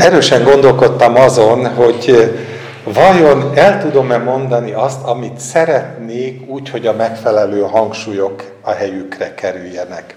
Erősen 0.00 0.44
gondolkodtam 0.44 1.16
azon, 1.16 1.74
hogy 1.74 2.32
vajon 2.84 3.52
el 3.54 3.80
tudom-e 3.80 4.16
mondani 4.16 4.72
azt, 4.72 5.02
amit 5.02 5.38
szeretnék 5.38 6.48
úgy, 6.48 6.70
hogy 6.70 6.86
a 6.86 6.92
megfelelő 6.92 7.60
hangsúlyok 7.60 8.42
a 8.62 8.70
helyükre 8.70 9.34
kerüljenek. 9.34 10.16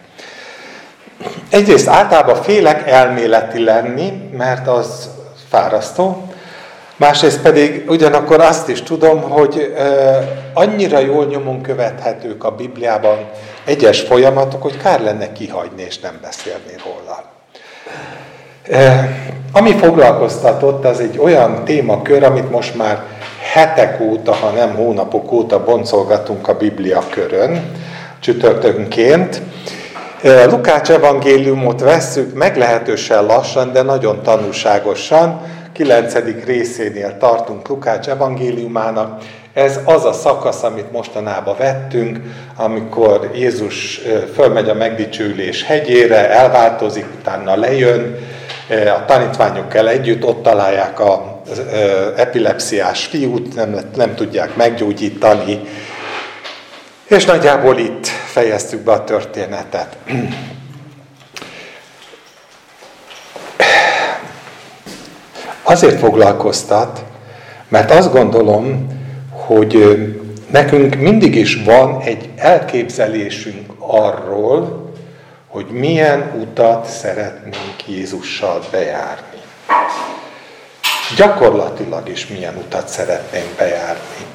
Egyrészt 1.50 1.88
általában 1.88 2.42
félek 2.42 2.88
elméleti 2.88 3.64
lenni, 3.64 4.30
mert 4.38 4.68
az 4.68 5.10
fárasztó, 5.50 6.28
másrészt 6.96 7.42
pedig 7.42 7.84
ugyanakkor 7.90 8.42
azt 8.42 8.70
is 8.70 8.82
tudom, 8.82 9.22
hogy 9.22 9.74
annyira 10.54 11.00
jól 11.00 11.26
nyomon 11.26 11.62
követhetők 11.62 12.44
a 12.44 12.52
Bibliában 12.52 13.30
egyes 13.66 14.02
folyamatok, 14.02 14.62
hogy 14.62 14.78
kár 14.78 15.02
lenne 15.02 15.32
kihagyni 15.32 15.82
és 15.82 16.00
nem 16.00 16.20
beszélni 16.22 16.74
róla. 16.86 17.36
Ami 19.52 19.72
foglalkoztatott, 19.72 20.86
az 20.86 21.00
egy 21.00 21.18
olyan 21.18 21.64
témakör, 21.66 22.24
amit 22.24 22.52
most 22.52 22.76
már 22.76 23.04
hetek 23.54 24.02
óta, 24.02 24.34
ha 24.34 24.50
nem 24.50 24.76
hónapok 24.76 25.32
óta 25.32 25.64
boncolgatunk 25.64 26.48
a 26.48 26.58
Biblia 26.58 27.04
körön, 27.10 27.72
csütörtökönként. 28.20 29.42
Lukács 30.50 30.90
evangéliumot 30.90 31.80
vesszük 31.80 32.34
meglehetősen 32.34 33.26
lassan, 33.26 33.72
de 33.72 33.82
nagyon 33.82 34.22
tanúságosan. 34.24 35.42
9. 35.74 36.14
részénél 36.46 37.18
tartunk 37.18 37.68
Lukács 37.68 38.08
evangéliumának. 38.08 39.22
Ez 39.58 39.80
az 39.86 40.06
a 40.06 40.14
szakasz, 40.14 40.64
amit 40.64 40.92
mostanában 40.92 41.56
vettünk, 41.58 42.20
amikor 42.56 43.32
Jézus 43.34 44.02
fölmegy 44.34 44.70
a 44.70 44.74
megdicsőlés 44.74 45.64
hegyére, 45.64 46.30
elváltozik, 46.30 47.06
utána 47.20 47.56
lejön, 47.56 48.18
a 48.70 49.06
tanítványokkal 49.06 49.90
együtt 49.90 50.24
ott 50.24 50.44
találják 50.44 51.00
az 51.00 51.62
epilepsziás 52.16 53.06
fiút, 53.06 53.56
nem, 53.56 53.80
nem 53.96 54.16
tudják 54.16 54.56
meggyógyítani, 54.56 55.62
és 57.08 57.26
nagyjából 57.26 57.78
itt 57.78 58.08
fejeztük 58.08 58.80
be 58.80 58.92
a 58.92 59.04
történetet. 59.04 59.98
Azért 65.64 66.00
foglalkoztat, 66.00 67.04
mert 67.68 67.92
azt 67.92 68.12
gondolom, 68.12 68.96
hogy 69.48 69.98
nekünk 70.52 70.96
mindig 70.96 71.36
is 71.36 71.64
van 71.66 72.02
egy 72.02 72.30
elképzelésünk 72.36 73.72
arról, 73.80 74.92
hogy 75.48 75.66
milyen 75.66 76.32
utat 76.42 76.86
szeretnénk 76.86 77.88
Jézussal 77.88 78.64
bejárni. 78.72 79.42
Gyakorlatilag 81.16 82.10
is 82.10 82.28
milyen 82.28 82.56
utat 82.56 82.88
szeretnénk 82.88 83.48
bejárni. 83.58 84.26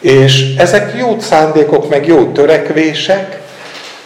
És 0.00 0.54
ezek 0.56 0.98
jó 0.98 1.20
szándékok, 1.20 1.88
meg 1.88 2.06
jó 2.06 2.32
törekvések, 2.32 3.40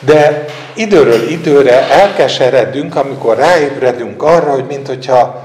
de 0.00 0.44
időről 0.74 1.28
időre 1.28 1.90
elkeseredünk, 1.90 2.96
amikor 2.96 3.36
ráébredünk 3.36 4.22
arra, 4.22 4.50
hogy 4.50 4.66
mint 4.68 4.86
hogyha 4.86 5.44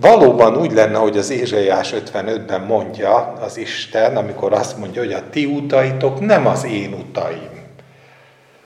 valóban 0.00 0.56
úgy 0.56 0.72
lenne, 0.72 0.96
hogy 0.98 1.16
az 1.16 1.30
Ézsaiás 1.30 1.94
55-ben 2.12 2.60
mondja 2.60 3.36
az 3.40 3.56
Isten, 3.56 4.16
amikor 4.16 4.52
azt 4.52 4.78
mondja, 4.78 5.02
hogy 5.02 5.12
a 5.12 5.22
ti 5.30 5.44
utaitok 5.44 6.20
nem 6.20 6.46
az 6.46 6.64
én 6.64 6.92
utaim. 6.92 7.66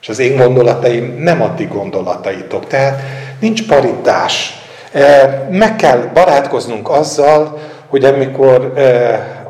És 0.00 0.08
az 0.08 0.18
én 0.18 0.36
gondolataim 0.36 1.18
nem 1.18 1.42
a 1.42 1.54
ti 1.54 1.64
gondolataitok. 1.64 2.66
Tehát 2.66 3.00
nincs 3.40 3.66
paritás. 3.66 4.60
E, 4.92 5.48
meg 5.50 5.76
kell 5.76 5.98
barátkoznunk 6.14 6.88
azzal, 6.88 7.58
hogy 7.88 8.04
amikor 8.04 8.72
e, 8.76 9.46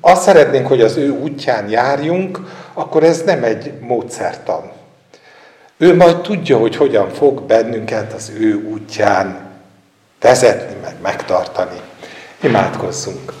azt 0.00 0.22
szeretnénk, 0.22 0.66
hogy 0.66 0.80
az 0.80 0.96
ő 0.96 1.10
útján 1.10 1.68
járjunk, 1.68 2.40
akkor 2.72 3.02
ez 3.02 3.22
nem 3.22 3.44
egy 3.44 3.72
módszertan. 3.80 4.70
Ő 5.76 5.96
majd 5.96 6.20
tudja, 6.20 6.58
hogy 6.58 6.76
hogyan 6.76 7.08
fog 7.10 7.42
bennünket 7.42 8.12
az 8.12 8.32
ő 8.38 8.68
útján 8.72 9.51
vezetni, 10.22 10.76
meg 10.82 10.94
megtartani. 11.02 11.80
Imádkozzunk. 12.42 13.32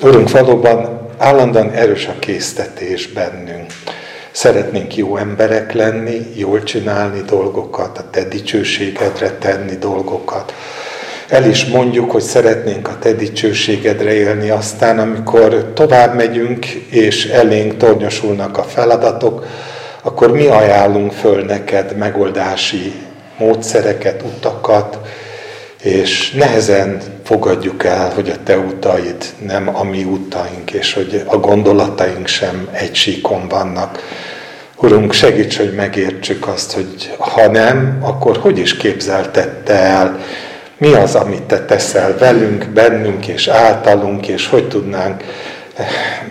Urunk, 0.00 0.30
valóban 0.30 1.08
állandóan 1.18 1.70
erős 1.70 2.06
a 2.06 2.18
késztetés 2.18 3.06
bennünk. 3.06 3.72
Szeretnénk 4.30 4.96
jó 4.96 5.16
emberek 5.16 5.72
lenni, 5.72 6.26
jól 6.34 6.62
csinálni 6.62 7.20
dolgokat, 7.20 7.98
a 7.98 8.10
te 8.10 8.24
dicsőségedre 8.24 9.30
tenni 9.30 9.76
dolgokat. 9.76 10.54
El 11.28 11.44
is 11.44 11.64
mondjuk, 11.64 12.10
hogy 12.10 12.22
szeretnénk 12.22 12.88
a 12.88 12.98
te 12.98 13.12
dicsőségedre 13.12 14.12
élni, 14.12 14.50
aztán 14.50 14.98
amikor 14.98 15.72
tovább 15.74 16.14
megyünk, 16.14 16.66
és 16.90 17.26
elénk 17.26 17.76
tornyosulnak 17.76 18.58
a 18.58 18.62
feladatok, 18.62 19.46
akkor 20.02 20.32
mi 20.32 20.46
ajánlunk 20.46 21.12
föl 21.12 21.44
neked 21.44 21.96
megoldási 21.96 23.05
módszereket, 23.38 24.22
utakat, 24.22 24.98
és 25.82 26.30
nehezen 26.30 27.00
fogadjuk 27.24 27.84
el, 27.84 28.10
hogy 28.14 28.28
a 28.28 28.42
te 28.44 28.58
utaid 28.58 29.24
nem 29.46 29.76
a 29.76 29.84
mi 29.84 30.04
utaink, 30.04 30.72
és 30.72 30.92
hogy 30.92 31.22
a 31.26 31.36
gondolataink 31.36 32.26
sem 32.26 32.68
egy 32.72 32.94
síkon 32.94 33.48
vannak. 33.48 34.02
Urunk, 34.76 35.12
segíts, 35.12 35.56
hogy 35.56 35.74
megértsük 35.74 36.48
azt, 36.48 36.72
hogy 36.72 37.14
ha 37.18 37.46
nem, 37.46 37.98
akkor 38.00 38.36
hogy 38.36 38.58
is 38.58 38.76
képzeltette 38.76 39.72
el, 39.72 40.20
mi 40.78 40.92
az, 40.92 41.14
amit 41.14 41.42
te 41.42 41.64
teszel 41.64 42.16
velünk, 42.18 42.64
bennünk 42.68 43.26
és 43.26 43.48
általunk, 43.48 44.28
és 44.28 44.48
hogy 44.48 44.68
tudnánk 44.68 45.24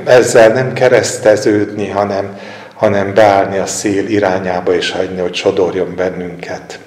ezzel 0.05 0.53
nem 0.53 0.73
kereszteződni, 0.73 1.89
hanem, 1.89 2.39
hanem 2.73 3.13
beállni 3.13 3.57
a 3.57 3.65
szél 3.65 4.07
irányába, 4.07 4.75
és 4.75 4.91
hagyni, 4.91 5.21
hogy 5.21 5.35
sodorjon 5.35 5.95
bennünket. 5.95 6.79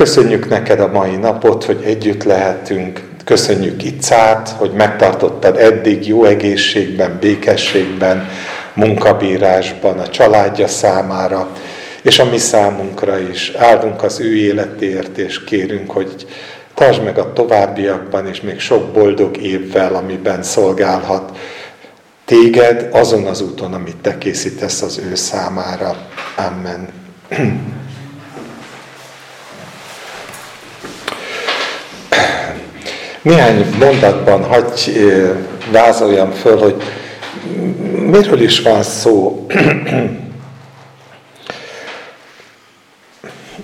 Köszönjük 0.00 0.48
neked 0.48 0.80
a 0.80 0.90
mai 0.92 1.16
napot, 1.16 1.64
hogy 1.64 1.82
együtt 1.84 2.22
lehetünk. 2.22 3.02
Köszönjük 3.24 3.84
Icát, 3.84 4.48
hogy 4.48 4.72
megtartottad 4.72 5.56
eddig 5.56 6.06
jó 6.06 6.24
egészségben, 6.24 7.18
békességben, 7.20 8.28
munkabírásban, 8.74 9.98
a 9.98 10.08
családja 10.08 10.66
számára, 10.66 11.48
és 12.02 12.18
a 12.18 12.24
mi 12.24 12.38
számunkra 12.38 13.18
is. 13.18 13.52
Áldunk 13.56 14.02
az 14.02 14.20
ő 14.20 14.36
életért, 14.36 15.18
és 15.18 15.44
kérünk, 15.44 15.90
hogy 15.90 16.26
tartsd 16.74 17.02
meg 17.02 17.18
a 17.18 17.32
továbbiakban, 17.32 18.26
és 18.26 18.40
még 18.40 18.60
sok 18.60 18.92
boldog 18.92 19.36
évvel, 19.36 19.94
amiben 19.94 20.42
szolgálhat 20.42 21.36
téged 22.24 22.88
azon 22.92 23.26
az 23.26 23.40
úton, 23.40 23.74
amit 23.74 23.96
te 23.96 24.18
készítesz 24.18 24.82
az 24.82 25.00
ő 25.10 25.14
számára. 25.14 25.96
Amen. 26.36 26.88
Néhány 33.22 33.74
mondatban 33.78 34.44
hagyj 34.44 34.90
vázoljam 35.72 36.30
föl, 36.30 36.58
hogy 36.58 36.82
miről 38.06 38.40
is 38.40 38.60
van 38.60 38.82
szó. 38.82 39.46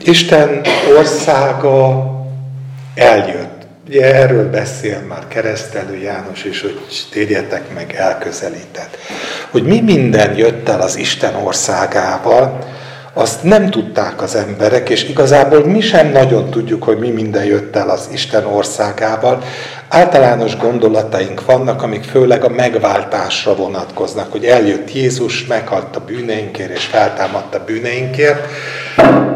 Isten 0.05 0.61
országa 0.97 2.05
eljött. 2.95 3.67
Ugye 3.89 4.15
erről 4.15 4.51
beszél 4.51 5.01
már 5.09 5.29
keresztelő 5.29 5.97
János 5.97 6.45
is, 6.45 6.61
hogy 6.61 6.81
térjetek 7.11 7.75
meg, 7.75 7.95
elközelített. 7.95 8.99
Hogy 9.51 9.63
mi 9.63 9.81
minden 9.81 10.37
jött 10.37 10.69
el 10.69 10.81
az 10.81 10.97
Isten 10.97 11.35
országával, 11.35 12.59
azt 13.19 13.43
nem 13.43 13.71
tudták 13.71 14.23
az 14.23 14.35
emberek, 14.35 14.89
és 14.89 15.09
igazából 15.09 15.65
mi 15.65 15.81
sem 15.81 16.11
nagyon 16.11 16.51
tudjuk, 16.51 16.83
hogy 16.83 16.99
mi 16.99 17.11
minden 17.11 17.45
jött 17.45 17.77
el 17.77 17.89
az 17.89 18.09
Isten 18.13 18.45
országával. 18.45 19.43
Általános 19.89 20.57
gondolataink 20.57 21.45
vannak, 21.45 21.83
amik 21.83 22.05
főleg 22.05 22.45
a 22.45 22.49
megváltásra 22.49 23.55
vonatkoznak, 23.55 24.33
hogy 24.33 24.45
eljött 24.45 24.95
Jézus, 24.95 25.47
meghalt 25.47 25.97
a 25.97 26.01
bűneinkért, 26.07 26.71
és 26.71 26.85
feltámadt 26.85 27.55
a 27.55 27.65
bűneinkért, 27.67 28.47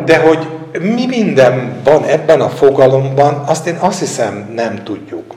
de 0.05 0.19
hogy 0.19 0.47
mi 0.81 1.06
minden 1.06 1.81
van 1.85 2.05
ebben 2.05 2.41
a 2.41 2.49
fogalomban, 2.49 3.35
azt 3.47 3.67
én 3.67 3.76
azt 3.81 3.99
hiszem 3.99 4.53
nem 4.55 4.83
tudjuk. 4.85 5.35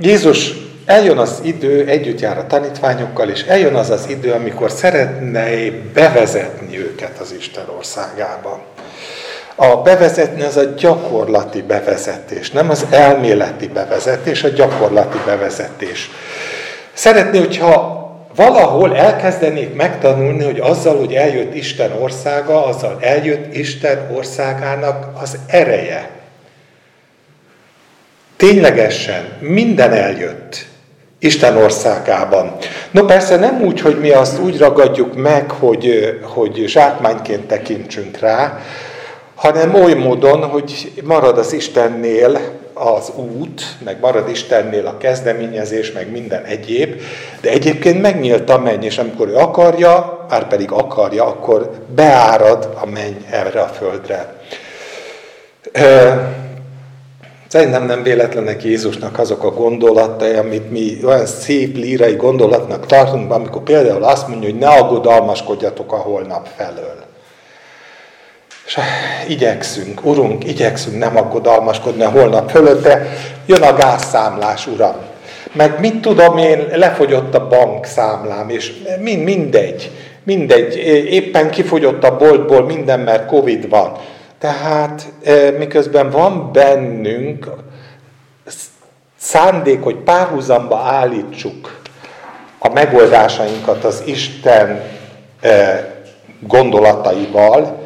Jézus 0.00 0.63
eljön 0.86 1.18
az 1.18 1.40
idő, 1.42 1.86
együtt 1.86 2.20
jár 2.20 2.38
a 2.38 2.46
tanítványokkal, 2.46 3.28
és 3.28 3.42
eljön 3.42 3.74
az 3.74 3.90
az 3.90 4.06
idő, 4.08 4.32
amikor 4.32 4.70
szeretne 4.70 5.48
bevezetni 5.94 6.78
őket 6.78 7.18
az 7.18 7.34
Isten 7.38 7.64
országába. 7.76 8.64
A 9.54 9.76
bevezetni 9.76 10.42
az 10.42 10.56
a 10.56 10.64
gyakorlati 10.64 11.62
bevezetés, 11.62 12.50
nem 12.50 12.70
az 12.70 12.86
elméleti 12.90 13.66
bevezetés, 13.66 14.44
a 14.44 14.48
gyakorlati 14.48 15.18
bevezetés. 15.26 16.10
Szeretné, 16.92 17.38
hogyha 17.38 18.02
valahol 18.34 18.96
elkezdenék 18.96 19.74
megtanulni, 19.74 20.44
hogy 20.44 20.60
azzal, 20.60 20.98
hogy 20.98 21.12
eljött 21.12 21.54
Isten 21.54 21.92
országa, 21.92 22.66
azzal 22.66 22.98
eljött 23.00 23.54
Isten 23.54 24.10
országának 24.14 25.20
az 25.22 25.38
ereje. 25.46 26.10
Ténylegesen 28.36 29.36
minden 29.40 29.92
eljött 29.92 30.66
Isten 31.24 31.56
országában. 31.56 32.56
No 32.90 33.04
persze 33.04 33.36
nem 33.36 33.62
úgy, 33.62 33.80
hogy 33.80 34.00
mi 34.00 34.10
azt 34.10 34.40
úgy 34.40 34.58
ragadjuk 34.58 35.14
meg, 35.14 35.50
hogy, 35.50 36.18
hogy 36.22 36.64
zsákmányként 36.66 37.46
tekintsünk 37.46 38.18
rá, 38.18 38.58
hanem 39.34 39.74
oly 39.74 39.94
módon, 39.94 40.44
hogy 40.44 40.92
marad 41.04 41.38
az 41.38 41.52
Istennél 41.52 42.38
az 42.74 43.12
út, 43.16 43.62
meg 43.84 43.96
marad 44.00 44.28
Istennél 44.28 44.86
a 44.86 44.96
kezdeményezés, 44.96 45.92
meg 45.92 46.10
minden 46.10 46.44
egyéb, 46.44 47.00
de 47.40 47.50
egyébként 47.50 48.00
megnyílt 48.00 48.50
a 48.50 48.58
menny, 48.58 48.82
és 48.82 48.98
amikor 48.98 49.28
ő 49.28 49.36
akarja, 49.36 50.26
már 50.30 50.48
pedig 50.48 50.70
akarja, 50.70 51.26
akkor 51.26 51.70
beárad 51.94 52.68
a 52.82 52.86
menny 52.86 53.24
erre 53.30 53.60
a 53.60 53.68
földre. 53.68 54.34
Szerintem 57.54 57.86
nem 57.86 58.02
véletlenek 58.02 58.64
Jézusnak 58.64 59.18
azok 59.18 59.44
a 59.44 59.50
gondolatai, 59.50 60.34
amit 60.34 60.70
mi 60.70 60.98
olyan 61.04 61.26
szép 61.26 61.76
lírai 61.76 62.14
gondolatnak 62.14 62.86
tartunk, 62.86 63.32
amikor 63.32 63.62
például 63.62 64.04
azt 64.04 64.28
mondja, 64.28 64.50
hogy 64.50 64.58
ne 64.58 64.68
aggodalmaskodjatok 64.68 65.92
a 65.92 65.96
holnap 65.96 66.48
felől. 66.56 67.04
És 68.66 68.78
igyekszünk, 69.28 70.04
Urunk, 70.04 70.44
igyekszünk 70.44 70.98
nem 70.98 71.16
aggodalmaskodni 71.16 72.02
a 72.02 72.10
holnap 72.10 72.50
fölött, 72.50 72.82
de 72.82 73.12
jön 73.46 73.62
a 73.62 73.74
gázszámlás, 73.74 74.66
Uram. 74.66 74.96
Meg 75.52 75.80
mit 75.80 76.00
tudom 76.00 76.38
én, 76.38 76.66
lefogyott 76.72 77.34
a 77.34 77.46
bankszámlám, 77.48 78.48
és 78.48 78.72
mind, 79.00 79.22
mindegy, 79.22 79.90
mindegy, 80.22 80.76
éppen 81.10 81.50
kifogyott 81.50 82.04
a 82.04 82.16
boltból 82.16 82.64
minden, 82.64 83.00
mert 83.00 83.26
Covid 83.26 83.68
van. 83.68 83.92
Tehát 84.44 85.12
miközben 85.58 86.10
van 86.10 86.52
bennünk 86.52 87.50
szándék, 89.16 89.82
hogy 89.82 89.96
párhuzamba 89.96 90.78
állítsuk 90.78 91.80
a 92.58 92.68
megoldásainkat 92.68 93.84
az 93.84 94.02
Isten 94.06 94.82
gondolataival, 96.40 97.82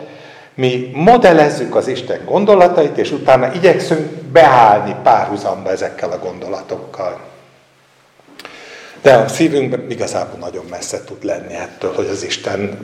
mi 0.55 0.91
modellezzük 0.95 1.75
az 1.75 1.89
Isten 1.89 2.25
gondolatait, 2.25 2.97
és 2.97 3.11
utána 3.11 3.53
igyekszünk 3.53 4.11
beállni 4.11 4.97
párhuzamba 5.03 5.71
ezekkel 5.71 6.11
a 6.11 6.19
gondolatokkal. 6.19 7.21
De 9.03 9.15
a 9.15 9.29
szívünkben 9.29 9.87
igazából 9.89 10.39
nagyon 10.39 10.65
messze 10.71 11.05
tud 11.05 11.25
lenni 11.25 11.55
ettől, 11.55 11.93
hogy 11.95 12.09
az 12.13 12.25
Isten 12.25 12.79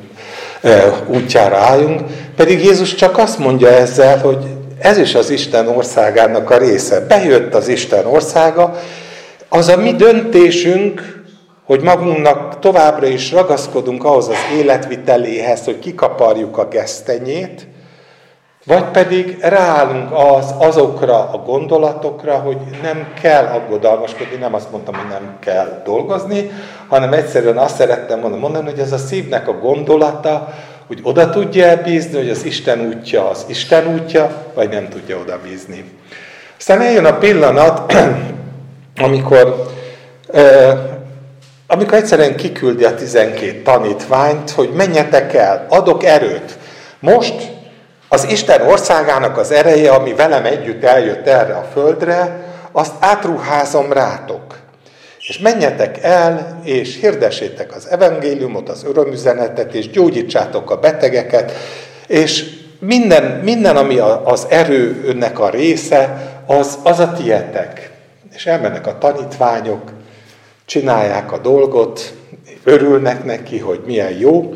útjára 1.06 1.56
álljunk. 1.56 2.00
Pedig 2.36 2.64
Jézus 2.64 2.94
csak 2.94 3.18
azt 3.18 3.38
mondja 3.38 3.68
ezzel, 3.68 4.18
hogy 4.18 4.44
ez 4.78 4.98
is 4.98 5.14
az 5.14 5.30
Isten 5.30 5.68
országának 5.68 6.50
a 6.50 6.58
része. 6.58 7.00
Bejött 7.00 7.54
az 7.54 7.68
Isten 7.68 8.06
országa, 8.06 8.78
az 9.48 9.68
a 9.68 9.76
mi 9.76 9.92
döntésünk, 9.92 11.22
hogy 11.64 11.80
magunknak 11.80 12.58
továbbra 12.58 13.06
is 13.06 13.32
ragaszkodunk 13.32 14.04
ahhoz 14.04 14.28
az 14.28 14.58
életviteléhez, 14.58 15.64
hogy 15.64 15.78
kikaparjuk 15.78 16.58
a 16.58 16.68
gesztenyét, 16.68 17.66
vagy 18.64 18.84
pedig 18.84 19.36
ráállunk 19.40 20.12
az, 20.12 20.54
azokra 20.58 21.30
a 21.30 21.36
gondolatokra, 21.36 22.34
hogy 22.34 22.56
nem 22.82 23.12
kell 23.20 23.44
aggodalmaskodni, 23.44 24.36
nem 24.36 24.54
azt 24.54 24.70
mondtam, 24.70 24.94
hogy 24.94 25.08
nem 25.08 25.36
kell 25.40 25.82
dolgozni, 25.84 26.50
hanem 26.88 27.12
egyszerűen 27.12 27.58
azt 27.58 27.76
szerettem 27.76 28.20
volna 28.20 28.36
mondani, 28.36 28.70
hogy 28.70 28.78
ez 28.78 28.92
a 28.92 28.98
szívnek 28.98 29.48
a 29.48 29.58
gondolata, 29.58 30.54
hogy 30.86 31.00
oda 31.02 31.30
tudja 31.30 31.66
elbízni, 31.66 32.16
hogy 32.16 32.30
az 32.30 32.44
Isten 32.44 32.80
útja 32.80 33.28
az 33.30 33.44
Isten 33.48 33.86
útja, 33.86 34.44
vagy 34.54 34.68
nem 34.68 34.88
tudja 34.88 35.18
oda 35.18 35.38
bízni. 35.42 35.84
Aztán 36.58 36.80
eljön 36.80 37.04
a 37.04 37.18
pillanat, 37.18 37.92
amikor, 39.06 39.72
amikor 41.66 41.98
egyszerűen 41.98 42.36
kiküldi 42.36 42.84
a 42.84 42.94
12 42.94 43.62
tanítványt, 43.62 44.50
hogy 44.50 44.70
menjetek 44.76 45.34
el, 45.34 45.66
adok 45.68 46.04
erőt. 46.04 46.58
Most 47.00 47.53
az 48.14 48.26
Isten 48.30 48.60
országának 48.60 49.38
az 49.38 49.50
ereje, 49.50 49.90
ami 49.90 50.14
velem 50.14 50.44
együtt 50.44 50.84
eljött 50.84 51.26
erre 51.26 51.54
a 51.54 51.68
földre, 51.72 52.44
azt 52.72 52.92
átruházom 52.98 53.92
rátok. 53.92 54.58
És 55.18 55.38
menjetek 55.38 56.02
el, 56.02 56.60
és 56.64 56.98
hirdessétek 57.00 57.74
az 57.74 57.88
evangéliumot, 57.90 58.68
az 58.68 58.84
örömüzenetet, 58.84 59.74
és 59.74 59.90
gyógyítsátok 59.90 60.70
a 60.70 60.76
betegeket, 60.76 61.52
és 62.06 62.44
minden, 62.78 63.24
minden 63.24 63.76
ami 63.76 63.98
az 64.24 64.46
erő 64.48 65.02
önnek 65.06 65.38
a 65.38 65.50
része, 65.50 66.32
az, 66.46 66.78
az 66.82 66.98
a 66.98 67.12
tietek. 67.12 67.90
És 68.34 68.46
elmennek 68.46 68.86
a 68.86 68.98
tanítványok, 68.98 69.92
csinálják 70.64 71.32
a 71.32 71.38
dolgot, 71.38 72.14
örülnek 72.64 73.24
neki, 73.24 73.58
hogy 73.58 73.80
milyen 73.86 74.18
jó, 74.18 74.52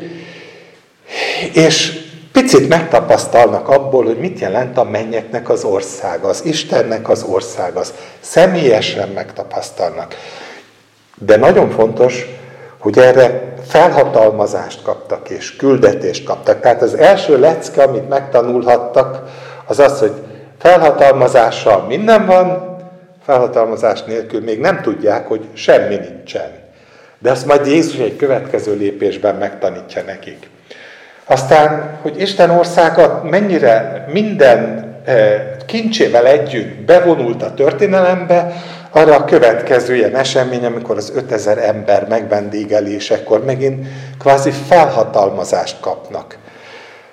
és 1.53 1.98
picit 2.41 2.69
megtapasztalnak 2.69 3.69
abból, 3.69 4.03
hogy 4.05 4.17
mit 4.19 4.39
jelent 4.39 4.77
a 4.77 4.83
mennyeknek 4.83 5.49
az 5.49 5.63
országa, 5.63 6.27
az 6.27 6.45
Istennek 6.45 7.09
az 7.09 7.23
országa, 7.23 7.79
az 7.79 7.93
személyesen 8.19 9.09
megtapasztalnak. 9.09 10.15
De 11.17 11.37
nagyon 11.37 11.69
fontos, 11.69 12.25
hogy 12.77 12.97
erre 12.97 13.53
felhatalmazást 13.67 14.81
kaptak 14.81 15.29
és 15.29 15.55
küldetést 15.55 16.23
kaptak. 16.23 16.59
Tehát 16.59 16.81
az 16.81 16.93
első 16.93 17.39
lecke, 17.39 17.83
amit 17.83 18.09
megtanulhattak, 18.09 19.23
az 19.65 19.79
az, 19.79 19.99
hogy 19.99 20.13
felhatalmazással 20.59 21.85
minden 21.87 22.25
van, 22.25 22.77
felhatalmazás 23.25 24.03
nélkül 24.03 24.41
még 24.41 24.59
nem 24.59 24.81
tudják, 24.81 25.27
hogy 25.27 25.47
semmi 25.53 25.95
nincsen. 25.95 26.51
De 27.19 27.31
azt 27.31 27.45
majd 27.45 27.65
Jézus 27.65 27.97
egy 27.97 28.15
következő 28.15 28.75
lépésben 28.75 29.35
megtanítja 29.35 30.03
nekik. 30.03 30.49
Aztán, 31.29 31.97
hogy 32.01 32.21
Isten 32.21 32.49
országa 32.49 33.21
mennyire 33.23 34.05
minden 34.11 34.89
eh, 35.05 35.41
kincsével 35.65 36.27
együtt 36.27 36.79
bevonult 36.85 37.43
a 37.43 37.53
történelembe, 37.53 38.53
arra 38.91 39.15
a 39.15 39.25
következő 39.25 39.95
ilyen 39.95 40.15
esemény, 40.15 40.65
amikor 40.65 40.97
az 40.97 41.11
5000 41.15 41.57
ember 41.57 42.07
megvendégelésekor 42.07 43.45
megint 43.45 43.87
kvázi 44.19 44.51
felhatalmazást 44.67 45.79
kapnak. 45.79 46.37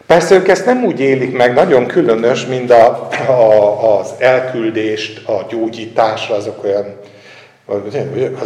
Persze 0.06 0.34
ők 0.34 0.48
ezt 0.48 0.66
nem 0.66 0.84
úgy 0.84 1.00
élik 1.00 1.36
meg, 1.36 1.54
nagyon 1.54 1.86
különös, 1.86 2.46
mint 2.46 2.70
a, 2.70 3.08
a, 3.28 3.98
az 3.98 4.14
elküldést 4.18 5.28
a 5.28 5.46
gyógyításra, 5.50 6.34
azok 6.34 6.64
olyan 6.64 6.96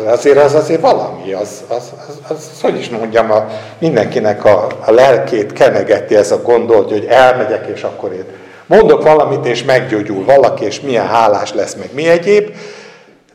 Azért 0.07 0.39
az 0.39 0.55
azért 0.55 0.81
valami, 0.81 1.33
az, 1.33 1.65
az, 1.69 1.93
az, 2.09 2.19
az, 2.29 2.51
az 2.53 2.61
hogy 2.61 2.79
is 2.79 2.89
mondjam, 2.89 3.31
a, 3.31 3.47
mindenkinek 3.79 4.45
a, 4.45 4.67
a 4.85 4.91
lelkét 4.91 5.53
kenegeti 5.53 6.17
ez 6.17 6.31
a 6.31 6.43
gondolt, 6.43 6.91
hogy 6.91 7.05
elmegyek, 7.05 7.67
és 7.67 7.83
akkor 7.83 8.13
én 8.13 8.25
mondok 8.67 9.03
valamit, 9.03 9.47
és 9.47 9.65
meggyógyul 9.65 10.25
valaki, 10.25 10.65
és 10.65 10.81
milyen 10.81 11.07
hálás 11.07 11.53
lesz, 11.53 11.75
meg 11.75 11.91
mi 11.95 12.09
egyéb. 12.09 12.55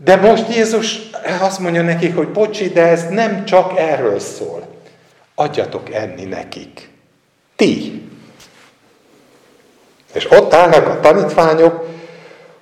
De 0.04 0.16
most 0.16 0.56
Jézus 0.56 1.10
azt 1.42 1.60
mondja 1.60 1.82
nekik, 1.82 2.16
hogy 2.16 2.28
bocsi, 2.28 2.70
de 2.70 2.88
ez 2.88 3.08
nem 3.10 3.46
csak 3.46 3.80
erről 3.80 4.20
szól. 4.20 4.62
Adjatok 5.36 5.94
enni 5.94 6.24
nekik. 6.24 6.90
Ti. 7.56 8.02
És 10.14 10.32
ott 10.32 10.54
állnak 10.54 10.88
a 10.88 11.00
tanítványok, 11.00 11.86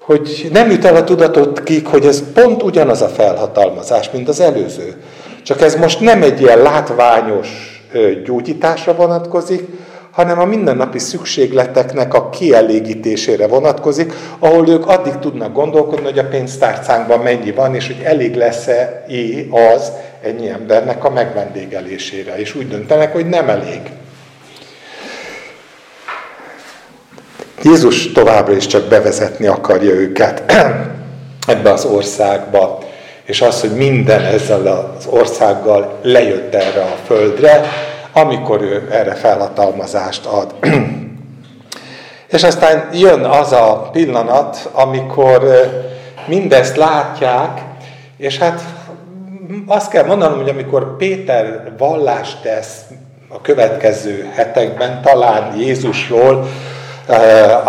hogy 0.05 0.49
nem 0.51 0.69
jut 0.69 0.85
el 0.85 0.95
a 0.95 1.03
tudatot 1.03 1.63
kik, 1.63 1.87
hogy 1.87 2.05
ez 2.05 2.23
pont 2.33 2.63
ugyanaz 2.63 3.01
a 3.01 3.07
felhatalmazás, 3.07 4.11
mint 4.11 4.27
az 4.27 4.39
előző. 4.39 5.01
Csak 5.43 5.61
ez 5.61 5.75
most 5.75 5.99
nem 5.99 6.23
egy 6.23 6.41
ilyen 6.41 6.61
látványos 6.61 7.81
gyógyításra 8.25 8.95
vonatkozik, 8.95 9.67
hanem 10.11 10.39
a 10.39 10.45
mindennapi 10.45 10.99
szükségleteknek 10.99 12.13
a 12.13 12.29
kielégítésére 12.29 13.47
vonatkozik, 13.47 14.13
ahol 14.39 14.69
ők 14.69 14.87
addig 14.87 15.13
tudnak 15.19 15.53
gondolkodni, 15.53 16.05
hogy 16.05 16.19
a 16.19 16.27
pénztárcánkban 16.27 17.19
mennyi 17.19 17.51
van, 17.51 17.75
és 17.75 17.87
hogy 17.87 18.01
elég 18.03 18.35
lesz-e 18.35 19.05
az 19.73 19.91
ennyi 20.21 20.49
embernek 20.49 21.03
a 21.03 21.09
megvendégelésére. 21.09 22.37
És 22.37 22.55
úgy 22.55 22.67
döntenek, 22.67 23.13
hogy 23.13 23.25
nem 23.25 23.49
elég. 23.49 23.81
Jézus 27.63 28.11
továbbra 28.11 28.53
is 28.53 28.65
csak 28.65 28.87
bevezetni 28.87 29.47
akarja 29.47 29.91
őket 29.91 30.43
ebbe 31.47 31.71
az 31.71 31.85
országba, 31.85 32.79
és 33.23 33.41
az, 33.41 33.61
hogy 33.61 33.75
minden 33.75 34.21
ezzel 34.21 34.67
az 34.97 35.05
országgal 35.05 35.99
lejött 36.01 36.53
erre 36.53 36.81
a 36.81 36.97
földre, 37.05 37.65
amikor 38.13 38.61
ő 38.61 38.87
erre 38.91 39.13
felhatalmazást 39.13 40.25
ad. 40.25 40.55
és 42.35 42.43
aztán 42.43 42.89
jön 42.93 43.23
az 43.23 43.51
a 43.51 43.89
pillanat, 43.91 44.69
amikor 44.71 45.69
mindezt 46.27 46.75
látják, 46.75 47.61
és 48.17 48.37
hát 48.37 48.61
azt 49.67 49.89
kell 49.89 50.05
mondanom, 50.05 50.37
hogy 50.37 50.49
amikor 50.49 50.97
Péter 50.97 51.71
vallást 51.77 52.41
tesz 52.41 52.75
a 53.27 53.41
következő 53.41 54.31
hetekben, 54.35 55.01
talán 55.01 55.57
Jézusról, 55.57 56.47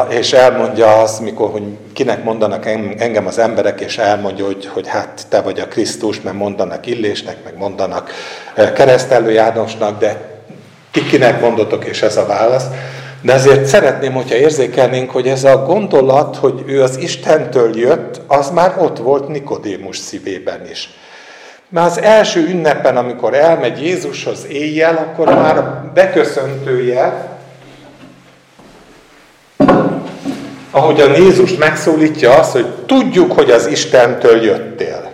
és 0.09 0.33
elmondja 0.33 1.01
azt, 1.01 1.21
mikor, 1.21 1.51
hogy 1.51 1.63
kinek 1.93 2.25
mondanak 2.25 2.67
engem 2.99 3.27
az 3.27 3.39
emberek, 3.39 3.81
és 3.81 3.99
elmondja, 3.99 4.45
hogy, 4.45 4.67
hogy 4.67 4.89
hát 4.89 5.27
te 5.29 5.41
vagy 5.41 5.61
a 5.61 5.69
Krisztus, 5.69 6.21
mert 6.21 6.37
mondanak 6.37 6.87
Illésnek, 6.87 7.37
meg 7.45 7.57
mondanak 7.57 8.11
keresztelő 8.75 9.31
Jánosnak, 9.31 9.99
de 9.99 10.35
ti 10.91 11.07
kinek 11.07 11.41
mondotok, 11.41 11.85
és 11.85 12.03
ez 12.03 12.17
a 12.17 12.27
válasz. 12.27 12.65
De 13.23 13.33
azért 13.33 13.67
szeretném, 13.67 14.13
hogyha 14.13 14.35
érzékelnénk, 14.35 15.11
hogy 15.11 15.29
ez 15.29 15.45
a 15.45 15.65
gondolat, 15.65 16.37
hogy 16.37 16.63
ő 16.67 16.83
az 16.83 16.97
Istentől 16.97 17.79
jött, 17.79 18.21
az 18.27 18.51
már 18.51 18.75
ott 18.79 18.99
volt 18.99 19.29
Nikodémus 19.29 19.97
szívében 19.97 20.67
is. 20.71 20.91
Mert 21.69 21.87
az 21.87 22.03
első 22.03 22.49
ünnepen, 22.49 22.97
amikor 22.97 23.35
elmegy 23.35 23.83
Jézushoz 23.83 24.47
éjjel, 24.49 24.97
akkor 24.97 25.35
már 25.35 25.65
beköszöntője, 25.95 27.34
ahogyan 30.75 31.15
Jézus 31.15 31.55
megszólítja 31.55 32.35
azt, 32.35 32.53
hogy 32.53 32.67
tudjuk, 32.87 33.33
hogy 33.33 33.51
az 33.51 33.67
Istentől 33.67 34.43
jöttél. 34.43 35.11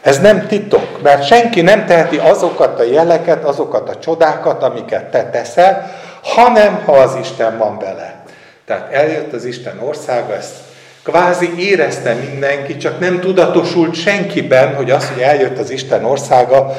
Ez 0.00 0.20
nem 0.20 0.46
titok, 0.46 1.02
mert 1.02 1.26
senki 1.26 1.60
nem 1.60 1.86
teheti 1.86 2.16
azokat 2.16 2.80
a 2.80 2.82
jeleket, 2.82 3.44
azokat 3.44 3.88
a 3.88 3.98
csodákat, 3.98 4.62
amiket 4.62 5.10
te 5.10 5.30
teszel, 5.30 5.90
hanem 6.22 6.82
ha 6.84 6.92
az 6.92 7.16
Isten 7.20 7.58
van 7.58 7.78
vele. 7.78 8.24
Tehát 8.66 8.92
eljött 8.92 9.32
az 9.32 9.44
Isten 9.44 9.78
országa, 9.80 10.34
ezt 10.34 10.54
kvázi 11.02 11.58
érezte 11.58 12.12
mindenki, 12.12 12.76
csak 12.76 13.00
nem 13.00 13.20
tudatosult 13.20 13.94
senkiben, 13.94 14.74
hogy 14.74 14.90
az, 14.90 15.08
hogy 15.08 15.22
eljött 15.22 15.58
az 15.58 15.70
Isten 15.70 16.04
országa, 16.04 16.76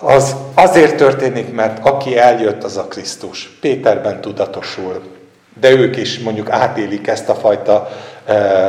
az 0.00 0.36
azért 0.54 0.96
történik, 0.96 1.54
mert 1.54 1.86
aki 1.86 2.18
eljött, 2.18 2.64
az 2.64 2.76
a 2.76 2.84
Krisztus. 2.84 3.50
Péterben 3.60 4.20
tudatosul. 4.20 5.15
De 5.60 5.70
ők 5.70 5.96
is 5.96 6.18
mondjuk 6.18 6.50
átélik 6.50 7.06
ezt 7.06 7.28
a 7.28 7.34
fajta 7.34 7.88
eh, 8.24 8.68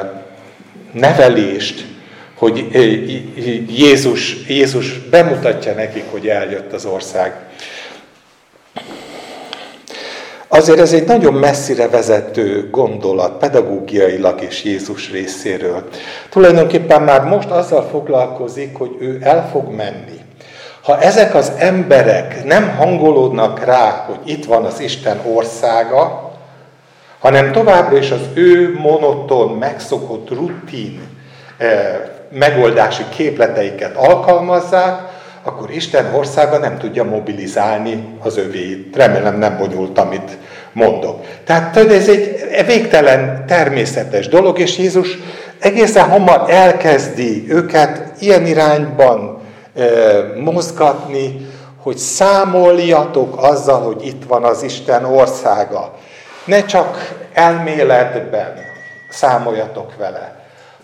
nevelést, 0.92 1.86
hogy 2.36 2.68
eh, 2.72 2.82
Jézus, 3.78 4.36
Jézus 4.48 5.00
bemutatja 5.00 5.74
nekik, 5.74 6.04
hogy 6.12 6.28
eljött 6.28 6.74
az 6.74 6.86
ország. 6.86 7.34
Azért 10.48 10.80
ez 10.80 10.94
egy 10.94 11.06
nagyon 11.06 11.34
messzire 11.34 11.88
vezető 11.88 12.70
gondolat, 12.70 13.38
pedagógiailag 13.38 14.42
is 14.42 14.64
Jézus 14.64 15.12
részéről. 15.12 15.84
Tulajdonképpen 16.30 17.02
már 17.02 17.24
most 17.24 17.50
azzal 17.50 17.88
foglalkozik, 17.92 18.78
hogy 18.78 18.96
ő 19.00 19.20
el 19.22 19.50
fog 19.52 19.74
menni. 19.74 20.20
Ha 20.82 21.00
ezek 21.00 21.36
az 21.36 21.52
emberek 21.58 22.44
nem 22.46 22.76
hangolódnak 22.76 23.66
rá, 23.66 24.06
hogy 24.08 24.32
itt 24.32 24.46
van 24.46 24.66
az 24.66 24.80
Isten 24.80 25.20
országa, 25.34 26.27
hanem 27.20 27.52
továbbra 27.52 27.98
is 27.98 28.12
az 28.12 28.22
ő 28.34 28.78
monoton, 28.80 29.58
megszokott 29.58 30.30
rutin 30.30 31.02
eh, 31.58 32.00
megoldási 32.32 33.04
képleteiket 33.16 33.96
alkalmazzák, 33.96 35.16
akkor 35.44 35.72
Isten 35.72 36.14
országa 36.14 36.58
nem 36.58 36.78
tudja 36.78 37.04
mobilizálni 37.04 38.18
az 38.20 38.38
övéit. 38.38 38.96
Remélem 38.96 39.38
nem 39.38 39.58
bonyolult, 39.58 39.98
amit 39.98 40.38
mondok. 40.72 41.26
Tehát 41.44 41.78
ez 41.78 42.10
egy 42.10 42.48
végtelen 42.66 43.46
természetes 43.48 44.28
dolog, 44.28 44.60
és 44.60 44.78
Jézus 44.78 45.18
egészen 45.60 46.10
hamar 46.10 46.50
elkezdi 46.50 47.46
őket 47.50 48.12
ilyen 48.20 48.46
irányban 48.46 49.38
e, 49.76 49.84
mozgatni, 50.40 51.48
hogy 51.82 51.98
számoljatok 51.98 53.44
azzal, 53.44 53.82
hogy 53.82 54.06
itt 54.06 54.24
van 54.28 54.44
az 54.44 54.64
Isten 54.64 55.06
országa. 55.06 55.94
Ne 56.48 56.66
csak 56.66 57.14
elméletben 57.34 58.54
számoljatok 59.10 59.96
vele, 59.98 60.36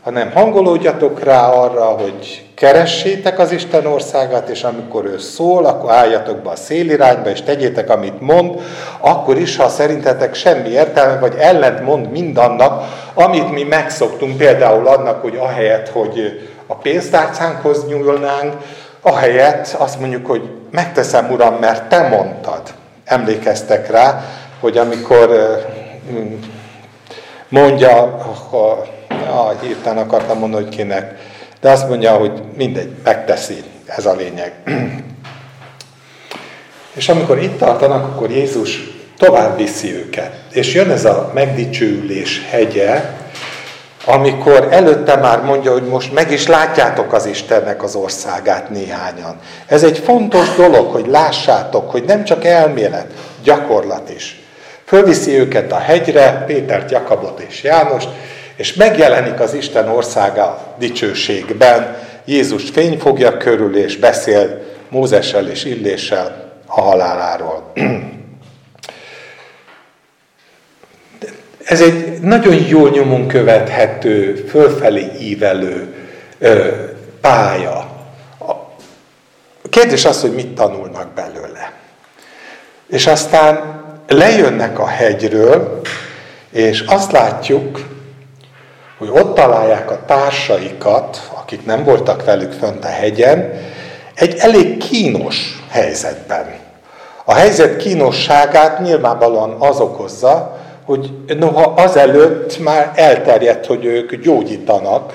hanem 0.03 0.31
hangolódjatok 0.31 1.23
rá 1.23 1.49
arra, 1.49 1.83
hogy 1.83 2.45
keressétek 2.55 3.39
az 3.39 3.51
Isten 3.51 3.85
országát, 3.85 4.49
és 4.49 4.63
amikor 4.63 5.05
ő 5.05 5.17
szól, 5.17 5.65
akkor 5.65 5.91
álljatok 5.91 6.37
be 6.37 6.49
a 6.49 6.55
szélirányba, 6.55 7.29
és 7.29 7.41
tegyétek, 7.41 7.89
amit 7.89 8.21
mond, 8.21 8.59
akkor 8.99 9.37
is, 9.37 9.55
ha 9.55 9.69
szerintetek 9.69 10.33
semmi 10.33 10.69
értelme, 10.69 11.19
vagy 11.19 11.35
ellent 11.39 11.83
mond 11.83 12.11
mindannak, 12.11 12.83
amit 13.13 13.51
mi 13.51 13.63
megszoktunk, 13.63 14.37
például 14.37 14.87
annak, 14.87 15.21
hogy 15.21 15.35
ahelyett, 15.35 15.89
hogy 15.89 16.41
a 16.67 16.75
pénztárcánkhoz 16.75 17.87
nyúlnánk, 17.87 18.53
ahelyett 19.01 19.75
azt 19.77 19.99
mondjuk, 19.99 20.25
hogy 20.25 20.49
megteszem, 20.71 21.31
Uram, 21.31 21.55
mert 21.55 21.83
Te 21.83 22.07
mondtad. 22.07 22.61
Emlékeztek 23.05 23.91
rá, 23.91 24.23
hogy 24.63 24.77
amikor 24.77 25.29
mondja 27.49 28.01
a 28.51 28.87
ah, 29.29 29.61
hirtelen 29.61 30.03
akartam 30.03 30.39
mondani, 30.39 30.63
hogy 30.63 30.75
kinek, 30.75 31.15
de 31.61 31.69
azt 31.69 31.87
mondja, 31.87 32.11
hogy 32.11 32.41
mindegy, 32.57 32.91
megteszi, 33.03 33.63
ez 33.85 34.05
a 34.05 34.15
lényeg. 34.15 34.53
És 36.99 37.09
amikor 37.09 37.41
itt 37.41 37.57
tartanak, 37.57 38.03
akkor 38.03 38.31
Jézus 38.31 38.79
tovább 39.17 39.57
viszi 39.57 39.95
őket. 39.95 40.31
És 40.51 40.73
jön 40.73 40.91
ez 40.91 41.05
a 41.05 41.31
megdicsőülés 41.33 42.45
hegye, 42.49 43.03
amikor 44.05 44.67
előtte 44.71 45.15
már 45.15 45.41
mondja, 45.41 45.71
hogy 45.71 45.87
most 45.87 46.13
meg 46.13 46.31
is 46.31 46.47
látjátok 46.47 47.13
az 47.13 47.25
Istennek 47.25 47.83
az 47.83 47.95
országát 47.95 48.69
néhányan. 48.69 49.39
Ez 49.65 49.83
egy 49.83 49.97
fontos 49.97 50.55
dolog, 50.55 50.91
hogy 50.91 51.07
lássátok, 51.07 51.91
hogy 51.91 52.03
nem 52.03 52.23
csak 52.23 52.45
elmélet, 52.45 53.07
gyakorlat 53.43 54.09
is. 54.09 54.42
Fölviszi 54.85 55.39
őket 55.39 55.71
a 55.71 55.77
hegyre, 55.77 56.43
Pétert, 56.47 56.91
Jakabot 56.91 57.39
és 57.39 57.63
Jánost, 57.63 58.09
és 58.55 58.73
megjelenik 58.73 59.39
az 59.39 59.53
Isten 59.53 59.89
országa 59.89 60.75
dicsőségben, 60.77 61.97
Jézus 62.25 62.69
fény 62.69 62.99
fogja 62.99 63.37
körül, 63.37 63.77
és 63.77 63.97
beszél 63.97 64.61
Mózessel 64.89 65.47
és 65.47 65.63
Illéssel 65.63 66.51
a 66.65 66.81
haláláról. 66.81 67.71
Ez 71.63 71.81
egy 71.81 72.19
nagyon 72.21 72.55
jól 72.67 72.89
nyomon 72.89 73.27
követhető, 73.27 74.35
fölfelé 74.49 75.11
ívelő 75.19 75.93
ö, 76.39 76.67
pálya. 77.21 77.91
A 79.63 79.69
kérdés 79.69 80.05
az, 80.05 80.21
hogy 80.21 80.33
mit 80.33 80.47
tanulnak 80.47 81.13
belőle. 81.13 81.73
És 82.87 83.07
aztán 83.07 83.82
lejönnek 84.13 84.79
a 84.79 84.87
hegyről, 84.87 85.81
és 86.51 86.83
azt 86.87 87.11
látjuk, 87.11 87.79
hogy 88.97 89.09
ott 89.09 89.35
találják 89.35 89.91
a 89.91 89.99
társaikat, 90.05 91.31
akik 91.41 91.65
nem 91.65 91.83
voltak 91.83 92.25
velük 92.25 92.51
fönt 92.51 92.85
a 92.85 92.87
hegyen, 92.87 93.53
egy 94.15 94.35
elég 94.37 94.77
kínos 94.77 95.63
helyzetben. 95.69 96.45
A 97.25 97.33
helyzet 97.33 97.77
kínosságát 97.77 98.79
nyilvánvalóan 98.79 99.55
az 99.59 99.79
okozza, 99.79 100.57
hogy 100.85 101.11
noha 101.37 101.73
azelőtt 101.75 102.59
már 102.59 102.91
elterjedt, 102.95 103.65
hogy 103.65 103.85
ők 103.85 104.15
gyógyítanak, 104.15 105.13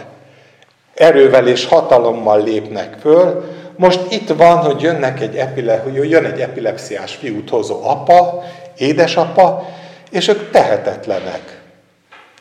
erővel 0.94 1.46
és 1.46 1.66
hatalommal 1.66 2.42
lépnek 2.42 2.96
föl, 3.00 3.44
most 3.78 4.00
itt 4.08 4.28
van, 4.28 4.56
hogy 4.56 4.80
jönnek 4.80 5.20
egy 5.20 5.36
epile, 5.36 5.76
hogy 5.76 6.10
jön 6.10 6.24
egy 6.24 6.40
epilepsziás 6.40 7.14
fiút 7.14 7.50
hozó 7.50 7.80
apa, 7.84 8.44
édesapa, 8.76 9.68
és 10.10 10.28
ők 10.28 10.50
tehetetlenek. 10.50 11.60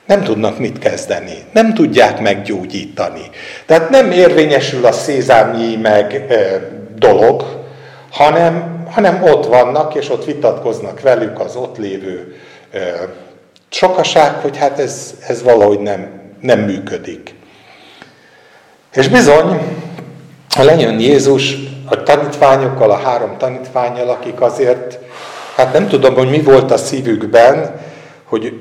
Nem 0.05 0.23
tudnak 0.23 0.59
mit 0.59 0.79
kezdeni, 0.79 1.43
nem 1.53 1.73
tudják 1.73 2.19
meggyógyítani. 2.19 3.29
Tehát 3.65 3.89
nem 3.89 4.11
érvényesül 4.11 4.85
a 4.85 4.91
szézámnyi 4.91 5.75
meg 5.75 6.13
e, 6.13 6.69
dolog, 6.95 7.63
hanem, 8.11 8.85
hanem 8.91 9.23
ott 9.23 9.45
vannak, 9.45 9.95
és 9.95 10.09
ott 10.09 10.25
vitatkoznak 10.25 11.01
velük 11.01 11.39
az 11.39 11.55
ott 11.55 11.77
lévő 11.77 12.35
e, 12.71 12.79
sokaság, 13.69 14.33
hogy 14.33 14.57
hát 14.57 14.79
ez, 14.79 15.13
ez 15.27 15.43
valahogy 15.43 15.79
nem, 15.79 16.09
nem 16.41 16.59
működik. 16.59 17.33
És 18.93 19.07
bizony, 19.07 19.59
ha 20.57 20.63
lejön 20.63 20.99
Jézus 20.99 21.57
a 21.85 22.03
tanítványokkal, 22.03 22.91
a 22.91 22.97
három 22.97 23.37
tanítványjal, 23.37 24.09
akik 24.09 24.41
azért, 24.41 24.99
hát 25.55 25.73
nem 25.73 25.87
tudom, 25.87 26.15
hogy 26.15 26.29
mi 26.29 26.41
volt 26.41 26.71
a 26.71 26.77
szívükben, 26.77 27.79
hogy 28.23 28.59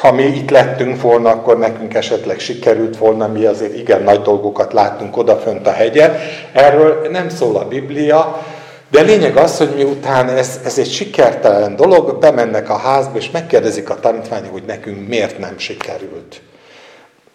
ha 0.00 0.12
mi 0.12 0.22
itt 0.22 0.50
lettünk 0.50 1.00
volna, 1.00 1.30
akkor 1.30 1.58
nekünk 1.58 1.94
esetleg 1.94 2.38
sikerült 2.38 2.96
volna, 2.96 3.26
mi 3.26 3.44
azért 3.44 3.76
igen 3.76 4.02
nagy 4.02 4.20
dolgokat 4.20 4.72
láttunk 4.72 5.16
odafönt 5.16 5.66
a 5.66 5.70
hegyen. 5.70 6.16
Erről 6.52 7.06
nem 7.10 7.28
szól 7.28 7.56
a 7.56 7.68
Biblia, 7.68 8.42
de 8.90 9.00
lényeg 9.00 9.36
az, 9.36 9.58
hogy 9.58 9.72
miután 9.76 10.28
ez, 10.28 10.60
ez 10.64 10.78
egy 10.78 10.90
sikertelen 10.90 11.76
dolog, 11.76 12.18
bemennek 12.18 12.70
a 12.70 12.76
házba, 12.76 13.18
és 13.18 13.30
megkérdezik 13.30 13.90
a 13.90 14.00
tanítványok, 14.00 14.52
hogy 14.52 14.64
nekünk 14.66 15.08
miért 15.08 15.38
nem 15.38 15.58
sikerült. 15.58 16.40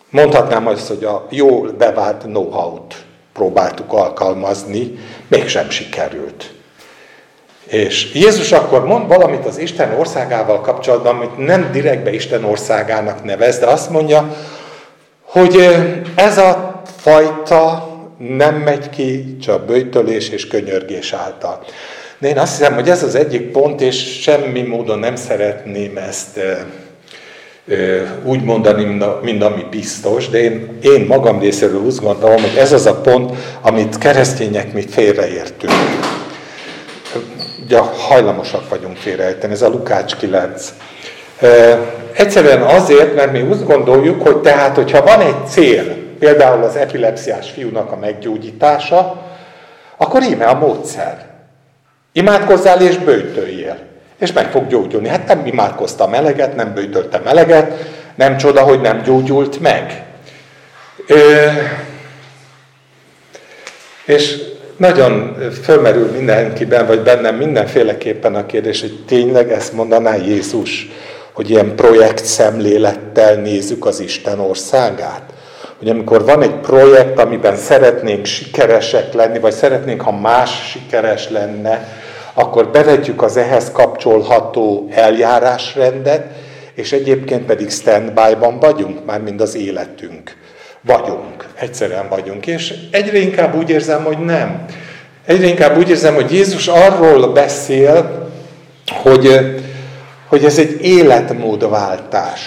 Mondhatnám 0.10 0.68
azt, 0.68 0.88
hogy 0.88 1.04
a 1.04 1.28
jól 1.30 1.72
bevált 1.78 2.22
know-how-t 2.22 2.96
próbáltuk 3.34 3.94
alkalmazni, 3.94 5.00
mégsem 5.28 5.70
sikerült. 5.70 6.52
És 7.68 8.14
Jézus 8.14 8.52
akkor 8.52 8.86
mond 8.86 9.08
valamit 9.08 9.46
az 9.46 9.58
Isten 9.58 9.94
országával 10.00 10.62
kapcsolatban, 10.62 11.16
amit 11.16 11.38
nem 11.38 11.70
direktbe 11.72 12.14
Isten 12.14 12.44
országának 12.44 13.24
nevez, 13.24 13.60
de 13.60 13.66
azt 13.66 13.90
mondja, 13.90 14.36
hogy 15.22 15.56
ez 16.16 16.38
a 16.38 16.82
fajta 16.98 17.90
nem 18.18 18.56
megy 18.56 18.90
ki 18.90 19.38
csak 19.38 19.66
bőjtölés 19.66 20.30
és 20.30 20.48
könyörgés 20.48 21.14
által. 21.14 21.64
De 22.18 22.28
én 22.28 22.38
azt 22.38 22.58
hiszem, 22.58 22.74
hogy 22.74 22.90
ez 22.90 23.04
az 23.04 23.16
egyik 23.16 23.52
pont, 23.52 23.82
és 23.82 24.22
semmi 24.22 24.62
módon 24.62 25.00
nem 25.00 25.16
szeretném 25.16 25.98
ezt 25.98 26.40
úgy 28.24 28.44
mondani, 28.44 28.98
mint 29.22 29.44
ami 29.44 29.66
biztos, 29.70 30.30
de 30.30 30.38
én, 30.38 30.78
én 30.82 31.06
magam 31.06 31.40
részéről 31.40 31.82
úgy 31.82 31.96
gondolom, 31.96 32.42
hogy 32.42 32.56
ez 32.58 32.72
az 32.72 32.86
a 32.86 32.96
pont, 32.96 33.36
amit 33.62 33.98
keresztények 33.98 34.74
mi 34.74 34.82
félreértünk. 34.82 35.74
Ugye 37.64 37.78
hajlamosak 37.78 38.70
vagyunk 38.70 38.98
félreérteni, 38.98 39.54
ez 39.54 39.62
a 39.62 39.70
Lukács 39.70 40.16
9. 40.16 40.74
Egyszerűen 42.14 42.62
azért, 42.62 43.16
mert 43.16 43.32
mi 43.32 43.42
úgy 43.42 43.64
gondoljuk, 43.64 44.22
hogy 44.22 44.38
tehát, 44.38 44.76
hogyha 44.76 45.04
van 45.04 45.22
egy 45.22 45.48
cél, 45.48 45.96
például 46.20 46.64
az 46.64 46.76
epilepsziás 46.76 47.50
fiúnak 47.50 47.92
a 47.92 47.98
meggyógyítása, 47.98 49.22
akkor 49.98 50.24
íme 50.24 50.46
a 50.46 50.60
módszer. 50.60 51.26
Imádkozzál 52.12 52.82
és 52.82 52.98
bőjtöljél 52.98 53.91
és 54.22 54.34
meg 54.34 54.52
fog 54.52 54.68
gyógyulni. 54.68 55.08
Hát 55.08 55.28
nem 55.28 55.46
imádkozta 55.46 56.08
meleget, 56.08 56.56
nem 56.56 56.74
bőjtölte 56.74 57.22
meleget, 57.24 57.72
nem 58.16 58.38
csoda, 58.38 58.62
hogy 58.62 58.82
nem 58.82 59.02
gyógyult 59.02 59.60
meg. 59.60 60.04
Ö, 61.08 61.48
és 64.06 64.38
nagyon 64.78 65.38
fölmerül 65.64 66.12
mindenkiben, 66.12 66.88
vagy 66.88 67.02
bennem 67.02 67.36
mindenféleképpen 67.36 68.36
a 68.36 68.46
kérdés, 68.46 68.82
hogy 68.82 69.04
tényleg 69.08 69.52
ezt 69.52 69.74
mondaná 69.74 70.16
Jézus, 70.16 70.90
hogy 71.32 71.50
ilyen 71.50 71.76
projekt 71.76 72.26
szemlélettel 72.26 73.36
nézzük 73.36 73.86
az 73.86 74.00
Isten 74.00 74.40
országát. 74.40 75.22
Hogy 75.80 75.90
amikor 75.90 76.26
van 76.26 76.42
egy 76.42 76.56
projekt, 76.56 77.20
amiben 77.20 77.56
szeretnénk 77.56 78.26
sikeresek 78.26 79.14
lenni, 79.14 79.40
vagy 79.40 79.54
szeretnénk, 79.54 80.02
ha 80.02 80.12
más 80.12 80.70
sikeres 80.72 81.30
lenne, 81.30 82.01
akkor 82.34 82.68
bevetjük 82.68 83.22
az 83.22 83.38
ehhez 83.38 83.72
kapcsolható 83.72 84.88
eljárásrendet, 84.92 86.26
és 86.74 86.92
egyébként 86.92 87.46
pedig 87.46 87.70
standby-ban 87.70 88.60
vagyunk, 88.60 89.06
már 89.06 89.22
mind 89.22 89.42
az 89.42 89.56
életünk. 89.56 90.36
Vagyunk, 90.82 91.48
egyszerűen 91.56 92.10
vagyunk. 92.10 92.48
És 92.48 92.74
egyre 92.92 93.18
inkább 93.18 93.56
úgy 93.56 93.70
érzem, 93.70 94.04
hogy 94.04 94.18
nem. 94.18 94.66
Egyre 95.26 95.48
inkább 95.48 95.78
úgy 95.78 95.90
érzem, 95.90 96.14
hogy 96.14 96.32
Jézus 96.32 96.68
arról 96.68 97.32
beszél, 97.32 98.30
hogy, 99.04 99.40
hogy 100.28 100.46
ez 100.46 100.58
egy 100.58 100.82
életmódváltás. 100.82 102.42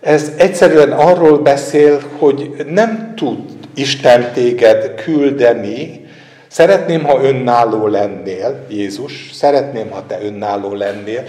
Ez 0.00 0.32
egyszerűen 0.36 0.92
arról 0.92 1.38
beszél, 1.38 2.00
hogy 2.18 2.50
nem 2.68 3.12
tud 3.16 3.38
Isten 3.74 4.32
téged 4.32 4.94
küldeni, 4.94 6.03
Szeretném, 6.54 7.04
ha 7.04 7.22
önálló 7.22 7.86
lennél, 7.86 8.64
Jézus, 8.68 9.30
szeretném, 9.32 9.90
ha 9.90 10.02
te 10.06 10.18
önálló 10.22 10.74
lennél, 10.74 11.22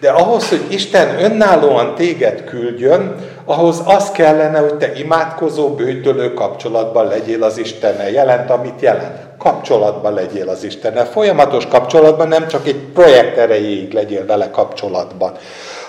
de 0.00 0.10
ahhoz, 0.10 0.48
hogy 0.48 0.64
Isten 0.68 1.24
önállóan 1.24 1.94
téged 1.94 2.44
küldjön, 2.44 3.14
ahhoz 3.44 3.82
az 3.84 4.10
kellene, 4.10 4.58
hogy 4.58 4.74
te 4.74 4.92
imádkozó, 4.94 5.68
bőtölő 5.68 6.34
kapcsolatban 6.34 7.06
legyél 7.06 7.42
az 7.42 7.58
Istennel. 7.58 8.10
Jelent, 8.10 8.50
amit 8.50 8.80
jelent. 8.80 9.18
Kapcsolatban 9.38 10.14
legyél 10.14 10.48
az 10.48 10.64
Istennel. 10.64 11.06
Folyamatos 11.06 11.66
kapcsolatban, 11.66 12.28
nem 12.28 12.48
csak 12.48 12.66
egy 12.66 12.80
projekt 12.94 13.36
erejéig 13.36 13.92
legyél 13.92 14.26
vele 14.26 14.50
kapcsolatban 14.50 15.32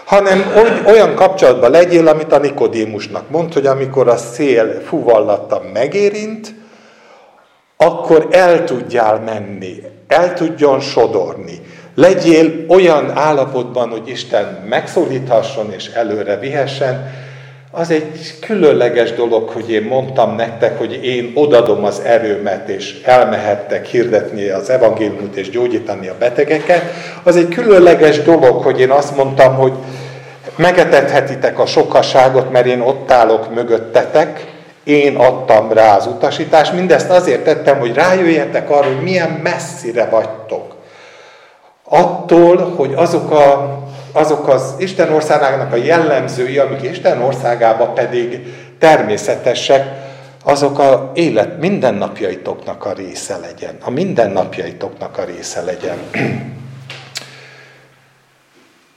hanem 0.05 0.53
olyan 0.85 1.15
kapcsolatban 1.15 1.71
legyél, 1.71 2.07
amit 2.07 2.31
a 2.31 2.37
Nikodémusnak 2.37 3.29
mond, 3.29 3.53
hogy 3.53 3.65
amikor 3.65 4.07
a 4.07 4.17
szél 4.17 4.81
fuvallatta 4.85 5.61
megérint, 5.73 6.60
akkor 7.81 8.27
el 8.31 8.63
tudjál 8.63 9.19
menni, 9.19 9.83
el 10.07 10.33
tudjon 10.33 10.79
sodorni. 10.79 11.61
Legyél 11.95 12.65
olyan 12.67 13.11
állapotban, 13.17 13.89
hogy 13.89 14.07
Isten 14.07 14.65
megszólíthasson 14.69 15.71
és 15.73 15.87
előre 15.87 16.37
vihessen, 16.37 17.11
az 17.71 17.91
egy 17.91 18.39
különleges 18.39 19.13
dolog, 19.13 19.49
hogy 19.49 19.71
én 19.71 19.83
mondtam 19.83 20.35
nektek, 20.35 20.77
hogy 20.77 21.05
én 21.05 21.31
odadom 21.35 21.83
az 21.83 22.01
erőmet, 22.05 22.69
és 22.69 23.01
elmehettek 23.03 23.85
hirdetni 23.85 24.49
az 24.49 24.69
evangéliumot 24.69 25.35
és 25.35 25.49
gyógyítani 25.49 26.07
a 26.07 26.15
betegeket. 26.19 26.81
Az 27.23 27.35
egy 27.35 27.47
különleges 27.47 28.21
dolog, 28.21 28.63
hogy 28.63 28.79
én 28.79 28.89
azt 28.89 29.15
mondtam, 29.15 29.55
hogy 29.55 29.73
megetethetitek 30.55 31.59
a 31.59 31.65
sokaságot, 31.65 32.51
mert 32.51 32.65
én 32.65 32.81
ott 32.81 33.11
állok 33.11 33.53
mögöttetek, 33.53 34.50
én 34.83 35.15
adtam 35.15 35.73
rá 35.73 35.95
az 35.95 36.07
utasítást, 36.07 36.73
mindezt 36.73 37.09
azért 37.09 37.43
tettem, 37.43 37.79
hogy 37.79 37.93
rájöjjetek 37.93 38.69
arra, 38.69 38.85
hogy 38.85 39.01
milyen 39.01 39.29
messzire 39.29 40.05
vagytok. 40.05 40.75
Attól, 41.83 42.73
hogy 42.75 42.93
azok, 42.95 43.31
a, 43.31 43.77
azok 44.11 44.47
az 44.47 44.73
Isten 44.77 45.13
országának 45.13 45.73
a 45.73 45.75
jellemzői, 45.75 46.57
amik 46.57 46.81
Isten 46.81 47.21
országába 47.21 47.85
pedig 47.85 48.53
természetesek, 48.79 50.09
azok 50.43 50.79
a 50.79 51.11
élet 51.13 51.59
mindennapjaitoknak 51.59 52.85
a 52.85 52.93
része 52.93 53.37
legyen. 53.37 53.77
A 53.81 53.89
mindennapjaitoknak 53.89 55.17
a 55.17 55.23
része 55.23 55.61
legyen. 55.61 55.97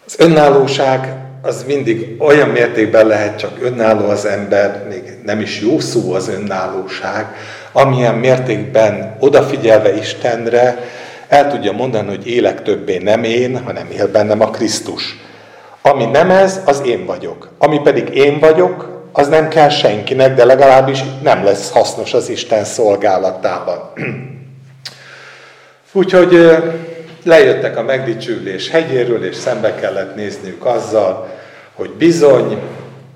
Az 0.06 0.14
önállóság 0.18 1.23
az 1.44 1.64
mindig 1.66 2.16
olyan 2.18 2.48
mértékben 2.48 3.06
lehet 3.06 3.38
csak 3.38 3.58
önálló 3.62 4.08
az 4.08 4.24
ember, 4.24 4.86
még 4.88 5.02
nem 5.24 5.40
is 5.40 5.60
jó 5.60 5.80
szó 5.80 6.12
az 6.12 6.28
önállóság, 6.28 7.26
amilyen 7.72 8.14
mértékben 8.14 9.16
odafigyelve 9.20 9.96
Istenre 9.96 10.88
el 11.28 11.50
tudja 11.50 11.72
mondani, 11.72 12.08
hogy 12.08 12.26
élek 12.26 12.62
többé 12.62 12.98
nem 12.98 13.24
én, 13.24 13.62
hanem 13.64 13.90
él 13.90 14.08
bennem 14.10 14.40
a 14.40 14.50
Krisztus. 14.50 15.16
Ami 15.82 16.04
nem 16.04 16.30
ez, 16.30 16.60
az 16.64 16.82
én 16.86 17.06
vagyok. 17.06 17.50
Ami 17.58 17.80
pedig 17.80 18.08
én 18.08 18.38
vagyok, 18.38 19.02
az 19.12 19.28
nem 19.28 19.48
kell 19.48 19.68
senkinek, 19.68 20.34
de 20.34 20.44
legalábbis 20.44 21.00
nem 21.22 21.44
lesz 21.44 21.70
hasznos 21.70 22.14
az 22.14 22.28
Isten 22.28 22.64
szolgálatában. 22.64 23.92
Úgyhogy 25.92 26.38
lejöttek 27.24 27.76
a 27.76 27.82
megdicsülés 27.82 28.70
hegyéről, 28.70 29.24
és 29.24 29.36
szembe 29.36 29.74
kellett 29.74 30.14
nézniük 30.14 30.64
azzal, 30.64 31.28
hogy 31.74 31.90
bizony 31.90 32.58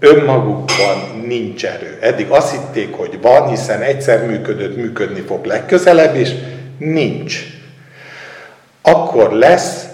önmagukban 0.01 1.23
nincs 1.27 1.65
erő. 1.67 1.99
Eddig 2.01 2.31
azt 2.31 2.51
hitték, 2.51 2.95
hogy 2.95 3.19
van, 3.23 3.49
hiszen 3.49 3.81
egyszer 3.81 4.27
működött, 4.27 4.77
működni 4.77 5.21
fog 5.21 5.45
legközelebb 5.45 6.17
is, 6.17 6.29
nincs. 6.79 7.47
Akkor 8.83 9.33
lesz, 9.33 9.85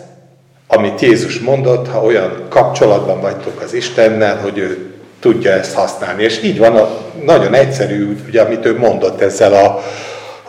amit 0.66 1.00
Jézus 1.00 1.38
mondott, 1.38 1.88
ha 1.88 2.03
olyan 2.03 2.46
kapcsolatban 2.48 3.20
vagytok 3.20 3.61
az 3.61 3.72
Istennel, 3.74 4.37
hogy 4.37 4.59
ő 4.59 4.92
tudja 5.20 5.53
ezt 5.53 5.74
használni. 5.74 6.22
És 6.22 6.42
így 6.42 6.59
van, 6.59 6.77
a, 6.77 6.88
nagyon 7.24 7.55
egyszerű, 7.55 8.16
ugye, 8.27 8.42
amit 8.42 8.64
ő 8.64 8.79
mondott 8.79 9.20
ezzel 9.20 9.53
a, 9.53 9.83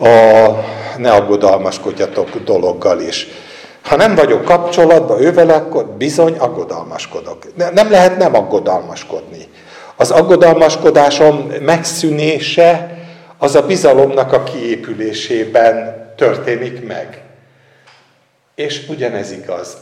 a 0.04 0.64
ne 0.98 1.10
aggodalmaskodjatok 1.10 2.28
dologgal 2.44 3.00
is. 3.00 3.28
Ha 3.86 3.96
nem 3.96 4.14
vagyok 4.14 4.44
kapcsolatban 4.44 5.20
ővel, 5.20 5.50
akkor 5.50 5.86
bizony 5.86 6.36
aggodalmaskodok. 6.38 7.56
Nem 7.72 7.90
lehet 7.90 8.16
nem 8.16 8.34
aggodalmaskodni. 8.34 9.48
Az 9.96 10.10
aggodalmaskodásom 10.10 11.52
megszűnése 11.60 12.98
az 13.38 13.54
a 13.54 13.66
bizalomnak 13.66 14.32
a 14.32 14.42
kiépülésében 14.42 16.06
történik 16.16 16.86
meg. 16.86 17.22
És 18.54 18.86
ugyanez 18.88 19.32
igaz. 19.32 19.76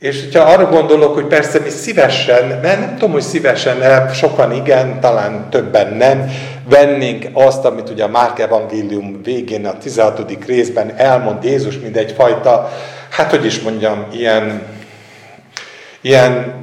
És 0.00 0.28
ha 0.32 0.40
arra 0.40 0.66
gondolok, 0.66 1.14
hogy 1.14 1.26
persze 1.26 1.58
mi 1.58 1.68
szívesen, 1.68 2.46
mert 2.62 2.78
nem 2.78 2.92
tudom, 2.92 3.12
hogy 3.12 3.22
szívesen, 3.22 4.08
sokan 4.12 4.52
igen, 4.52 5.00
talán 5.00 5.50
többen 5.50 5.92
nem, 5.92 6.30
vennénk 6.68 7.26
azt, 7.32 7.64
amit 7.64 7.90
ugye 7.90 8.04
a 8.04 8.08
Márk 8.08 8.38
Evangélium 8.38 9.22
végén, 9.22 9.66
a 9.66 9.78
16. 9.78 10.44
részben 10.46 10.92
elmond 10.96 11.44
Jézus, 11.44 11.78
mint 11.78 11.96
egyfajta 11.96 12.70
hát 13.10 13.30
hogy 13.30 13.44
is 13.44 13.60
mondjam, 13.60 14.06
ilyen, 14.12 14.62
ilyen 16.00 16.54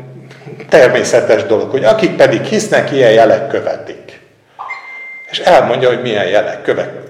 természetes 0.70 1.44
dolog, 1.44 1.70
hogy 1.70 1.84
akik 1.84 2.16
pedig 2.16 2.42
hisznek, 2.42 2.92
ilyen 2.92 3.12
jelek 3.12 3.48
követik. 3.48 4.20
És 5.30 5.40
elmondja, 5.40 5.88
hogy 5.88 6.02
milyen 6.02 6.28
jelek 6.28 6.62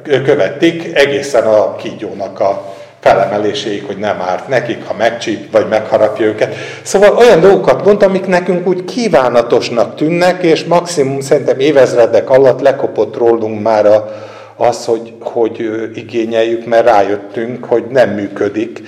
követik 0.04 0.96
egészen 0.96 1.44
a 1.44 1.76
kígyónak 1.76 2.40
a 2.40 2.76
felemeléséig, 3.00 3.84
hogy 3.86 3.98
nem 3.98 4.22
árt 4.22 4.48
nekik, 4.48 4.86
ha 4.86 4.94
megcsíp, 4.94 5.52
vagy 5.52 5.68
megharapja 5.68 6.26
őket. 6.26 6.56
Szóval 6.82 7.16
olyan 7.16 7.40
dolgokat 7.40 7.86
mond, 7.86 8.04
amik 8.04 8.26
nekünk 8.26 8.68
úgy 8.68 8.86
kívánatosnak 8.86 9.96
tűnnek, 9.96 10.44
és 10.44 10.64
maximum 10.64 11.20
szerintem 11.20 11.60
évezredek 11.60 12.30
alatt 12.30 12.62
lekopott 12.62 13.18
rólunk 13.18 13.62
már 13.62 13.86
a, 13.86 14.10
az, 14.58 14.86
hogy, 14.86 15.14
hogy 15.20 15.72
igényeljük, 15.94 16.66
mert 16.66 16.86
rájöttünk, 16.86 17.66
hogy 17.66 17.84
nem 17.90 18.10
működik. 18.10 18.82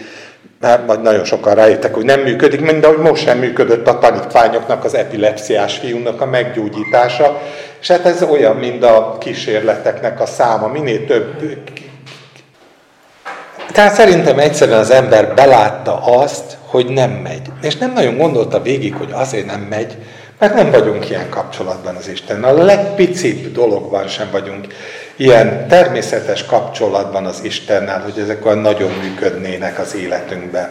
Mert 0.59 0.87
majd 0.87 1.01
nagyon 1.01 1.23
sokan 1.23 1.55
rájöttek, 1.55 1.93
hogy 1.93 2.05
nem 2.05 2.19
működik, 2.19 2.61
mint 2.61 2.85
ahogy 2.85 2.97
most 2.97 3.23
sem 3.23 3.37
működött 3.37 3.87
a 3.87 3.99
tanítványoknak, 3.99 4.83
az 4.83 4.95
epilepsziás 4.95 5.77
fiúnak 5.77 6.21
a 6.21 6.25
meggyógyítása. 6.25 7.41
És 7.81 7.87
hát 7.87 8.05
ez 8.05 8.23
olyan, 8.23 8.55
mint 8.55 8.83
a 8.83 9.17
kísérleteknek 9.19 10.21
a 10.21 10.25
száma. 10.25 10.67
Minél 10.67 11.05
több 11.05 11.25
tehát 13.71 13.93
szerintem 13.93 14.39
egyszerűen 14.39 14.79
az 14.79 14.91
ember 14.91 15.33
belátta 15.33 16.01
azt, 16.05 16.57
hogy 16.65 16.85
nem 16.85 17.11
megy. 17.11 17.41
És 17.61 17.75
nem 17.75 17.93
nagyon 17.93 18.17
gondolta 18.17 18.61
végig, 18.61 18.95
hogy 18.95 19.09
azért 19.11 19.45
nem 19.45 19.59
megy, 19.69 19.97
mert 20.39 20.53
nem 20.53 20.71
vagyunk 20.71 21.09
ilyen 21.09 21.29
kapcsolatban 21.29 21.95
az 21.95 22.07
Istennel. 22.07 22.57
A 22.57 22.63
legpicibb 22.63 23.53
dologban 23.53 24.07
sem 24.07 24.27
vagyunk 24.31 24.67
ilyen 25.15 25.67
természetes 25.67 26.45
kapcsolatban 26.45 27.25
az 27.25 27.39
Istennel, 27.43 28.01
hogy 28.01 28.19
ezek 28.19 28.45
olyan 28.45 28.57
nagyon 28.57 28.91
működnének 29.01 29.79
az 29.79 29.95
életünkben. 29.95 30.69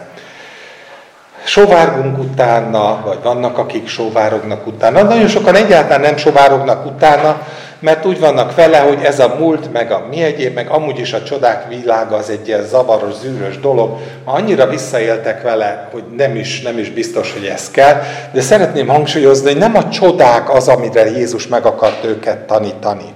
Sovárgunk 1.43 2.17
utána, 2.17 3.01
vagy 3.05 3.17
vannak, 3.23 3.57
akik 3.57 3.87
sovárognak 3.87 4.67
utána. 4.67 5.03
Nagyon 5.03 5.27
sokan 5.27 5.55
egyáltalán 5.55 6.01
nem 6.01 6.17
sovárognak 6.17 6.85
utána, 6.85 7.47
mert 7.79 8.05
úgy 8.05 8.19
vannak 8.19 8.55
vele, 8.55 8.79
hogy 8.79 9.03
ez 9.03 9.19
a 9.19 9.35
múlt, 9.39 9.71
meg 9.71 9.91
a 9.91 10.05
mi 10.09 10.23
egyéb, 10.23 10.53
meg 10.53 10.69
amúgy 10.69 10.99
is 10.99 11.13
a 11.13 11.23
csodák 11.23 11.67
világa 11.67 12.15
az 12.15 12.29
egy 12.29 12.47
ilyen 12.47 12.63
zavaros, 12.63 13.13
zűrös 13.13 13.59
dolog. 13.59 13.97
Ma 14.25 14.31
annyira 14.31 14.67
visszaéltek 14.67 15.41
vele, 15.41 15.87
hogy 15.91 16.03
nem 16.17 16.35
is, 16.35 16.61
nem 16.61 16.77
is 16.77 16.89
biztos, 16.89 17.33
hogy 17.33 17.45
ez 17.45 17.71
kell. 17.71 18.01
De 18.33 18.41
szeretném 18.41 18.87
hangsúlyozni, 18.87 19.51
hogy 19.51 19.59
nem 19.59 19.75
a 19.75 19.89
csodák 19.89 20.53
az, 20.53 20.67
amire 20.67 21.09
Jézus 21.09 21.47
meg 21.47 21.65
akart 21.65 22.05
őket 22.05 22.37
tanítani, 22.37 23.13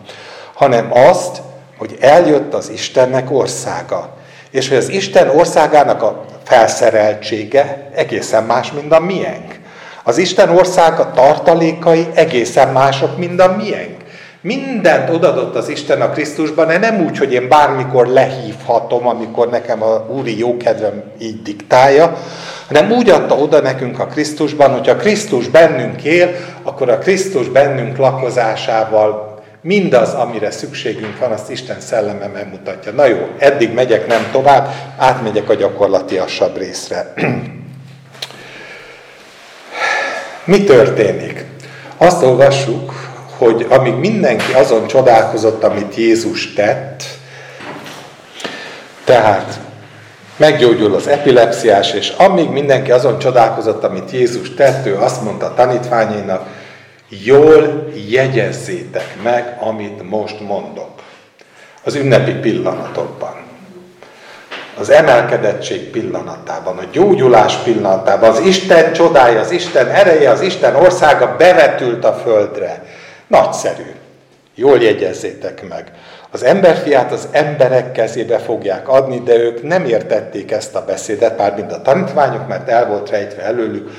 hanem 0.53 0.89
azt, 0.91 1.41
hogy 1.77 1.97
eljött 1.99 2.53
az 2.53 2.69
Istennek 2.69 3.31
országa. 3.31 4.09
És 4.51 4.67
hogy 4.67 4.77
az 4.77 4.89
Isten 4.89 5.29
országának 5.29 6.01
a 6.01 6.25
felszereltsége 6.43 7.89
egészen 7.95 8.43
más, 8.43 8.71
mint 8.71 8.91
a 8.91 8.99
miénk. 8.99 9.59
Az 10.03 10.17
Isten 10.17 10.49
országa 10.49 11.11
tartalékai 11.11 12.07
egészen 12.13 12.67
mások, 12.67 13.17
mint 13.17 13.41
a 13.41 13.55
miénk. 13.57 14.02
Mindent 14.45 15.09
odadott 15.09 15.55
az 15.55 15.69
Isten 15.69 16.01
a 16.01 16.09
Krisztusban, 16.09 16.67
de 16.67 16.77
nem 16.77 17.05
úgy, 17.05 17.17
hogy 17.17 17.33
én 17.33 17.47
bármikor 17.47 18.07
lehívhatom, 18.07 19.07
amikor 19.07 19.49
nekem 19.49 19.83
a 19.83 20.05
úri 20.07 20.37
jókedvem 20.37 21.03
így 21.19 21.41
diktálja, 21.41 22.17
hanem 22.67 22.91
úgy 22.91 23.09
adta 23.09 23.35
oda 23.35 23.61
nekünk 23.61 23.99
a 23.99 24.05
Krisztusban, 24.05 24.71
hogy 24.71 24.89
a 24.89 24.95
Krisztus 24.95 25.47
bennünk 25.47 26.03
él, 26.03 26.35
akkor 26.63 26.89
a 26.89 26.97
Krisztus 26.97 27.47
bennünk 27.47 27.97
lakozásával 27.97 29.41
mindaz, 29.61 30.13
amire 30.13 30.51
szükségünk 30.51 31.19
van, 31.19 31.31
azt 31.31 31.51
Isten 31.51 31.79
szelleme 31.79 32.27
megmutatja. 32.27 32.91
Na 32.91 33.05
jó, 33.05 33.27
eddig 33.37 33.73
megyek, 33.73 34.07
nem 34.07 34.27
tovább, 34.31 34.73
átmegyek 34.97 35.49
a 35.49 35.53
gyakorlatiasabb 35.53 36.57
részre. 36.57 37.13
Mi 40.45 40.63
történik? 40.63 41.45
Azt 41.97 42.23
olvassuk, 42.23 43.12
hogy 43.43 43.65
amíg 43.69 43.95
mindenki 43.95 44.53
azon 44.53 44.87
csodálkozott, 44.87 45.63
amit 45.63 45.95
Jézus 45.95 46.53
tett, 46.53 47.03
tehát 49.03 49.59
meggyógyul 50.37 50.95
az 50.95 51.07
epilepsziás, 51.07 51.93
és 51.93 52.09
amíg 52.09 52.49
mindenki 52.49 52.91
azon 52.91 53.19
csodálkozott, 53.19 53.83
amit 53.83 54.11
Jézus 54.11 54.53
tett, 54.53 54.85
ő 54.85 54.95
azt 54.97 55.23
mondta 55.23 55.45
a 55.45 55.53
tanítványainak, 55.53 56.47
jól 57.09 57.87
jegyezzétek 58.09 59.15
meg, 59.23 59.57
amit 59.59 60.09
most 60.09 60.39
mondok. 60.39 60.89
Az 61.83 61.95
ünnepi 61.95 62.31
pillanatokban. 62.31 63.41
Az 64.79 64.89
emelkedettség 64.89 65.89
pillanatában, 65.89 66.77
a 66.77 66.83
gyógyulás 66.91 67.55
pillanatában, 67.55 68.29
az 68.29 68.39
Isten 68.39 68.93
csodája, 68.93 69.39
az 69.39 69.51
Isten 69.51 69.87
ereje, 69.87 70.29
az 70.29 70.41
Isten 70.41 70.75
országa 70.75 71.35
bevetült 71.37 72.05
a 72.05 72.13
földre. 72.13 72.83
Nagyszerű. 73.27 73.91
Jól 74.55 74.77
jegyezzétek 74.77 75.67
meg. 75.67 75.91
Az 76.31 76.43
emberfiát 76.43 77.11
az 77.11 77.27
emberek 77.31 77.91
kezébe 77.91 78.39
fogják 78.39 78.87
adni, 78.87 79.19
de 79.19 79.37
ők 79.37 79.63
nem 79.63 79.85
értették 79.85 80.51
ezt 80.51 80.75
a 80.75 80.85
beszédet, 80.85 81.37
már 81.37 81.55
mind 81.55 81.71
a 81.71 81.81
tanítványok, 81.81 82.47
mert 82.47 82.69
el 82.69 82.87
volt 82.87 83.09
rejtve 83.09 83.41
előlük, 83.41 83.89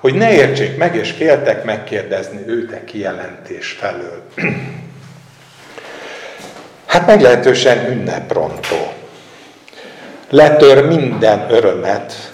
hogy 0.00 0.14
ne 0.14 0.32
értsék 0.32 0.76
meg, 0.76 0.94
és 0.94 1.10
féltek 1.10 1.64
megkérdezni 1.64 2.42
őt 2.46 2.72
a 2.72 2.84
kijelentés 2.84 3.70
felől. 3.70 4.22
Hát 6.86 7.06
meglehetősen 7.06 7.90
ünneprontó. 7.90 8.92
Letör 10.30 10.86
minden 10.86 11.46
örömet, 11.50 12.31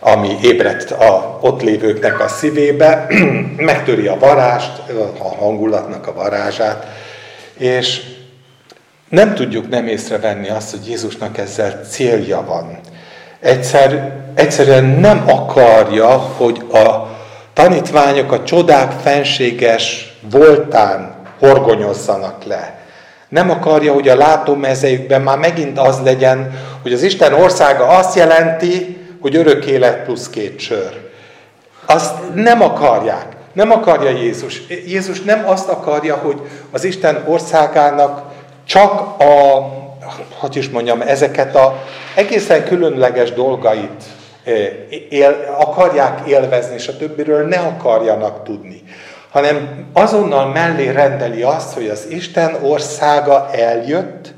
ami 0.00 0.36
ébredt 0.42 0.90
a 0.90 1.38
ott 1.40 1.62
lévőknek 1.62 2.20
a 2.20 2.28
szívébe, 2.28 3.06
megtöri 3.56 4.06
a 4.06 4.18
varást, 4.18 4.82
a 5.18 5.34
hangulatnak 5.34 6.06
a 6.06 6.12
varázsát, 6.12 6.86
és 7.58 8.00
nem 9.08 9.34
tudjuk 9.34 9.68
nem 9.68 9.86
észrevenni 9.86 10.48
azt, 10.48 10.70
hogy 10.70 10.88
Jézusnak 10.88 11.38
ezzel 11.38 11.80
célja 11.88 12.44
van. 12.46 12.78
Egyszer, 13.40 14.12
egyszerűen 14.34 14.84
nem 14.84 15.22
akarja, 15.26 16.08
hogy 16.08 16.62
a 16.72 17.08
tanítványok 17.52 18.32
a 18.32 18.44
csodák 18.44 18.92
fenséges 19.02 20.14
voltán 20.30 21.14
horgonyozzanak 21.38 22.44
le. 22.44 22.78
Nem 23.28 23.50
akarja, 23.50 23.92
hogy 23.92 24.08
a 24.08 24.16
látómezejükben 24.16 25.20
már 25.20 25.38
megint 25.38 25.78
az 25.78 26.00
legyen, 26.04 26.58
hogy 26.82 26.92
az 26.92 27.02
Isten 27.02 27.32
országa 27.32 27.86
azt 27.86 28.16
jelenti, 28.16 28.98
hogy 29.20 29.36
örök 29.36 29.64
élet 29.64 30.04
plusz 30.04 30.30
két 30.30 30.58
sör. 30.58 31.10
Azt 31.86 32.14
nem 32.34 32.62
akarják. 32.62 33.36
Nem 33.52 33.70
akarja 33.70 34.10
Jézus. 34.10 34.62
Jézus 34.86 35.22
nem 35.22 35.48
azt 35.48 35.68
akarja, 35.68 36.16
hogy 36.16 36.40
az 36.70 36.84
Isten 36.84 37.24
országának 37.26 38.22
csak 38.66 39.20
a, 39.20 39.66
hogy 40.34 40.56
is 40.56 40.68
mondjam, 40.68 41.00
ezeket 41.00 41.56
a 41.56 41.82
egészen 42.14 42.64
különleges 42.64 43.32
dolgait 43.32 44.02
eh, 44.44 44.68
él, 45.08 45.56
akarják 45.58 46.28
élvezni, 46.28 46.74
és 46.74 46.88
a 46.88 46.96
többiről 46.96 47.46
ne 47.46 47.58
akarjanak 47.58 48.44
tudni, 48.44 48.82
hanem 49.30 49.86
azonnal 49.92 50.46
mellé 50.46 50.88
rendeli 50.88 51.42
azt, 51.42 51.74
hogy 51.74 51.88
az 51.88 52.06
Isten 52.08 52.56
országa 52.62 53.48
eljött, 53.52 54.34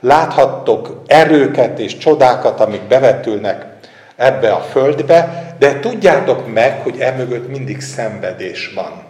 láthattok 0.00 1.02
erőket 1.06 1.78
és 1.78 1.96
csodákat, 1.96 2.60
amik 2.60 2.82
bevetülnek 2.82 3.73
ebbe 4.16 4.52
a 4.52 4.60
földbe, 4.60 5.54
de 5.58 5.80
tudjátok 5.80 6.52
meg, 6.52 6.80
hogy 6.82 7.00
emögött 7.00 7.48
mindig 7.48 7.80
szenvedés 7.80 8.72
van. 8.74 9.02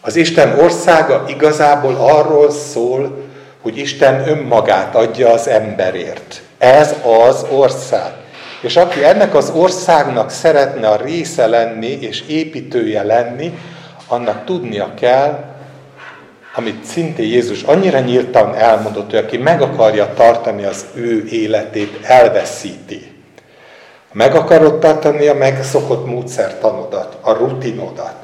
Az 0.00 0.16
Isten 0.16 0.58
országa 0.58 1.24
igazából 1.28 1.94
arról 1.94 2.50
szól, 2.50 3.28
hogy 3.62 3.76
Isten 3.76 4.28
önmagát 4.28 4.94
adja 4.94 5.32
az 5.32 5.48
emberért. 5.48 6.42
Ez 6.58 6.94
az 7.24 7.46
ország. 7.50 8.12
És 8.60 8.76
aki 8.76 9.04
ennek 9.04 9.34
az 9.34 9.50
országnak 9.50 10.30
szeretne 10.30 10.88
a 10.88 10.96
része 10.96 11.46
lenni 11.46 11.86
és 11.86 12.22
építője 12.26 13.02
lenni, 13.02 13.58
annak 14.06 14.44
tudnia 14.44 14.94
kell, 14.94 15.44
amit 16.54 16.84
szintén 16.84 17.26
Jézus 17.26 17.62
annyira 17.62 17.98
nyíltan 17.98 18.54
elmondott, 18.54 19.10
hogy 19.10 19.18
aki 19.18 19.36
meg 19.36 19.62
akarja 19.62 20.14
tartani 20.14 20.64
az 20.64 20.86
ő 20.94 21.26
életét, 21.30 21.98
elveszíti. 22.02 23.09
Meg 24.12 24.34
akarod 24.34 24.78
tartani 24.78 25.26
a 25.26 25.34
megszokott 25.34 26.06
módszertanodat, 26.06 27.16
a 27.20 27.32
rutinodat. 27.32 28.14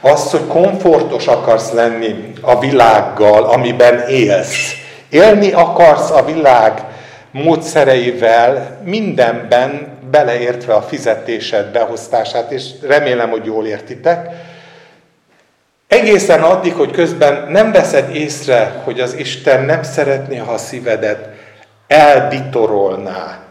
Azt, 0.00 0.30
hogy 0.30 0.46
komfortos 0.46 1.26
akarsz 1.26 1.72
lenni 1.72 2.32
a 2.40 2.58
világgal, 2.58 3.44
amiben 3.44 4.08
élsz. 4.08 4.72
Élni 5.10 5.52
akarsz 5.52 6.10
a 6.10 6.24
világ 6.24 6.84
módszereivel, 7.30 8.80
mindenben 8.84 9.98
beleértve 10.10 10.74
a 10.74 10.82
fizetésed 10.82 11.66
beosztását, 11.66 12.50
és 12.50 12.64
remélem, 12.82 13.30
hogy 13.30 13.44
jól 13.44 13.66
értitek. 13.66 14.30
Egészen 15.88 16.42
addig, 16.42 16.74
hogy 16.74 16.90
közben 16.90 17.46
nem 17.50 17.72
veszed 17.72 18.14
észre, 18.14 18.80
hogy 18.84 19.00
az 19.00 19.14
Isten 19.14 19.64
nem 19.64 19.82
szeretné, 19.82 20.36
ha 20.36 20.52
a 20.52 20.58
szívedet 20.58 21.28
elbitorolná, 21.86 23.47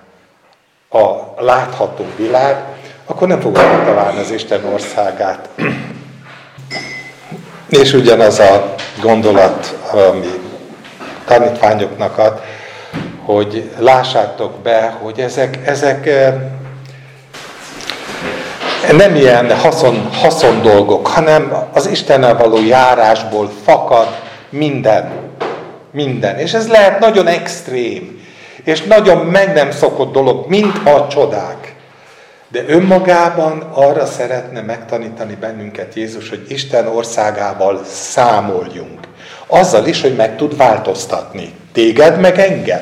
a 0.89 1.33
látható 1.43 2.05
világ, 2.15 2.63
akkor 3.05 3.27
nem 3.27 3.39
fogod 3.39 3.65
megtalálni 3.71 4.19
az 4.19 4.31
Isten 4.31 4.65
országát. 4.73 5.49
És 7.69 7.93
ugyanaz 7.93 8.39
a 8.39 8.75
gondolat, 9.01 9.77
ami 9.91 10.27
tanítványoknak 11.25 12.17
ad, 12.17 12.41
hogy 13.25 13.71
lássátok 13.77 14.51
be, 14.61 14.97
hogy 15.01 15.19
ezek, 15.19 15.59
ezek 15.65 16.07
eh, 16.07 16.33
nem 18.91 19.15
ilyen 19.15 19.57
haszon, 19.57 20.09
haszon 20.11 20.61
dolgok, 20.61 21.07
hanem 21.07 21.67
az 21.73 21.87
Istennel 21.87 22.37
való 22.37 22.65
járásból 22.65 23.51
fakad 23.63 24.07
minden 24.49 25.11
minden. 25.91 26.37
És 26.37 26.53
ez 26.53 26.67
lehet 26.67 26.99
nagyon 26.99 27.27
extrém, 27.27 28.16
és 28.67 28.83
nagyon 28.83 29.25
meg 29.25 29.53
nem 29.53 29.71
szokott 29.71 30.11
dolog, 30.11 30.47
mint 30.47 30.87
a 30.87 31.07
csodák. 31.07 31.75
De 32.47 32.63
önmagában 32.67 33.69
arra 33.73 34.05
szeretne 34.05 34.61
megtanítani 34.61 35.35
bennünket 35.35 35.93
Jézus, 35.93 36.29
hogy 36.29 36.45
Isten 36.47 36.87
országával 36.87 37.81
számoljunk. 37.85 38.99
Azzal 39.47 39.85
is, 39.85 40.01
hogy 40.01 40.15
meg 40.15 40.35
tud 40.35 40.57
változtatni. 40.57 41.53
Téged 41.73 42.19
meg 42.19 42.39
engem. 42.39 42.81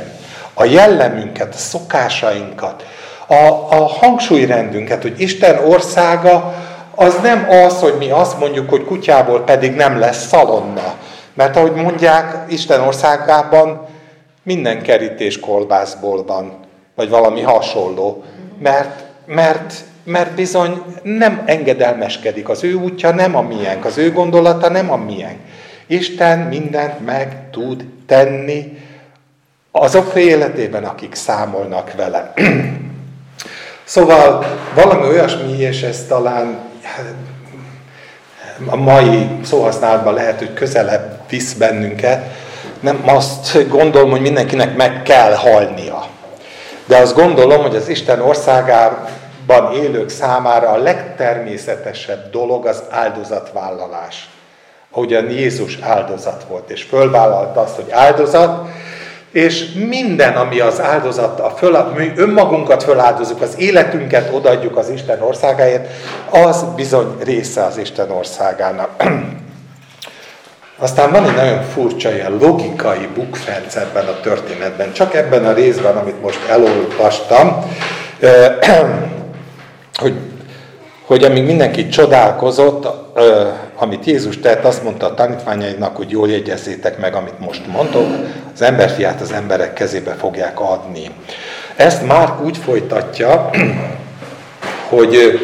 A 0.54 0.64
jellemünket, 0.64 1.54
a 1.54 1.58
szokásainkat, 1.58 2.86
a, 3.28 3.44
a 3.70 3.86
hangsúlyrendünket, 4.00 5.02
hogy 5.02 5.20
Isten 5.22 5.58
országa 5.58 6.54
az 6.96 7.16
nem 7.22 7.48
az, 7.50 7.80
hogy 7.80 7.96
mi 7.98 8.10
azt 8.10 8.40
mondjuk, 8.40 8.70
hogy 8.70 8.86
kutyából 8.86 9.44
pedig 9.44 9.76
nem 9.76 10.00
lesz 10.00 10.28
szalonna. 10.28 10.94
Mert 11.34 11.56
ahogy 11.56 11.74
mondják, 11.74 12.46
Isten 12.48 12.82
országában 12.82 13.94
minden 14.46 14.82
kerítés 14.82 15.40
kolbászból 15.40 16.26
van, 16.26 16.52
vagy 16.96 17.10
valami 17.10 17.42
hasonló. 17.42 18.24
Mert, 18.60 19.04
mert, 19.26 19.74
mert 20.04 20.32
bizony 20.32 20.82
nem 21.04 21.44
engedelmeskedik. 21.46 22.50
Az 22.50 22.64
ő 22.64 22.74
útja 22.74 23.12
nem 23.12 23.36
a 23.36 23.42
miénk, 23.42 23.86
az 23.86 23.98
ő 23.98 24.12
gondolata 24.12 24.70
nem 24.70 24.92
a 24.92 24.96
miénk. 24.96 25.40
Isten 25.88 26.40
mindent 26.40 27.06
meg 27.06 27.50
tud 27.52 27.86
tenni 28.06 28.78
azok 29.72 30.16
életében, 30.16 30.84
akik 30.84 31.16
számolnak 31.16 31.94
vele. 31.94 32.34
szóval 33.84 34.46
valami 34.74 35.08
olyasmi, 35.08 35.58
és 35.58 35.82
ez 35.82 36.06
talán 36.08 36.60
hát, 36.82 37.14
a 38.66 38.76
mai 38.76 39.28
szóhasználatban 39.44 40.14
lehet, 40.14 40.38
hogy 40.38 40.54
közelebb 40.54 41.20
visz 41.30 41.54
bennünket, 41.54 42.45
nem 42.86 43.02
azt 43.06 43.70
gondolom, 43.70 44.10
hogy 44.10 44.22
mindenkinek 44.22 44.76
meg 44.76 45.02
kell 45.04 45.34
halnia. 45.34 46.06
De 46.86 46.98
azt 46.98 47.16
gondolom, 47.16 47.62
hogy 47.62 47.76
az 47.76 47.88
Isten 47.88 48.22
országában 48.22 49.74
élők 49.74 50.10
számára 50.10 50.70
a 50.70 50.78
legtermészetesebb 50.78 52.30
dolog 52.32 52.66
az 52.66 52.84
áldozatvállalás. 52.90 54.30
Ahogyan 54.92 55.30
Jézus 55.30 55.78
áldozat 55.82 56.46
volt, 56.50 56.70
és 56.70 56.84
fölvállalta 56.84 57.62
azt, 57.62 57.76
hogy 57.76 57.92
áldozat, 57.92 58.68
és 59.32 59.72
minden, 59.74 60.36
ami 60.36 60.60
az 60.60 60.82
áldozat, 60.82 61.40
a 61.40 61.50
föl, 61.50 61.94
mi 61.96 62.12
önmagunkat 62.16 62.84
föláldozunk, 62.84 63.42
az 63.42 63.60
életünket 63.60 64.34
odaadjuk 64.34 64.78
az 64.78 64.90
Isten 64.90 65.22
országáért, 65.22 65.88
az 66.30 66.66
bizony 66.76 67.16
része 67.24 67.64
az 67.64 67.78
Isten 67.78 68.12
országának. 68.12 68.90
Aztán 70.78 71.12
van 71.12 71.26
egy 71.30 71.36
nagyon 71.36 71.64
furcsa 71.64 72.14
ilyen 72.14 72.38
logikai 72.42 73.08
bukfenc 73.16 73.76
ebben 73.76 74.06
a 74.06 74.20
történetben, 74.20 74.94
csak 74.94 75.14
ebben 75.14 75.46
a 75.46 75.54
részben, 75.54 75.96
amit 75.98 76.22
most 76.22 76.40
elolvastam, 76.50 77.66
hogy, 80.02 80.14
hogy 81.06 81.24
amíg 81.24 81.44
mindenki 81.44 81.90
csodálkozott, 81.90 82.88
amit 83.76 84.06
Jézus 84.06 84.40
tett, 84.40 84.64
azt 84.64 84.84
mondta 84.84 85.06
a 85.06 85.14
tanítványainak, 85.14 85.96
hogy 85.96 86.12
jól 86.12 86.30
jegyezzétek 86.30 87.00
meg, 87.00 87.16
amit 87.16 87.40
most 87.40 87.68
mondok, 87.68 88.08
az 88.54 88.62
emberfiát 88.62 89.22
az 89.22 89.32
emberek 89.32 89.74
kezébe 89.74 90.14
fogják 90.14 90.60
adni. 90.60 91.12
Ezt 91.76 92.06
már 92.06 92.34
úgy 92.44 92.58
folytatja, 92.58 93.50
hogy 94.90 95.40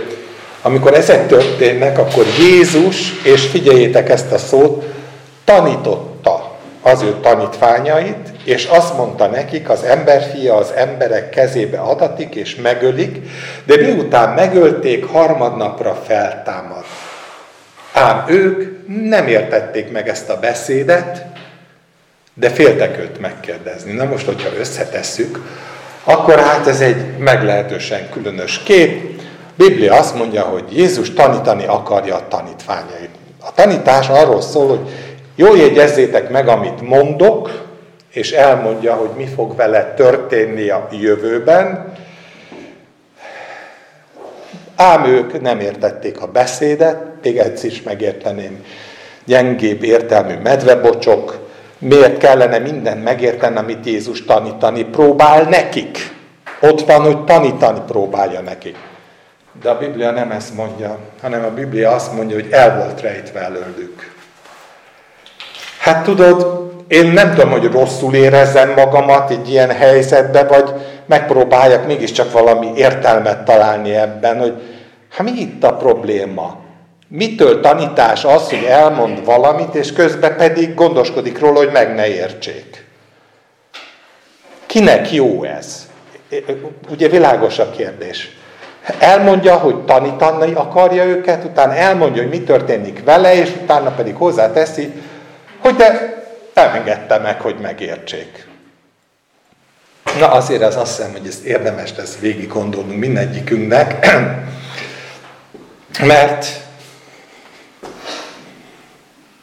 amikor 0.61 0.93
ezek 0.93 1.27
történnek, 1.27 1.97
akkor 1.97 2.25
Jézus, 2.39 3.21
és 3.23 3.47
figyeljétek 3.47 4.09
ezt 4.09 4.31
a 4.31 4.37
szót, 4.37 4.83
tanította 5.43 6.56
az 6.82 7.01
ő 7.01 7.15
tanítványait, 7.21 8.30
és 8.43 8.65
azt 8.65 8.97
mondta 8.97 9.27
nekik, 9.27 9.69
az 9.69 9.84
emberfia 9.84 10.56
az 10.56 10.71
emberek 10.75 11.30
kezébe 11.30 11.80
adatik, 11.80 12.36
és 12.36 12.56
megölik, 12.56 13.17
de 13.65 13.75
miután 13.75 14.34
megölték, 14.34 15.06
harmadnapra 15.06 16.01
feltámad. 16.06 16.84
Ám 17.93 18.25
ők 18.27 18.88
nem 19.10 19.27
értették 19.27 19.91
meg 19.91 20.10
ezt 20.10 20.30
a 20.30 20.39
beszédet, 20.39 21.25
de 22.34 22.49
féltek 22.49 22.99
őt 22.99 23.19
megkérdezni. 23.19 23.91
Na 23.91 24.06
most, 24.06 24.25
hogyha 24.25 24.49
összetesszük, 24.60 25.39
akkor 26.04 26.39
hát 26.39 26.67
ez 26.67 26.82
egy 26.82 27.17
meglehetősen 27.17 28.10
különös 28.10 28.63
kép. 28.63 29.21
Biblia 29.56 29.93
azt 29.95 30.15
mondja, 30.15 30.41
hogy 30.41 30.63
Jézus 30.77 31.13
tanítani 31.13 31.65
akarja 31.65 32.15
a 32.15 32.27
tanítványait. 32.27 33.10
A 33.39 33.54
tanítás 33.54 34.10
arról 34.10 34.41
szól, 34.41 34.67
hogy 34.67 34.89
Jól 35.35 35.57
jegyezzétek 35.57 36.29
meg, 36.29 36.47
amit 36.47 36.81
mondok, 36.81 37.69
és 38.11 38.31
elmondja, 38.31 38.93
hogy 38.93 39.09
mi 39.15 39.25
fog 39.25 39.55
vele 39.55 39.93
történni 39.93 40.69
a 40.69 40.87
jövőben. 40.91 41.93
Ám 44.75 45.05
ők 45.05 45.41
nem 45.41 45.59
értették 45.59 46.21
a 46.21 46.27
beszédet, 46.27 46.97
még 47.23 47.37
egyszer 47.37 47.69
is 47.69 47.81
megérteném, 47.81 48.65
gyengébb 49.25 49.83
értelmű 49.83 50.33
medvebocsok, 50.43 51.39
miért 51.77 52.17
kellene 52.17 52.57
minden 52.57 52.97
megérteni, 52.97 53.57
amit 53.57 53.85
Jézus 53.85 54.25
tanítani 54.25 54.83
próbál 54.83 55.43
nekik. 55.43 55.97
Ott 56.61 56.81
van, 56.81 57.01
hogy 57.01 57.23
tanítani 57.23 57.79
próbálja 57.87 58.41
nekik. 58.41 58.77
De 59.61 59.69
a 59.69 59.77
Biblia 59.77 60.11
nem 60.11 60.31
ezt 60.31 60.55
mondja, 60.55 60.97
hanem 61.21 61.43
a 61.43 61.49
Biblia 61.49 61.91
azt 61.91 62.13
mondja, 62.13 62.35
hogy 62.35 62.47
el 62.51 62.77
volt 62.77 63.01
rejtve 63.01 63.39
előlük. 63.39 64.11
Hát 65.81 66.03
tudod, 66.03 66.69
én 66.87 67.07
nem 67.07 67.33
tudom, 67.33 67.51
hogy 67.51 67.71
rosszul 67.71 68.13
érezzem 68.13 68.73
magamat 68.75 69.31
egy 69.31 69.49
ilyen 69.49 69.71
helyzetben, 69.71 70.47
vagy 70.47 70.73
megpróbáljak 71.05 71.87
mégiscsak 71.87 72.31
valami 72.31 72.71
értelmet 72.75 73.43
találni 73.43 73.95
ebben, 73.95 74.39
hogy 74.39 74.53
hát 75.09 75.31
mi 75.31 75.39
itt 75.39 75.63
a 75.63 75.73
probléma? 75.73 76.55
Mitől 77.07 77.59
tanítás 77.59 78.25
az, 78.25 78.49
hogy 78.49 78.63
elmond 78.63 79.25
valamit, 79.25 79.75
és 79.75 79.93
közben 79.93 80.35
pedig 80.35 80.73
gondoskodik 80.73 81.39
róla, 81.39 81.57
hogy 81.57 81.71
meg 81.71 81.95
ne 81.95 82.07
értsék? 82.07 82.85
Kinek 84.65 85.11
jó 85.11 85.43
ez? 85.43 85.89
Ugye 86.89 87.07
világos 87.07 87.59
a 87.59 87.69
kérdés. 87.69 88.35
Elmondja, 88.99 89.57
hogy 89.57 89.75
tanítani 89.85 90.53
akarja 90.53 91.03
őket, 91.03 91.43
utána 91.43 91.73
elmondja, 91.73 92.21
hogy 92.21 92.31
mi 92.31 92.41
történik 92.41 93.03
vele, 93.03 93.35
és 93.35 93.51
utána 93.63 93.89
pedig 93.89 94.15
hozzáteszi, 94.15 94.93
hogy 95.62 95.76
de 95.76 96.19
nem 96.54 96.74
engedte 96.74 97.17
meg, 97.17 97.41
hogy 97.41 97.56
megértsék. 97.62 98.47
Na 100.19 100.32
azért 100.32 100.62
az 100.62 100.76
azt 100.76 100.95
hiszem, 100.95 101.12
hogy 101.12 101.28
ez 101.28 101.45
érdemes 101.45 101.95
lesz 101.97 102.17
végig 102.19 102.47
gondolnunk 102.47 103.00
mindegyikünknek, 103.00 104.08
mert 106.13 106.45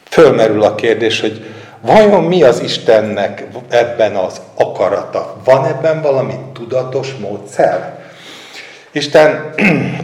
fölmerül 0.09 0.63
a 0.63 0.75
kérdés, 0.75 1.19
hogy 1.19 1.45
vajon 1.81 2.23
mi 2.23 2.43
az 2.43 2.59
Istennek 2.59 3.43
ebben 3.69 4.15
az 4.15 4.41
akarata? 4.55 5.41
Van 5.43 5.65
ebben 5.65 6.01
valami 6.01 6.33
tudatos 6.53 7.13
módszer? 7.13 7.99
Isten 8.91 9.53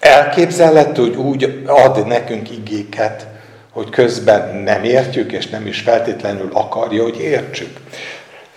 elképzelhető, 0.00 1.02
hogy 1.02 1.16
úgy 1.16 1.62
ad 1.66 2.06
nekünk 2.06 2.50
igéket, 2.50 3.26
hogy 3.72 3.90
közben 3.90 4.56
nem 4.56 4.84
értjük, 4.84 5.32
és 5.32 5.46
nem 5.46 5.66
is 5.66 5.80
feltétlenül 5.80 6.50
akarja, 6.52 7.02
hogy 7.02 7.20
értsük. 7.20 7.76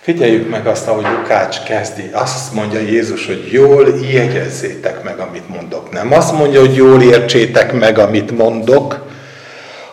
Figyeljük 0.00 0.50
meg 0.50 0.66
azt, 0.66 0.88
ahogy 0.88 1.04
Lukács 1.18 1.62
kezdi. 1.62 2.10
Azt 2.12 2.54
mondja 2.54 2.80
Jézus, 2.80 3.26
hogy 3.26 3.48
jól 3.52 3.88
jegyezzétek 4.12 5.02
meg, 5.02 5.18
amit 5.18 5.48
mondok. 5.48 5.92
Nem 5.92 6.12
azt 6.12 6.32
mondja, 6.32 6.60
hogy 6.60 6.74
jól 6.74 7.02
értsétek 7.02 7.72
meg, 7.72 7.98
amit 7.98 8.36
mondok, 8.36 9.06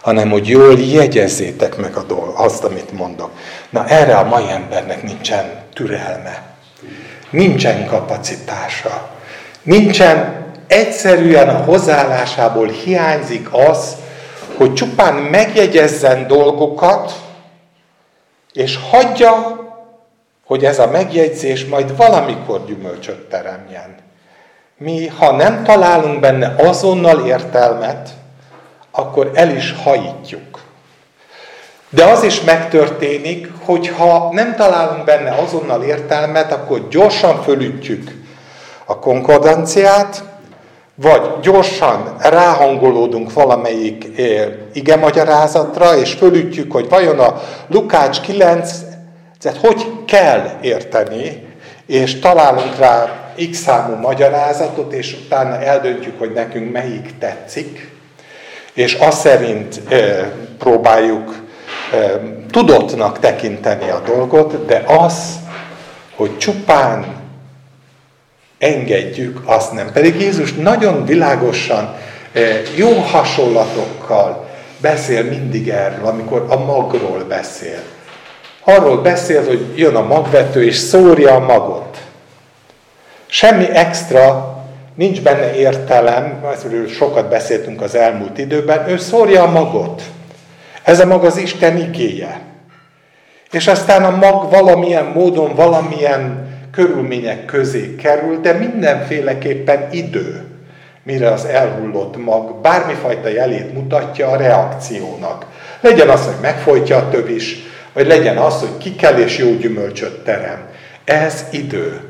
hanem 0.01 0.29
hogy 0.29 0.47
jól 0.47 0.79
jegyezzétek 0.79 1.77
meg 1.77 1.95
a 1.95 2.03
dolg, 2.03 2.33
azt, 2.35 2.63
amit 2.63 2.91
mondok. 2.91 3.31
Na 3.69 3.87
erre 3.87 4.15
a 4.15 4.27
mai 4.27 4.49
embernek 4.49 5.03
nincsen 5.03 5.45
türelme, 5.73 6.43
nincsen 7.29 7.85
kapacitása, 7.87 9.09
nincsen 9.63 10.45
egyszerűen 10.67 11.49
a 11.49 11.63
hozzáállásából 11.63 12.67
hiányzik 12.67 13.47
az, 13.51 13.95
hogy 14.61 14.73
csupán 14.73 15.13
megjegyezzen 15.13 16.27
dolgokat, 16.27 17.13
és 18.53 18.79
hagyja, 18.89 19.59
hogy 20.45 20.65
ez 20.65 20.79
a 20.79 20.87
megjegyzés 20.87 21.65
majd 21.65 21.95
valamikor 21.97 22.65
gyümölcsöt 22.65 23.29
teremjen. 23.29 23.95
Mi, 24.77 25.07
ha 25.07 25.31
nem 25.31 25.63
találunk 25.63 26.19
benne 26.19 26.55
azonnal 26.57 27.25
értelmet, 27.27 28.09
akkor 28.91 29.31
el 29.33 29.49
is 29.49 29.75
hajítjuk. 29.83 30.59
De 31.89 32.05
az 32.05 32.23
is 32.23 32.41
megtörténik, 32.41 33.47
hogy 33.65 33.87
ha 33.87 34.29
nem 34.31 34.55
találunk 34.55 35.03
benne 35.03 35.31
azonnal 35.31 35.83
értelmet, 35.83 36.51
akkor 36.51 36.87
gyorsan 36.87 37.41
fölütjük 37.43 38.11
a 38.85 38.99
konkordanciát, 38.99 40.23
vagy 41.01 41.21
gyorsan 41.41 42.15
ráhangolódunk 42.19 43.33
valamelyik 43.33 44.07
ige 44.73 44.95
magyarázatra, 44.95 45.97
és 45.97 46.13
fölütjük, 46.13 46.71
hogy 46.71 46.89
vajon 46.89 47.19
a 47.19 47.41
Lukács 47.67 48.21
9 48.21 48.71
hogy 49.61 49.85
kell 50.05 50.49
érteni, 50.61 51.47
és 51.85 52.19
találunk 52.19 52.77
rá 52.77 53.09
x 53.51 53.57
számú 53.57 53.95
magyarázatot, 53.95 54.93
és 54.93 55.17
utána 55.25 55.61
eldöntjük, 55.61 56.19
hogy 56.19 56.31
nekünk 56.31 56.71
melyik 56.71 57.17
tetszik, 57.19 57.91
és 58.73 58.93
azt 58.93 59.19
szerint 59.19 59.81
e, 59.89 60.31
próbáljuk 60.59 61.35
e, 61.93 61.97
tudottnak 62.51 63.19
tekinteni 63.19 63.89
a 63.89 64.01
dolgot, 64.05 64.65
de 64.65 64.83
az, 64.87 65.39
hogy 66.15 66.37
csupán 66.37 67.20
engedjük, 68.61 69.41
azt 69.45 69.73
nem. 69.73 69.91
Pedig 69.91 70.21
Jézus 70.21 70.53
nagyon 70.53 71.05
világosan, 71.05 71.95
jó 72.75 72.91
hasonlatokkal 72.91 74.49
beszél 74.77 75.23
mindig 75.23 75.69
erről, 75.69 76.05
amikor 76.05 76.45
a 76.49 76.57
magról 76.57 77.23
beszél. 77.27 77.79
Arról 78.63 79.01
beszél, 79.01 79.45
hogy 79.45 79.65
jön 79.75 79.95
a 79.95 80.01
magvető, 80.01 80.65
és 80.65 80.75
szórja 80.75 81.33
a 81.33 81.39
magot. 81.39 81.97
Semmi 83.25 83.69
extra, 83.69 84.55
nincs 84.95 85.21
benne 85.21 85.55
értelem, 85.55 86.43
erről 86.65 86.87
sokat 86.87 87.29
beszéltünk 87.29 87.81
az 87.81 87.95
elmúlt 87.95 88.37
időben, 88.37 88.89
ő 88.89 88.97
szórja 88.97 89.43
a 89.43 89.51
magot. 89.51 90.01
Ez 90.83 90.99
a 90.99 91.05
mag 91.05 91.23
az 91.23 91.37
Isten 91.37 91.77
igéje. 91.77 92.41
És 93.51 93.67
aztán 93.67 94.03
a 94.03 94.15
mag 94.15 94.49
valamilyen 94.49 95.05
módon, 95.05 95.55
valamilyen 95.55 96.40
körülmények 96.71 97.45
közé 97.45 97.95
kerül, 97.95 98.39
de 98.41 98.53
mindenféleképpen 98.53 99.87
idő, 99.91 100.43
mire 101.03 101.31
az 101.31 101.45
elhullott 101.45 102.17
mag 102.17 102.61
bármifajta 102.61 103.27
jelét 103.27 103.73
mutatja 103.73 104.27
a 104.27 104.35
reakciónak. 104.35 105.45
Legyen 105.81 106.09
az, 106.09 106.25
hogy 106.25 106.41
megfojtja 106.41 106.97
a 106.97 107.09
tövis, 107.09 107.57
vagy 107.93 108.07
legyen 108.07 108.37
az, 108.37 108.59
hogy 108.59 108.77
ki 108.77 108.95
kell 108.95 109.17
és 109.17 109.37
jó 109.37 109.55
gyümölcsöt 109.55 110.23
terem. 110.23 110.59
Ez 111.03 111.45
idő. 111.51 112.01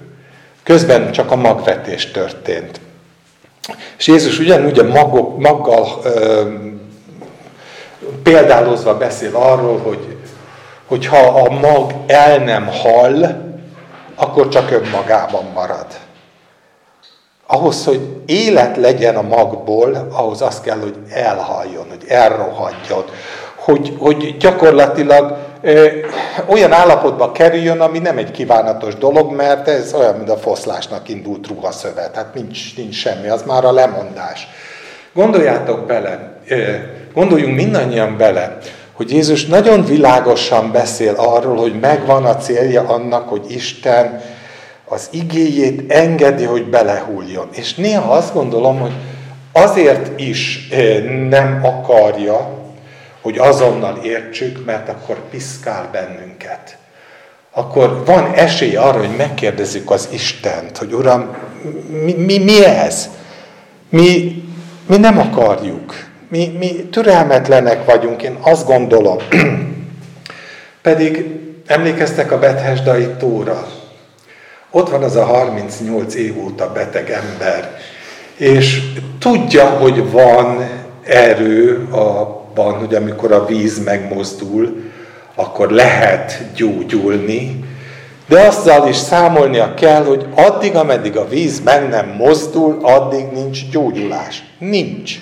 Közben 0.64 1.12
csak 1.12 1.32
a 1.32 1.36
magvetés 1.36 2.12
történt. 2.12 2.80
És 3.98 4.08
Jézus 4.08 4.40
ugyanúgy 4.40 4.80
a 4.80 4.88
magok, 4.88 5.40
maggal 5.40 6.00
ö, 6.04 6.48
példálozva 8.24 8.98
beszél 8.98 9.36
arról, 9.36 9.78
hogy 10.88 11.06
ha 11.06 11.18
a 11.18 11.50
mag 11.50 11.94
el 12.08 12.38
nem 12.38 12.68
hall, 12.68 13.51
akkor 14.22 14.48
csak 14.48 14.72
önmagában 14.72 15.46
marad. 15.54 15.86
Ahhoz, 17.48 17.86
hogy 17.86 18.22
élet 18.26 18.78
legyen 18.78 19.16
a 19.16 19.22
magból, 19.22 20.08
ahhoz 20.12 20.42
az 20.42 20.62
kell, 20.62 20.80
hogy 20.80 20.96
elhaljon, 21.10 21.86
hogy 21.90 22.04
elrohadjon, 22.08 23.04
hogy, 23.56 23.96
hogy 24.00 24.38
gyakorlatilag 24.38 25.38
ö, 25.62 25.88
olyan 26.48 26.72
állapotba 26.72 27.32
kerüljön, 27.32 27.82
ami 27.82 28.00
nem 28.00 28.18
egy 28.18 28.32
kívánatos 28.32 28.96
dolog, 28.96 29.32
mert 29.32 29.68
ez 29.68 29.94
olyan, 29.94 30.16
mint 30.16 30.30
a 30.30 30.38
foszlásnak 30.38 31.10
indult 31.10 31.48
ruhaszövet. 31.48 32.16
Hát 32.16 32.34
nincs, 32.34 32.78
nincs 32.78 32.96
semmi, 32.96 33.28
az 33.28 33.44
már 33.44 33.66
a 33.66 33.72
lemondás. 33.72 34.48
Gondoljátok 35.14 35.86
bele, 35.86 36.34
ö, 36.48 36.74
gondoljunk 37.14 37.56
mindannyian 37.56 38.18
bele, 38.18 38.58
hogy 39.02 39.12
Jézus 39.12 39.46
nagyon 39.46 39.86
világosan 39.86 40.72
beszél 40.72 41.14
arról, 41.18 41.56
hogy 41.56 41.80
megvan 41.80 42.26
a 42.26 42.38
célja 42.38 42.82
annak, 42.88 43.30
hogy 43.30 43.46
Isten 43.48 44.22
az 44.86 45.08
igéjét 45.12 45.92
engedi, 45.92 46.44
hogy 46.44 46.66
belehúljon. 46.66 47.50
És 47.52 47.76
néha 47.76 48.14
azt 48.14 48.34
gondolom, 48.34 48.80
hogy 48.80 48.92
azért 49.52 50.20
is 50.20 50.68
nem 51.30 51.60
akarja, 51.64 52.50
hogy 53.22 53.38
azonnal 53.38 54.00
értsük, 54.04 54.66
mert 54.66 54.90
akkor 54.90 55.18
piszkál 55.30 55.90
bennünket. 55.92 56.78
Akkor 57.52 58.04
van 58.06 58.34
esély 58.34 58.76
arra, 58.76 58.98
hogy 58.98 59.16
megkérdezzük 59.18 59.92
az 59.92 60.08
Istent, 60.12 60.78
hogy 60.78 60.94
Uram, 60.94 61.36
mi, 62.04 62.14
mi, 62.14 62.38
mi 62.38 62.66
ez? 62.66 63.10
Mi, 63.90 64.44
mi 64.88 64.98
nem 64.98 65.20
akarjuk. 65.20 66.10
Mi, 66.32 66.56
mi 66.60 66.88
türelmetlenek 66.92 67.86
vagyunk, 67.86 68.22
én 68.22 68.38
azt 68.42 68.66
gondolom. 68.66 69.18
Pedig 70.82 71.26
emlékeztek 71.66 72.32
a 72.32 72.40
Bethesdai 72.40 73.08
tóra. 73.20 73.68
Ott 74.70 74.90
van 74.90 75.04
az 75.04 75.16
a 75.16 75.26
38 75.26 76.16
év 76.16 76.44
óta 76.44 76.72
beteg 76.72 77.10
ember, 77.10 77.78
és 78.36 78.82
tudja, 79.20 79.66
hogy 79.66 80.12
van 80.12 80.70
erő 81.04 81.88
abban, 81.90 82.74
hogy 82.74 82.96
amikor 82.96 83.32
a 83.32 83.46
víz 83.46 83.84
megmozdul, 83.84 84.92
akkor 85.36 85.72
lehet 85.72 86.42
gyógyulni, 86.56 87.66
de 88.28 88.40
azzal 88.40 88.88
is 88.88 88.96
számolnia 88.96 89.74
kell, 89.74 90.04
hogy 90.04 90.26
addig, 90.36 90.76
ameddig 90.76 91.18
a 91.18 91.28
víz 91.28 91.60
meg 91.64 91.90
nem 91.90 92.08
mozdul, 92.18 92.78
addig 92.82 93.26
nincs 93.32 93.70
gyógyulás. 93.70 94.44
Nincs. 94.60 95.20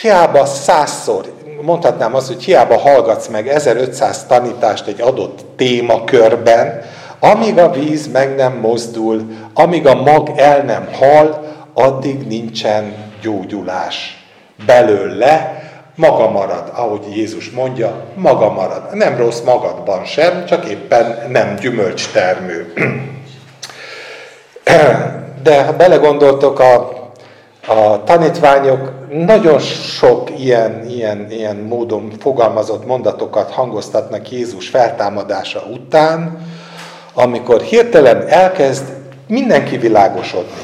Hiába 0.00 0.44
százszor, 0.44 1.32
mondhatnám 1.62 2.14
azt, 2.14 2.26
hogy 2.26 2.44
hiába 2.44 2.78
hallgatsz 2.78 3.26
meg 3.26 3.48
1500 3.48 4.26
tanítást 4.26 4.86
egy 4.86 5.00
adott 5.00 5.44
témakörben, 5.56 6.82
amíg 7.20 7.58
a 7.58 7.70
víz 7.70 8.10
meg 8.12 8.34
nem 8.34 8.52
mozdul, 8.52 9.22
amíg 9.54 9.86
a 9.86 9.94
mag 9.94 10.30
el 10.36 10.62
nem 10.62 10.88
hal, 10.92 11.54
addig 11.74 12.26
nincsen 12.26 12.94
gyógyulás 13.22 14.24
belőle, 14.66 15.62
maga 15.94 16.30
marad, 16.30 16.72
ahogy 16.74 17.16
Jézus 17.16 17.50
mondja, 17.50 18.04
maga 18.14 18.52
marad. 18.52 18.94
Nem 18.94 19.16
rossz 19.16 19.40
magadban 19.40 20.04
sem, 20.04 20.44
csak 20.44 20.64
éppen 20.64 21.18
nem 21.28 21.56
gyümölcstermő. 21.60 22.72
De 25.42 25.64
ha 25.64 25.72
belegondoltok 25.72 26.60
a 26.60 27.04
a 27.66 28.04
tanítványok 28.04 28.92
nagyon 29.10 29.58
sok 29.58 30.30
ilyen, 30.38 30.86
ilyen, 30.88 31.30
ilyen 31.30 31.56
módon 31.56 32.12
fogalmazott 32.20 32.86
mondatokat 32.86 33.50
hangoztatnak 33.50 34.30
Jézus 34.30 34.68
feltámadása 34.68 35.62
után, 35.72 36.38
amikor 37.14 37.60
hirtelen 37.60 38.28
elkezd 38.28 38.84
mindenki 39.26 39.76
világosodni. 39.76 40.60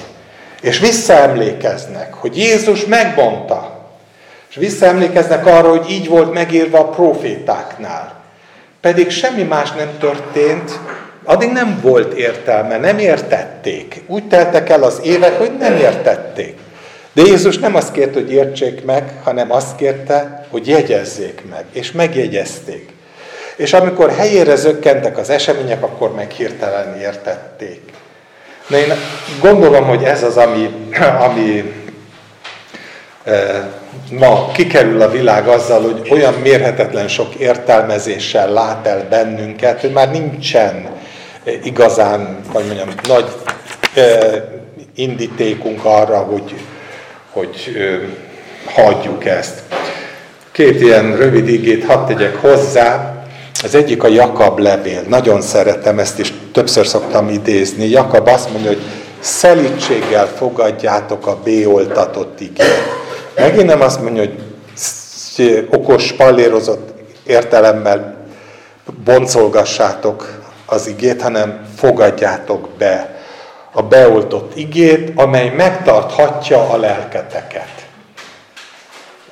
És 0.61 0.79
visszaemlékeznek, 0.79 2.15
hogy 2.15 2.37
Jézus 2.37 2.85
megbonta. 2.85 3.81
És 4.49 4.57
visszaemlékeznek 4.57 5.47
arra, 5.47 5.69
hogy 5.69 5.91
így 5.91 6.09
volt 6.09 6.33
megírva 6.33 6.79
a 6.79 6.89
profétáknál. 6.89 8.15
Pedig 8.81 9.11
semmi 9.11 9.43
más 9.43 9.73
nem 9.73 9.91
történt, 10.01 10.79
addig 11.25 11.53
nem 11.53 11.79
volt 11.83 12.13
értelme, 12.13 12.79
nem 12.79 12.99
értették. 12.99 14.03
Úgy 14.07 14.29
teltek 14.29 14.69
el 14.69 14.83
az 14.83 15.01
évek, 15.05 15.39
hogy 15.39 15.57
nem 15.59 15.77
értették. 15.77 16.59
De 17.13 17.23
Jézus 17.23 17.59
nem 17.59 17.75
azt 17.75 17.93
kérte, 17.93 18.21
hogy 18.21 18.33
értsék 18.33 18.85
meg, 18.85 19.13
hanem 19.23 19.53
azt 19.53 19.77
kérte, 19.77 20.47
hogy 20.51 20.69
jegyezzék 20.69 21.43
meg. 21.51 21.65
És 21.73 21.93
megjegyezték. 21.93 22.91
És 23.57 23.73
amikor 23.73 24.11
helyére 24.11 24.57
zökkentek 24.57 25.19
az 25.19 25.31
események, 25.31 25.83
akkor 25.83 26.15
meg 26.15 26.31
hirtelen 26.31 26.97
értették. 27.01 27.81
Na 28.67 28.77
én 28.77 28.93
gondolom, 29.41 29.85
hogy 29.85 30.03
ez 30.03 30.23
az, 30.23 30.37
ami, 30.37 30.71
ami 31.29 31.75
e, 33.25 33.69
ma 34.11 34.51
kikerül 34.53 35.03
a 35.03 35.11
világ 35.11 35.49
azzal, 35.49 35.83
hogy 35.83 36.09
olyan 36.11 36.35
mérhetetlen 36.35 37.09
sok 37.09 37.35
értelmezéssel 37.35 38.51
lát 38.51 38.87
el 38.87 39.07
bennünket, 39.09 39.81
hogy 39.81 39.93
már 39.93 40.11
nincsen 40.11 40.89
igazán, 41.63 42.41
vagy 42.53 42.67
mondjam, 42.67 42.89
nagy 43.09 43.33
e, 43.95 44.05
indítékunk 44.95 45.85
arra, 45.85 46.19
hogy 46.19 46.55
hogy 47.33 47.77
hagyjuk 48.67 49.25
ezt. 49.25 49.63
Két 50.53 50.81
ilyen 50.81 51.17
rövid 51.17 51.49
igét 51.49 51.85
hadd 51.85 52.07
tegyek 52.07 52.37
hozzá. 52.37 53.15
Az 53.63 53.75
egyik 53.75 54.03
a 54.03 54.09
Jakab 54.09 54.59
levél. 54.59 55.03
Nagyon 55.09 55.41
szeretem 55.41 55.99
ezt, 55.99 56.19
és 56.19 56.33
többször 56.53 56.87
szoktam 56.87 57.29
idézni. 57.29 57.89
Jakab 57.89 58.29
azt 58.29 58.51
mondja, 58.51 58.71
hogy 58.71 58.83
szelítséggel 59.21 60.27
fogadjátok 60.27 61.27
a 61.27 61.39
béoltatott 61.45 62.41
igét. 62.41 62.83
Megint 63.37 63.67
nem 63.67 63.81
azt 63.81 64.03
mondja, 64.03 64.23
hogy 64.23 64.39
okos, 65.71 66.13
pallérozott 66.13 66.93
értelemmel 67.27 68.17
boncolgassátok 69.05 70.41
az 70.67 70.87
igét, 70.87 71.23
hanem 71.23 71.67
fogadjátok 71.77 72.69
be 72.79 73.12
a 73.73 73.83
beoltott 73.83 74.57
igét, 74.57 75.13
amely 75.15 75.49
megtarthatja 75.49 76.69
a 76.71 76.77
lelketeket. 76.77 77.87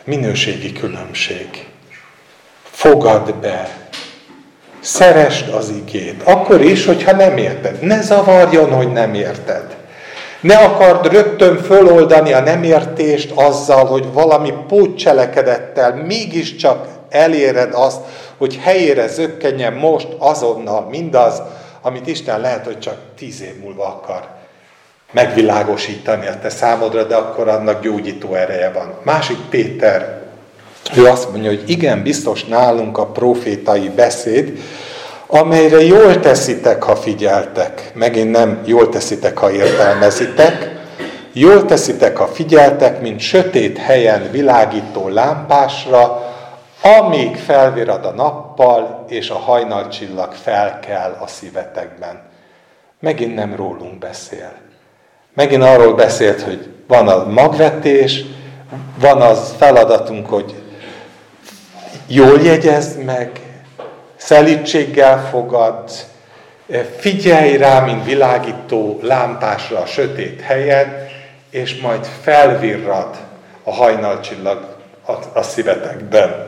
Minőségi 0.04 0.72
különbség. 0.72 1.66
Fogad 2.62 3.34
be. 3.34 3.68
Szeresd 4.80 5.48
az 5.54 5.68
igét. 5.68 6.22
Akkor 6.24 6.60
is, 6.60 6.86
hogyha 6.86 7.16
nem 7.16 7.36
érted. 7.36 7.82
Ne 7.82 8.00
zavarjon, 8.00 8.72
hogy 8.72 8.92
nem 8.92 9.14
érted. 9.14 9.76
Ne 10.40 10.56
akard 10.56 11.12
rögtön 11.12 11.56
föloldani 11.62 12.32
a 12.32 12.40
nemértést 12.40 13.30
azzal, 13.34 13.84
hogy 13.84 14.12
valami 14.12 14.52
pótcselekedettel 14.68 15.94
mégiscsak 15.94 16.86
eléred 17.08 17.74
azt, 17.74 18.00
hogy 18.38 18.58
helyére 18.62 19.06
zökkenjen 19.06 19.72
most 19.72 20.08
azonnal 20.18 20.86
mindaz, 20.90 21.42
amit 21.82 22.06
Isten 22.06 22.40
lehet, 22.40 22.64
hogy 22.64 22.78
csak 22.78 22.96
tíz 23.16 23.42
év 23.42 23.60
múlva 23.60 23.86
akar 23.86 24.28
megvilágosítani 25.12 26.26
a 26.26 26.38
te 26.42 26.48
számodra, 26.48 27.04
de 27.04 27.14
akkor 27.14 27.48
annak 27.48 27.82
gyógyító 27.82 28.34
ereje 28.34 28.70
van. 28.70 28.94
Másik 29.02 29.36
Péter, 29.50 30.20
ő 30.96 31.06
azt 31.06 31.30
mondja, 31.30 31.50
hogy 31.50 31.62
igen, 31.66 32.02
biztos 32.02 32.44
nálunk 32.44 32.98
a 32.98 33.06
profétai 33.06 33.88
beszéd, 33.88 34.58
amelyre 35.26 35.82
jól 35.84 36.20
teszitek, 36.20 36.82
ha 36.82 36.96
figyeltek. 36.96 37.90
Megint 37.94 38.30
nem 38.30 38.60
jól 38.64 38.88
teszitek, 38.88 39.38
ha 39.38 39.50
értelmezitek. 39.50 40.78
Jól 41.32 41.64
teszitek, 41.64 42.16
ha 42.16 42.26
figyeltek, 42.26 43.00
mint 43.00 43.20
sötét 43.20 43.78
helyen 43.78 44.28
világító 44.30 45.08
lámpásra, 45.08 46.29
amíg 46.82 47.36
felvirad 47.36 48.04
a 48.04 48.10
nappal, 48.10 49.04
és 49.08 49.30
a 49.30 49.38
hajnalcsillag 49.38 50.32
felkel 50.32 51.16
a 51.20 51.26
szívetekben. 51.26 52.22
Megint 53.00 53.34
nem 53.34 53.54
rólunk 53.56 53.98
beszél. 53.98 54.52
Megint 55.34 55.62
arról 55.62 55.94
beszélt, 55.94 56.42
hogy 56.42 56.68
van 56.86 57.08
a 57.08 57.24
magvetés, 57.24 58.24
van 58.98 59.20
az 59.20 59.54
feladatunk, 59.58 60.28
hogy 60.28 60.54
jól 62.06 62.40
jegyezd 62.40 63.04
meg, 63.04 63.30
szelítséggel 64.16 65.28
fogad, 65.30 65.90
figyelj 66.96 67.56
rá, 67.56 67.80
mint 67.80 68.04
világító 68.04 68.98
lámpásra 69.02 69.78
a 69.78 69.86
sötét 69.86 70.40
helyen, 70.40 71.08
és 71.50 71.80
majd 71.80 72.06
felvirrad 72.22 73.16
a 73.64 73.72
hajnalcsillag 73.72 74.69
a, 75.10 75.38
a 75.38 75.42
szívetekben. 75.42 76.44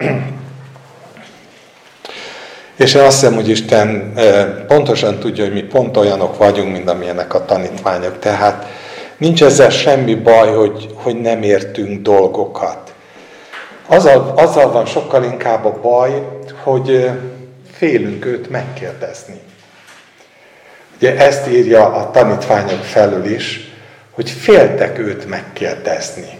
És 2.76 2.94
én 2.94 3.02
azt 3.02 3.20
hiszem, 3.20 3.34
hogy 3.34 3.48
Isten 3.48 4.12
pontosan 4.66 5.18
tudja, 5.18 5.44
hogy 5.44 5.52
mi 5.52 5.62
pont 5.62 5.96
olyanok 5.96 6.36
vagyunk, 6.36 6.72
mint 6.72 6.88
amilyenek 6.88 7.34
a 7.34 7.44
tanítványok. 7.44 8.18
Tehát 8.18 8.66
nincs 9.16 9.42
ezzel 9.42 9.70
semmi 9.70 10.14
baj, 10.14 10.54
hogy, 10.54 10.88
hogy 10.94 11.20
nem 11.20 11.42
értünk 11.42 12.02
dolgokat. 12.02 12.94
Azzal, 13.86 14.32
azzal 14.36 14.72
van 14.72 14.86
sokkal 14.86 15.24
inkább 15.24 15.64
a 15.64 15.80
baj, 15.80 16.28
hogy 16.62 17.10
félünk 17.72 18.24
őt 18.24 18.50
megkérdezni. 18.50 19.40
Ugye 20.96 21.16
ezt 21.16 21.48
írja 21.48 21.92
a 21.92 22.10
tanítványok 22.10 22.82
felül 22.82 23.24
is, 23.24 23.72
hogy 24.10 24.30
féltek 24.30 24.98
őt 24.98 25.28
megkérdezni. 25.28 26.38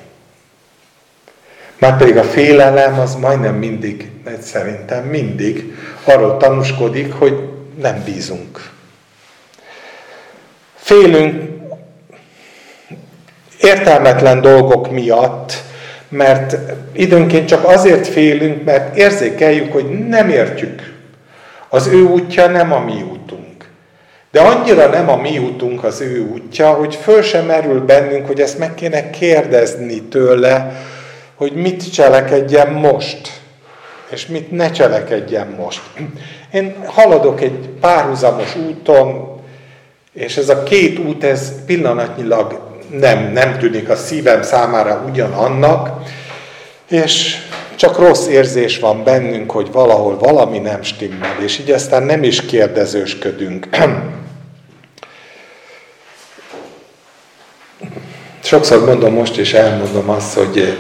Már 1.83 1.97
pedig 1.97 2.16
a 2.16 2.22
félelem 2.22 2.99
az 2.99 3.14
majdnem 3.14 3.55
mindig, 3.55 4.11
szerintem 4.41 5.05
mindig 5.05 5.76
arról 6.05 6.37
tanúskodik, 6.37 7.12
hogy 7.12 7.49
nem 7.80 8.03
bízunk. 8.05 8.70
Félünk 10.74 11.43
értelmetlen 13.61 14.41
dolgok 14.41 14.91
miatt, 14.91 15.62
mert 16.09 16.57
időnként 16.93 17.49
csak 17.49 17.64
azért 17.64 18.07
félünk, 18.07 18.64
mert 18.64 18.97
érzékeljük, 18.97 19.72
hogy 19.72 20.09
nem 20.09 20.28
értjük. 20.28 20.95
Az 21.68 21.87
ő 21.87 22.03
útja 22.03 22.47
nem 22.47 22.72
a 22.72 22.78
mi 22.78 23.03
útunk. 23.12 23.68
De 24.30 24.41
annyira 24.41 24.87
nem 24.87 25.09
a 25.09 25.16
mi 25.16 25.39
útunk 25.39 25.85
az 25.85 26.01
ő 26.01 26.20
útja, 26.20 26.72
hogy 26.72 26.95
föl 26.95 27.22
sem 27.22 27.47
merül 27.47 27.80
bennünk, 27.80 28.26
hogy 28.26 28.41
ezt 28.41 28.59
meg 28.59 28.74
kéne 28.74 29.11
kérdezni 29.11 30.03
tőle, 30.03 30.72
hogy 31.43 31.53
mit 31.53 31.93
cselekedjen 31.93 32.72
most, 32.72 33.40
és 34.11 34.26
mit 34.26 34.51
ne 34.51 34.70
cselekedjen 34.70 35.47
most. 35.59 35.80
Én 36.53 36.74
haladok 36.86 37.40
egy 37.40 37.68
párhuzamos 37.80 38.57
úton, 38.57 39.40
és 40.12 40.36
ez 40.36 40.49
a 40.49 40.62
két 40.62 40.99
út, 40.99 41.24
ez 41.24 41.64
pillanatnyilag 41.66 42.61
nem, 42.90 43.32
nem 43.32 43.59
tűnik 43.59 43.88
a 43.88 43.97
szívem 43.97 44.43
számára 44.43 45.05
ugyanannak, 45.09 46.03
és 46.88 47.36
csak 47.76 47.99
rossz 47.99 48.26
érzés 48.26 48.78
van 48.78 49.05
bennünk, 49.05 49.51
hogy 49.51 49.72
valahol 49.72 50.18
valami 50.18 50.59
nem 50.59 50.82
stimmel, 50.82 51.36
és 51.45 51.59
így 51.59 51.70
aztán 51.70 52.03
nem 52.03 52.22
is 52.22 52.47
kérdezősködünk. 52.47 53.68
Sokszor 58.43 58.84
mondom 58.84 59.12
most, 59.12 59.36
és 59.36 59.53
elmondom 59.53 60.11
azt, 60.11 60.34
hogy 60.34 60.76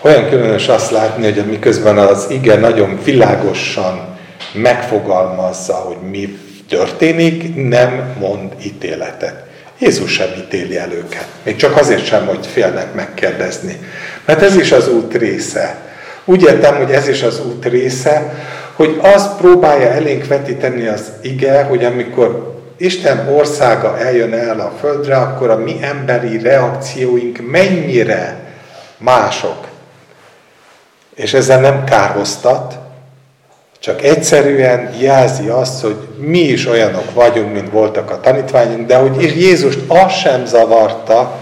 olyan 0.00 0.28
különös 0.28 0.68
azt 0.68 0.90
látni, 0.90 1.32
hogy 1.32 1.46
miközben 1.46 1.98
az 1.98 2.26
ige 2.30 2.56
nagyon 2.56 2.98
világosan 3.04 4.16
megfogalmazza, 4.52 5.74
hogy 5.74 5.96
mi 6.10 6.38
történik, 6.68 7.68
nem 7.68 8.16
mond 8.18 8.52
ítéletet. 8.64 9.44
Jézus 9.78 10.12
sem 10.12 10.28
ítéli 10.38 10.76
el 10.76 10.92
őket. 10.92 11.26
Még 11.42 11.56
csak 11.56 11.76
azért 11.76 12.04
sem, 12.04 12.26
hogy 12.26 12.46
félnek 12.46 12.94
megkérdezni. 12.94 13.78
Mert 14.24 14.42
ez 14.42 14.56
is 14.56 14.72
az 14.72 14.88
út 14.88 15.14
része. 15.14 15.76
Úgy 16.24 16.42
értem, 16.42 16.76
hogy 16.76 16.90
ez 16.90 17.08
is 17.08 17.22
az 17.22 17.40
út 17.46 17.64
része, 17.64 18.34
hogy 18.74 18.98
azt 19.00 19.36
próbálja 19.36 19.88
elénk 19.88 20.26
vetíteni 20.26 20.86
az 20.86 21.02
ige, 21.22 21.62
hogy 21.62 21.84
amikor 21.84 22.54
Isten 22.78 23.28
országa 23.28 23.98
eljön 23.98 24.32
el 24.32 24.60
a 24.60 24.72
földre, 24.80 25.16
akkor 25.16 25.50
a 25.50 25.56
mi 25.56 25.76
emberi 25.80 26.38
reakcióink 26.38 27.50
mennyire 27.50 28.40
mások, 28.98 29.66
és 31.16 31.34
ezzel 31.34 31.60
nem 31.60 31.84
kárhoztat, 31.84 32.78
csak 33.78 34.02
egyszerűen 34.02 34.94
jelzi 35.00 35.48
azt, 35.48 35.82
hogy 35.82 35.96
mi 36.18 36.38
is 36.38 36.66
olyanok 36.66 37.14
vagyunk, 37.14 37.52
mint 37.52 37.70
voltak 37.70 38.10
a 38.10 38.20
tanítványunk, 38.20 38.86
de 38.86 38.96
hogy 38.96 39.22
Jézust 39.22 39.78
az 39.88 40.12
sem 40.12 40.44
zavarta, 40.44 41.32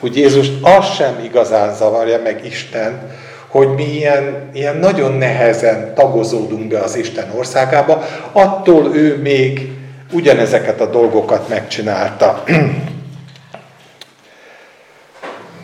hogy 0.00 0.16
Jézust 0.16 0.52
az 0.62 0.86
sem 0.94 1.20
igazán 1.24 1.74
zavarja 1.74 2.20
meg 2.22 2.44
Isten, 2.44 3.10
hogy 3.48 3.68
mi 3.74 3.84
ilyen, 3.84 4.50
ilyen 4.52 4.76
nagyon 4.76 5.12
nehezen 5.12 5.94
tagozódunk 5.94 6.68
be 6.68 6.78
az 6.78 6.96
Isten 6.96 7.30
országába, 7.36 8.04
attól 8.32 8.96
ő 8.96 9.16
még 9.16 9.70
ugyanezeket 10.12 10.80
a 10.80 10.86
dolgokat 10.86 11.48
megcsinálta. 11.48 12.44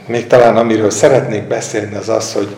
még 0.07 0.27
talán 0.27 0.57
amiről 0.57 0.91
szeretnék 0.91 1.43
beszélni, 1.43 1.97
az 1.97 2.09
az, 2.09 2.33
hogy 2.33 2.49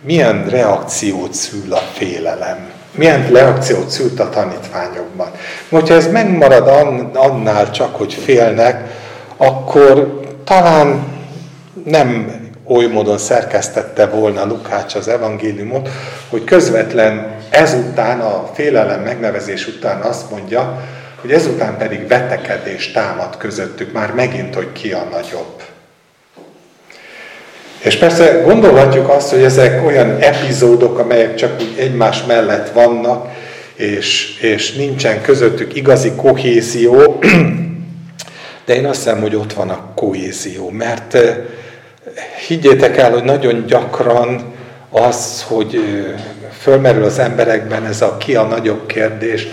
milyen 0.00 0.44
reakciót 0.48 1.34
szül 1.34 1.72
a 1.72 1.82
félelem. 1.92 2.70
Milyen 2.94 3.30
reakciót 3.30 3.90
szült 3.90 4.20
a 4.20 4.28
tanítványokban. 4.28 5.30
Hogyha 5.68 5.94
ez 5.94 6.10
megmarad 6.10 6.68
annál 7.14 7.70
csak, 7.70 7.96
hogy 7.96 8.14
félnek, 8.14 8.90
akkor 9.36 10.20
talán 10.44 11.06
nem 11.84 12.36
oly 12.64 12.86
módon 12.86 13.18
szerkesztette 13.18 14.06
volna 14.06 14.46
Lukács 14.46 14.94
az 14.94 15.08
evangéliumot, 15.08 15.88
hogy 16.30 16.44
közvetlen 16.44 17.36
ezután, 17.50 18.20
a 18.20 18.50
félelem 18.54 19.00
megnevezés 19.00 19.66
után 19.66 20.00
azt 20.00 20.30
mondja, 20.30 20.82
hogy 21.20 21.32
ezután 21.32 21.76
pedig 21.76 22.06
vetekedés 22.06 22.90
támad 22.90 23.36
közöttük, 23.36 23.92
már 23.92 24.14
megint, 24.14 24.54
hogy 24.54 24.72
ki 24.72 24.92
a 24.92 25.06
nagyobb. 25.10 25.57
És 27.78 27.96
persze 27.96 28.40
gondolhatjuk 28.44 29.08
azt, 29.08 29.30
hogy 29.30 29.42
ezek 29.42 29.86
olyan 29.86 30.16
epizódok, 30.20 30.98
amelyek 30.98 31.34
csak 31.34 31.60
úgy 31.60 31.74
egymás 31.78 32.24
mellett 32.24 32.70
vannak, 32.70 33.28
és, 33.74 34.38
és 34.40 34.72
nincsen 34.72 35.22
közöttük 35.22 35.74
igazi 35.74 36.12
kohézió, 36.16 37.18
de 38.66 38.74
én 38.74 38.86
azt 38.86 39.02
hiszem, 39.02 39.20
hogy 39.20 39.34
ott 39.34 39.52
van 39.52 39.70
a 39.70 39.92
kohézió, 39.94 40.70
mert 40.70 41.14
eh, 41.14 41.36
higgyétek 42.46 42.96
el, 42.96 43.10
hogy 43.10 43.24
nagyon 43.24 43.66
gyakran 43.66 44.52
az, 44.90 45.44
hogy 45.48 45.74
eh, 45.74 46.20
fölmerül 46.60 47.04
az 47.04 47.18
emberekben 47.18 47.86
ez 47.86 48.02
a 48.02 48.16
ki 48.16 48.34
a 48.36 48.42
nagyobb 48.42 48.86
kérdés, 48.86 49.46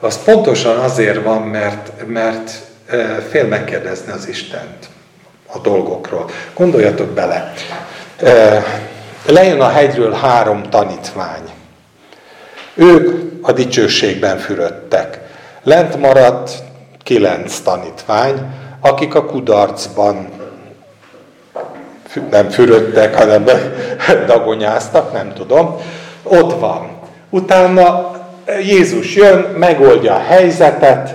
az 0.00 0.24
pontosan 0.24 0.76
azért 0.76 1.22
van, 1.22 1.42
mert, 1.42 1.92
mert 2.06 2.50
eh, 2.86 3.16
fél 3.30 3.44
megkérdezni 3.44 4.12
az 4.12 4.28
Istent 4.28 4.88
a 5.56 5.60
dolgokról. 5.60 6.30
Gondoljatok 6.54 7.08
bele. 7.08 7.52
Lejön 9.26 9.60
a 9.60 9.68
hegyről 9.68 10.12
három 10.12 10.62
tanítvány. 10.62 11.42
Ők 12.74 13.10
a 13.42 13.52
dicsőségben 13.52 14.38
fürödtek. 14.38 15.20
Lent 15.62 16.00
maradt 16.00 16.50
kilenc 17.02 17.58
tanítvány, 17.58 18.34
akik 18.80 19.14
a 19.14 19.24
kudarcban 19.24 20.28
nem 22.30 22.48
fürödtek, 22.48 23.14
hanem 23.14 23.44
dagonyáztak, 24.26 25.12
nem 25.12 25.32
tudom. 25.32 25.80
Ott 26.22 26.60
van. 26.60 26.90
Utána 27.30 28.14
Jézus 28.62 29.14
jön, 29.14 29.38
megoldja 29.38 30.14
a 30.14 30.22
helyzetet, 30.26 31.14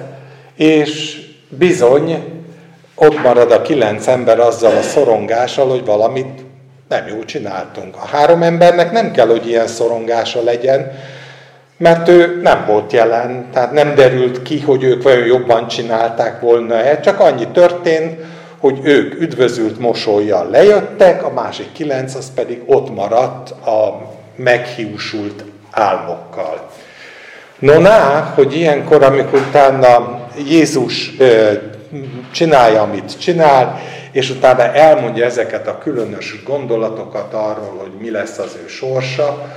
és 0.55 1.21
bizony 1.49 2.40
ott 3.03 3.21
marad 3.21 3.51
a 3.51 3.61
kilenc 3.61 4.07
ember 4.07 4.39
azzal 4.39 4.77
a 4.77 4.81
szorongással, 4.81 5.69
hogy 5.69 5.85
valamit 5.85 6.45
nem 6.89 7.07
jól 7.07 7.25
csináltunk. 7.25 7.95
A 7.95 8.05
három 8.05 8.43
embernek 8.43 8.91
nem 8.91 9.11
kell, 9.11 9.27
hogy 9.27 9.47
ilyen 9.47 9.67
szorongása 9.67 10.43
legyen, 10.43 10.91
mert 11.77 12.07
ő 12.07 12.39
nem 12.41 12.65
volt 12.67 12.91
jelen, 12.91 13.45
tehát 13.53 13.71
nem 13.71 13.95
derült 13.95 14.41
ki, 14.41 14.59
hogy 14.59 14.83
ők 14.83 15.03
vajon 15.03 15.25
jobban 15.25 15.67
csinálták 15.67 16.39
volna-e, 16.41 16.99
csak 16.99 17.19
annyi 17.19 17.47
történt, 17.47 18.19
hogy 18.59 18.79
ők 18.83 19.21
üdvözült 19.21 19.79
mosolyjal 19.79 20.49
lejöttek, 20.49 21.23
a 21.23 21.31
másik 21.31 21.71
kilenc 21.71 22.15
az 22.15 22.31
pedig 22.35 22.61
ott 22.65 22.95
maradt 22.95 23.49
a 23.49 24.01
meghiúsult 24.35 25.43
álmokkal. 25.71 26.69
No 27.59 27.81
hogy 28.35 28.55
ilyenkor, 28.55 29.03
amikor 29.03 29.39
utána 29.39 30.19
Jézus 30.47 31.11
csinálja, 32.31 32.81
amit 32.81 33.19
csinál, 33.19 33.81
és 34.11 34.29
utána 34.29 34.73
elmondja 34.73 35.25
ezeket 35.25 35.67
a 35.67 35.77
különös 35.77 36.43
gondolatokat 36.45 37.33
arról, 37.33 37.77
hogy 37.79 37.91
mi 37.99 38.11
lesz 38.11 38.37
az 38.37 38.57
ő 38.63 38.67
sorsa, 38.67 39.51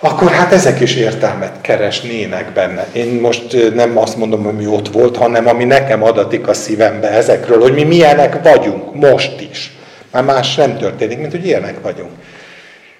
akkor 0.00 0.30
hát 0.30 0.52
ezek 0.52 0.80
is 0.80 0.94
értelmet 0.94 1.60
keresnének 1.60 2.52
benne. 2.52 2.86
Én 2.92 3.20
most 3.20 3.74
nem 3.74 3.98
azt 3.98 4.16
mondom, 4.16 4.44
hogy 4.44 4.54
mi 4.54 4.66
ott 4.66 4.88
volt, 4.88 5.16
hanem 5.16 5.46
ami 5.46 5.64
nekem 5.64 6.02
adatik 6.02 6.48
a 6.48 6.54
szívembe 6.54 7.08
ezekről, 7.08 7.60
hogy 7.60 7.74
mi 7.74 7.82
milyenek 7.82 8.42
vagyunk 8.42 8.94
most 8.94 9.40
is. 9.50 9.76
Már 10.12 10.24
más 10.24 10.54
nem 10.54 10.76
történik, 10.76 11.18
mint 11.18 11.30
hogy 11.30 11.46
ilyenek 11.46 11.80
vagyunk. 11.82 12.10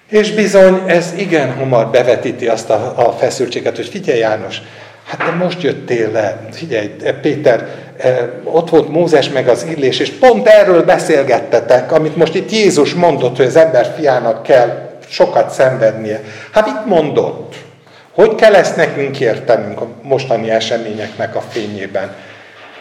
És 0.09 0.31
bizony 0.31 0.81
ez 0.85 1.13
igen 1.17 1.53
hamar 1.53 1.89
bevetíti 1.89 2.47
azt 2.47 2.69
a, 2.69 2.93
a 2.95 3.11
feszültséget, 3.11 3.75
hogy 3.75 3.87
figyelj 3.87 4.19
János, 4.19 4.61
hát 5.05 5.17
te 5.17 5.31
most 5.31 5.61
jöttél 5.61 6.11
le, 6.11 6.47
figyelj 6.51 6.91
Péter, 7.21 7.67
ott 8.43 8.69
volt 8.69 8.89
Mózes 8.89 9.29
meg 9.29 9.47
az 9.47 9.65
illés, 9.75 9.99
és 9.99 10.09
pont 10.09 10.47
erről 10.47 10.83
beszélgettetek, 10.83 11.91
amit 11.91 12.15
most 12.15 12.35
itt 12.35 12.51
Jézus 12.51 12.93
mondott, 12.93 13.37
hogy 13.37 13.45
az 13.45 13.55
ember 13.55 13.93
fiának 13.97 14.43
kell 14.43 14.89
sokat 15.09 15.49
szenvednie. 15.49 16.21
Hát 16.51 16.67
itt 16.67 16.85
mondott, 16.85 17.55
hogy 18.13 18.35
kell 18.35 18.53
ezt 18.53 18.75
nekünk 18.75 19.19
értenünk 19.19 19.81
a 19.81 19.87
mostani 20.01 20.49
eseményeknek 20.49 21.35
a 21.35 21.41
fényében. 21.49 22.15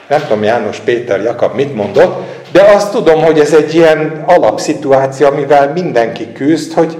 Nem 0.08 0.20
tudom, 0.20 0.42
János 0.42 0.78
Péter 0.78 1.20
Jakab 1.20 1.54
mit 1.54 1.74
mondott, 1.74 2.22
de 2.52 2.62
azt 2.62 2.90
tudom, 2.90 3.22
hogy 3.22 3.38
ez 3.38 3.52
egy 3.52 3.74
ilyen 3.74 4.22
alapszituáció, 4.26 5.26
amivel 5.26 5.72
mindenki 5.72 6.32
küzd, 6.32 6.72
hogy 6.72 6.96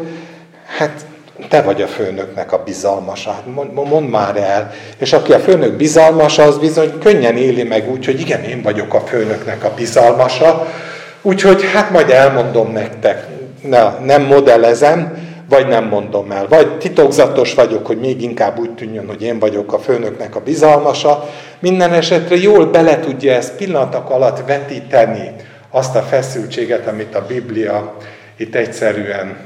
hát 0.79 0.91
te 1.49 1.63
vagy 1.63 1.83
a 1.83 1.87
főnöknek 1.87 2.53
a 2.53 2.63
bizalmasa, 2.65 3.31
hát 3.31 3.45
mond, 3.73 4.09
már 4.09 4.37
el. 4.37 4.73
És 4.99 5.13
aki 5.13 5.33
a 5.33 5.39
főnök 5.39 5.73
bizalmasa, 5.73 6.43
az 6.43 6.59
bizony 6.59 6.99
könnyen 6.99 7.37
éli 7.37 7.63
meg 7.63 7.91
úgy, 7.91 8.05
hogy 8.05 8.21
igen, 8.21 8.43
én 8.43 8.63
vagyok 8.63 8.95
a 8.95 9.01
főnöknek 9.01 9.65
a 9.65 9.73
bizalmasa, 9.77 10.67
úgyhogy 11.23 11.63
hát 11.73 11.91
majd 11.91 12.11
elmondom 12.11 12.73
nektek 12.73 13.27
ne, 13.63 13.99
nem 14.05 14.23
modellezem, 14.23 15.25
vagy 15.49 15.67
nem 15.67 15.85
mondom 15.85 16.31
el. 16.31 16.47
Vagy 16.49 16.79
titokzatos 16.79 17.55
vagyok, 17.55 17.87
hogy 17.87 17.99
még 17.99 18.23
inkább 18.23 18.59
úgy 18.59 18.71
tűnjön, 18.71 19.07
hogy 19.07 19.23
én 19.23 19.39
vagyok 19.39 19.73
a 19.73 19.79
főnöknek 19.79 20.37
a 20.37 20.41
bizalmasa. 20.41 21.29
Minden 21.59 21.93
esetre 21.93 22.37
jól 22.37 22.67
bele 22.67 23.01
tudja 23.01 23.33
ezt 23.33 23.57
pillanatok 23.57 24.11
alatt 24.11 24.47
vetíteni, 24.47 25.31
azt 25.71 25.97
a 25.97 26.03
feszültséget, 26.03 26.87
amit 26.87 27.15
a 27.15 27.27
Biblia 27.27 27.95
itt 28.37 28.55
egyszerűen 28.55 29.37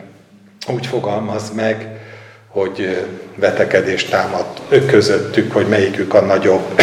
úgy 0.68 0.86
fogalmaz 0.86 1.52
meg, 1.54 2.00
hogy 2.48 3.06
vetekedést 3.34 4.10
támad 4.10 4.46
ők 4.68 4.86
közöttük, 4.86 5.52
hogy 5.52 5.68
melyikük 5.68 6.14
a 6.14 6.20
nagyobb. 6.20 6.82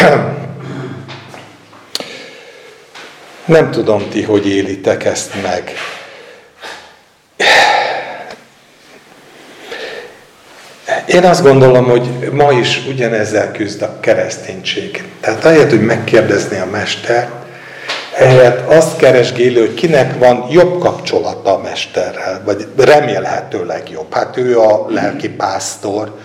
Nem 3.44 3.70
tudom 3.70 4.08
ti, 4.08 4.22
hogy 4.22 4.48
élitek 4.48 5.04
ezt 5.04 5.42
meg. 5.42 5.72
Én 11.06 11.24
azt 11.24 11.42
gondolom, 11.42 11.84
hogy 11.84 12.30
ma 12.32 12.52
is 12.52 12.86
ugyanezzel 12.88 13.52
küzd 13.52 13.82
a 13.82 14.00
kereszténység. 14.00 15.04
Tehát 15.20 15.44
ahelyett, 15.44 15.70
hogy 15.70 15.84
megkérdezni 15.84 16.58
a 16.58 16.66
mestert, 16.66 17.37
ehelyett 18.18 18.70
azt 18.70 18.96
keresgélő, 18.96 19.60
hogy 19.60 19.74
kinek 19.74 20.18
van 20.18 20.46
jobb 20.50 20.78
kapcsolata 20.78 21.54
a 21.54 21.60
mesterrel, 21.62 22.42
vagy 22.44 22.66
remélhetőleg 22.76 23.90
jobb. 23.90 24.14
Hát 24.14 24.36
ő 24.36 24.58
a 24.58 24.86
lelki 24.88 25.28
pásztor, 25.28 26.16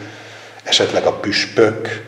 esetleg 0.63 1.05
a 1.05 1.13
püspök, 1.13 2.03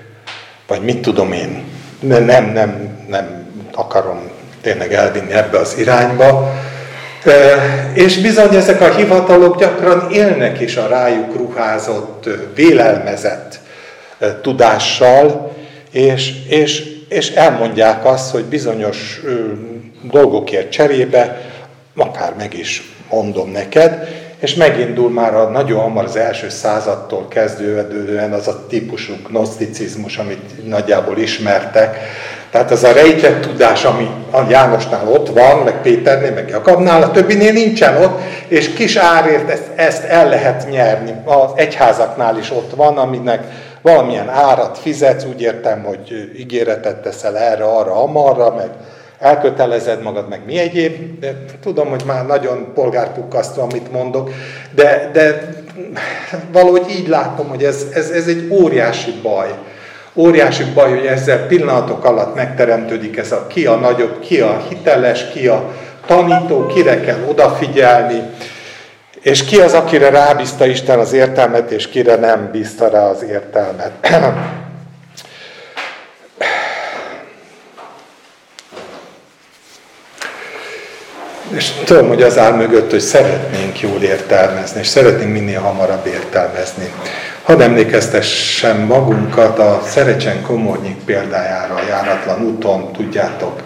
vagy 0.67 0.81
mit 0.81 1.01
tudom 1.01 1.31
én. 1.31 1.63
Nem, 1.99 2.51
nem, 2.51 2.97
nem 3.07 3.45
akarom 3.73 4.29
tényleg 4.61 4.93
elvinni 4.93 5.33
ebbe 5.33 5.57
az 5.57 5.75
irányba, 5.77 6.53
és 7.93 8.17
bizony 8.17 8.55
ezek 8.55 8.81
a 8.81 8.93
hivatalok 8.93 9.59
gyakran 9.59 10.11
élnek 10.11 10.59
is 10.59 10.75
a 10.75 10.87
rájuk 10.87 11.35
ruházott, 11.35 12.29
vélelmezett 12.55 13.59
tudással, 14.41 15.55
és, 15.91 16.33
és, 16.47 16.83
és 17.09 17.29
elmondják 17.29 18.05
azt, 18.05 18.31
hogy 18.31 18.43
bizonyos 18.43 19.21
dolgokért 20.11 20.71
cserébe, 20.71 21.41
akár 21.95 22.33
meg 22.37 22.53
is 22.53 22.93
mondom 23.09 23.51
neked, 23.51 24.07
és 24.39 24.53
megindul 24.53 25.09
már 25.09 25.35
a 25.35 25.49
nagyon 25.49 25.81
hamar 25.81 26.03
az 26.03 26.15
első 26.15 26.49
századtól 26.49 27.27
kezdődően 27.27 28.33
az 28.33 28.47
a 28.47 28.65
típusú 28.67 29.13
gnoszticizmus, 29.27 30.17
amit 30.17 30.67
nagyjából 30.67 31.17
ismertek, 31.17 31.97
tehát 32.51 32.71
az 32.71 32.83
a 32.83 32.91
rejtett 32.91 33.41
tudás, 33.41 33.83
ami 33.83 34.09
a 34.31 34.41
Jánosnál 34.49 35.07
ott 35.07 35.29
van, 35.29 35.63
meg 35.63 35.81
Péternél, 35.81 36.31
meg 36.31 36.49
Jakabnál, 36.49 37.01
a 37.01 37.11
többinél 37.11 37.51
nincsen 37.51 38.03
ott, 38.03 38.19
és 38.47 38.73
kis 38.73 38.95
árért 38.95 39.49
ezt, 39.49 39.67
ezt 39.75 40.03
el 40.03 40.29
lehet 40.29 40.69
nyerni. 40.69 41.13
Az 41.25 41.51
egyházaknál 41.55 42.37
is 42.37 42.51
ott 42.51 42.71
van, 42.75 42.97
aminek 42.97 43.43
valamilyen 43.81 44.29
árat 44.29 44.77
fizetsz, 44.77 45.25
úgy 45.25 45.41
értem, 45.41 45.83
hogy 45.83 46.31
ígéretet 46.37 47.01
teszel 47.01 47.37
erre, 47.37 47.63
arra, 47.63 48.03
amarra, 48.03 48.53
meg 48.55 48.69
elkötelezed 49.19 50.01
magad, 50.01 50.29
meg 50.29 50.41
mi 50.45 50.57
egyéb. 50.57 51.19
De 51.19 51.45
tudom, 51.61 51.87
hogy 51.87 52.03
már 52.05 52.25
nagyon 52.25 52.71
polgárpukkasztó, 52.73 53.61
amit 53.61 53.91
mondok, 53.91 54.29
de, 54.75 55.09
de 55.13 55.53
valahogy 56.51 56.85
így 56.89 57.07
látom, 57.07 57.47
hogy 57.47 57.63
ez, 57.63 57.85
ez, 57.93 58.09
ez 58.09 58.27
egy 58.27 58.47
óriási 58.51 59.11
baj 59.21 59.53
Óriási 60.17 60.63
baj, 60.63 60.89
hogy 60.89 61.05
ezzel 61.05 61.47
pillanatok 61.47 62.05
alatt 62.05 62.35
megteremtődik 62.35 63.17
ez 63.17 63.31
a 63.31 63.47
ki 63.47 63.65
a 63.65 63.75
nagyobb, 63.75 64.19
ki 64.19 64.39
a 64.39 64.65
hiteles, 64.69 65.29
ki 65.29 65.47
a 65.47 65.71
tanító, 66.05 66.65
kire 66.65 66.99
kell 66.99 67.23
odafigyelni, 67.27 68.23
és 69.21 69.43
ki 69.43 69.59
az, 69.59 69.73
akire 69.73 70.09
rábízta 70.09 70.65
Isten 70.65 70.99
az 70.99 71.13
értelmet, 71.13 71.71
és 71.71 71.89
kire 71.89 72.15
nem 72.15 72.49
bízta 72.51 72.87
rá 72.87 73.09
az 73.09 73.23
értelmet. 73.23 73.91
És 81.49 81.71
tudom, 81.85 82.07
hogy 82.07 82.21
az 82.21 82.37
áll 82.37 82.51
mögött, 82.51 82.91
hogy 82.91 82.99
szeretnénk 82.99 83.79
jól 83.79 84.01
értelmezni, 84.01 84.79
és 84.79 84.87
szeretnénk 84.87 85.31
minél 85.31 85.59
hamarabb 85.59 86.05
értelmezni. 86.05 86.93
Hadd 87.43 87.61
emlékeztessem 87.61 88.77
magunkat 88.77 89.59
a 89.59 89.81
Szerecsen 89.87 90.41
Komornyik 90.41 90.97
példájára, 91.05 91.73
a 91.73 91.87
járatlan 91.89 92.41
úton, 92.41 92.91
tudjátok, 92.91 93.61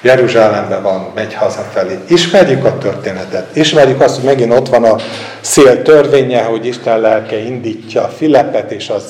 Jeruzsálemben 0.00 0.82
van, 0.82 1.12
megy 1.14 1.34
hazafelé. 1.34 1.98
Ismerjük 2.08 2.64
a 2.64 2.78
történetet, 2.78 3.56
ismerjük 3.56 4.00
azt, 4.00 4.14
hogy 4.14 4.24
megint 4.24 4.52
ott 4.52 4.68
van 4.68 4.84
a 4.84 4.96
szél 5.40 5.82
törvénye, 5.82 6.42
hogy 6.42 6.66
Isten 6.66 7.00
lelke 7.00 7.38
indítja 7.38 8.02
a 8.02 8.08
Filepet, 8.08 8.70
és 8.70 8.88
az 8.88 9.04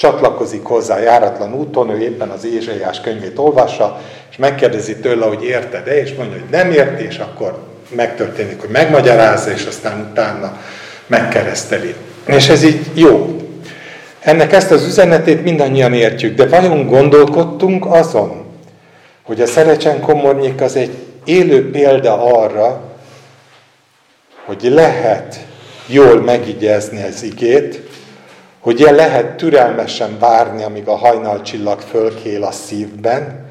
csatlakozik 0.00 0.62
hozzá 0.62 0.98
járatlan 0.98 1.54
úton, 1.54 1.90
ő 1.90 1.98
éppen 1.98 2.28
az 2.28 2.44
Ézsaiás 2.44 3.00
könyvét 3.00 3.38
olvassa, 3.38 4.00
és 4.30 4.36
megkérdezi 4.36 4.96
tőle, 4.96 5.26
hogy 5.26 5.44
érted-e, 5.44 6.00
és 6.00 6.14
mondja, 6.14 6.38
hogy 6.38 6.50
nem 6.50 6.70
érti, 6.70 7.04
és 7.04 7.18
akkor 7.18 7.58
megtörténik, 7.94 8.60
hogy 8.60 8.70
megmagyarázza, 8.70 9.50
és 9.50 9.66
aztán 9.66 10.08
utána 10.10 10.60
megkereszteli. 11.06 11.94
És 12.26 12.48
ez 12.48 12.62
így 12.62 12.86
jó. 12.94 13.40
Ennek 14.20 14.52
ezt 14.52 14.70
az 14.70 14.86
üzenetét 14.86 15.42
mindannyian 15.42 15.94
értjük, 15.94 16.36
de 16.36 16.46
vajon 16.46 16.86
gondolkodtunk 16.86 17.86
azon, 17.86 18.44
hogy 19.22 19.40
a 19.40 19.46
Szerecsen 19.46 20.00
komornyék 20.00 20.60
az 20.60 20.76
egy 20.76 20.96
élő 21.24 21.70
példa 21.70 22.22
arra, 22.22 22.80
hogy 24.44 24.62
lehet 24.62 25.40
jól 25.86 26.20
megigyezni 26.20 27.02
az 27.02 27.22
igét, 27.22 27.89
hogy 28.60 28.78
lehet 28.90 29.36
türelmesen 29.36 30.18
várni, 30.18 30.62
amíg 30.62 30.88
a 30.88 30.96
hajnalcsillag 30.96 31.80
fölkél 31.80 32.42
a 32.42 32.50
szívben, 32.50 33.48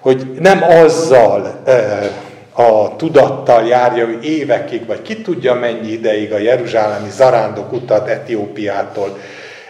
hogy 0.00 0.26
nem 0.38 0.62
azzal 0.62 1.62
a 2.52 2.96
tudattal 2.96 3.66
járja, 3.66 4.04
hogy 4.04 4.24
évekig, 4.24 4.86
vagy 4.86 5.02
ki 5.02 5.22
tudja 5.22 5.54
mennyi 5.54 5.88
ideig 5.88 6.32
a 6.32 6.38
jeruzsálemi 6.38 7.10
zarándok 7.10 7.72
utat 7.72 8.08
Etiópiától 8.08 9.18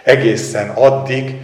egészen 0.03 0.69
addig, 0.69 1.41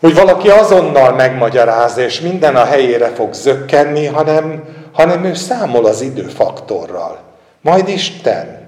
hogy 0.00 0.14
valaki 0.14 0.48
azonnal 0.48 1.14
megmagyarázza, 1.14 2.00
és 2.00 2.20
minden 2.20 2.56
a 2.56 2.64
helyére 2.64 3.08
fog 3.08 3.32
zökkenni, 3.32 4.06
hanem 4.06 4.64
hanem 4.92 5.24
ő 5.24 5.34
számol 5.34 5.86
az 5.86 6.00
időfaktorral. 6.00 7.18
Majd 7.60 7.88
Isten. 7.88 8.59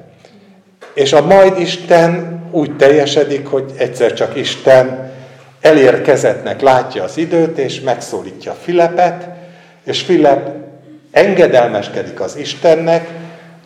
És 0.95 1.13
a 1.13 1.27
majd 1.27 1.61
Isten 1.61 2.41
úgy 2.51 2.77
teljesedik, 2.77 3.47
hogy 3.47 3.73
egyszer 3.77 4.13
csak 4.13 4.37
Isten 4.37 5.13
elérkezetnek 5.61 6.61
látja 6.61 7.03
az 7.03 7.17
időt, 7.17 7.59
és 7.59 7.81
megszólítja 7.81 8.57
Filepet, 8.63 9.29
és 9.85 10.01
Filip 10.01 10.49
engedelmeskedik 11.11 12.21
az 12.21 12.37
Istennek, 12.37 13.09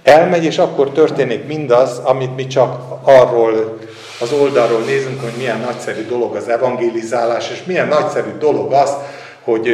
elmegy, 0.03 0.45
és 0.45 0.59
akkor 0.59 0.91
történik 0.91 1.47
mindaz, 1.47 1.99
amit 1.99 2.37
mi 2.37 2.47
csak 2.47 2.83
arról 3.03 3.79
az 4.21 4.33
oldalról 4.33 4.81
nézünk, 4.81 5.21
hogy 5.21 5.33
milyen 5.37 5.61
nagyszerű 5.61 6.07
dolog 6.07 6.37
az 6.37 6.49
evangelizálás, 6.49 7.51
és 7.51 7.63
milyen 7.65 7.89
nagyszerű 7.89 8.31
dolog 8.39 8.73
az, 8.73 8.95
hogy 9.45 9.67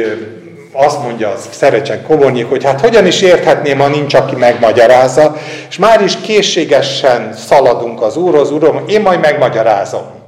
azt 0.73 1.01
mondja 1.03 1.29
az 1.29 1.49
Szerecsen 1.51 2.03
Komornyik, 2.03 2.49
hogy 2.49 2.63
hát 2.63 2.81
hogyan 2.81 3.05
is 3.05 3.21
érthetném, 3.21 3.79
ha 3.79 3.87
nincs, 3.87 4.13
aki 4.13 4.35
megmagyarázza, 4.35 5.37
és 5.69 5.77
már 5.77 6.01
is 6.01 6.17
készségesen 6.21 7.33
szaladunk 7.33 8.01
az 8.01 8.17
Úrhoz, 8.17 8.51
Uram, 8.51 8.83
én 8.87 9.01
majd 9.01 9.19
megmagyarázom. 9.19 10.21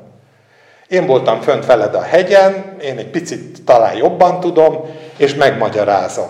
Én 0.88 1.06
voltam 1.06 1.42
fönt 1.42 1.66
veled 1.66 1.96
a 1.96 2.02
hegyen, 2.02 2.76
én 2.82 2.98
egy 2.98 3.10
picit 3.10 3.64
talán 3.66 3.96
jobban 3.96 4.40
tudom, 4.40 4.86
és 5.18 5.36
megmagyarázom. 5.36 6.28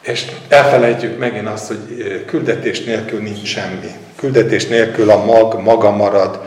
és 0.00 0.24
elfelejtjük 0.48 1.18
megint 1.18 1.48
azt, 1.48 1.66
hogy 1.66 2.24
küldetés 2.26 2.84
nélkül 2.84 3.20
nincs 3.20 3.46
semmi. 3.46 3.90
Küldetés 4.16 4.66
nélkül 4.66 5.10
a 5.10 5.24
mag 5.24 5.60
maga 5.60 5.90
marad, 5.90 6.40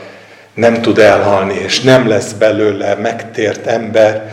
nem 0.53 0.81
tud 0.81 0.97
elhalni, 0.97 1.53
és 1.53 1.81
nem 1.81 2.07
lesz 2.07 2.31
belőle 2.31 2.95
megtért 2.95 3.67
ember, 3.67 4.31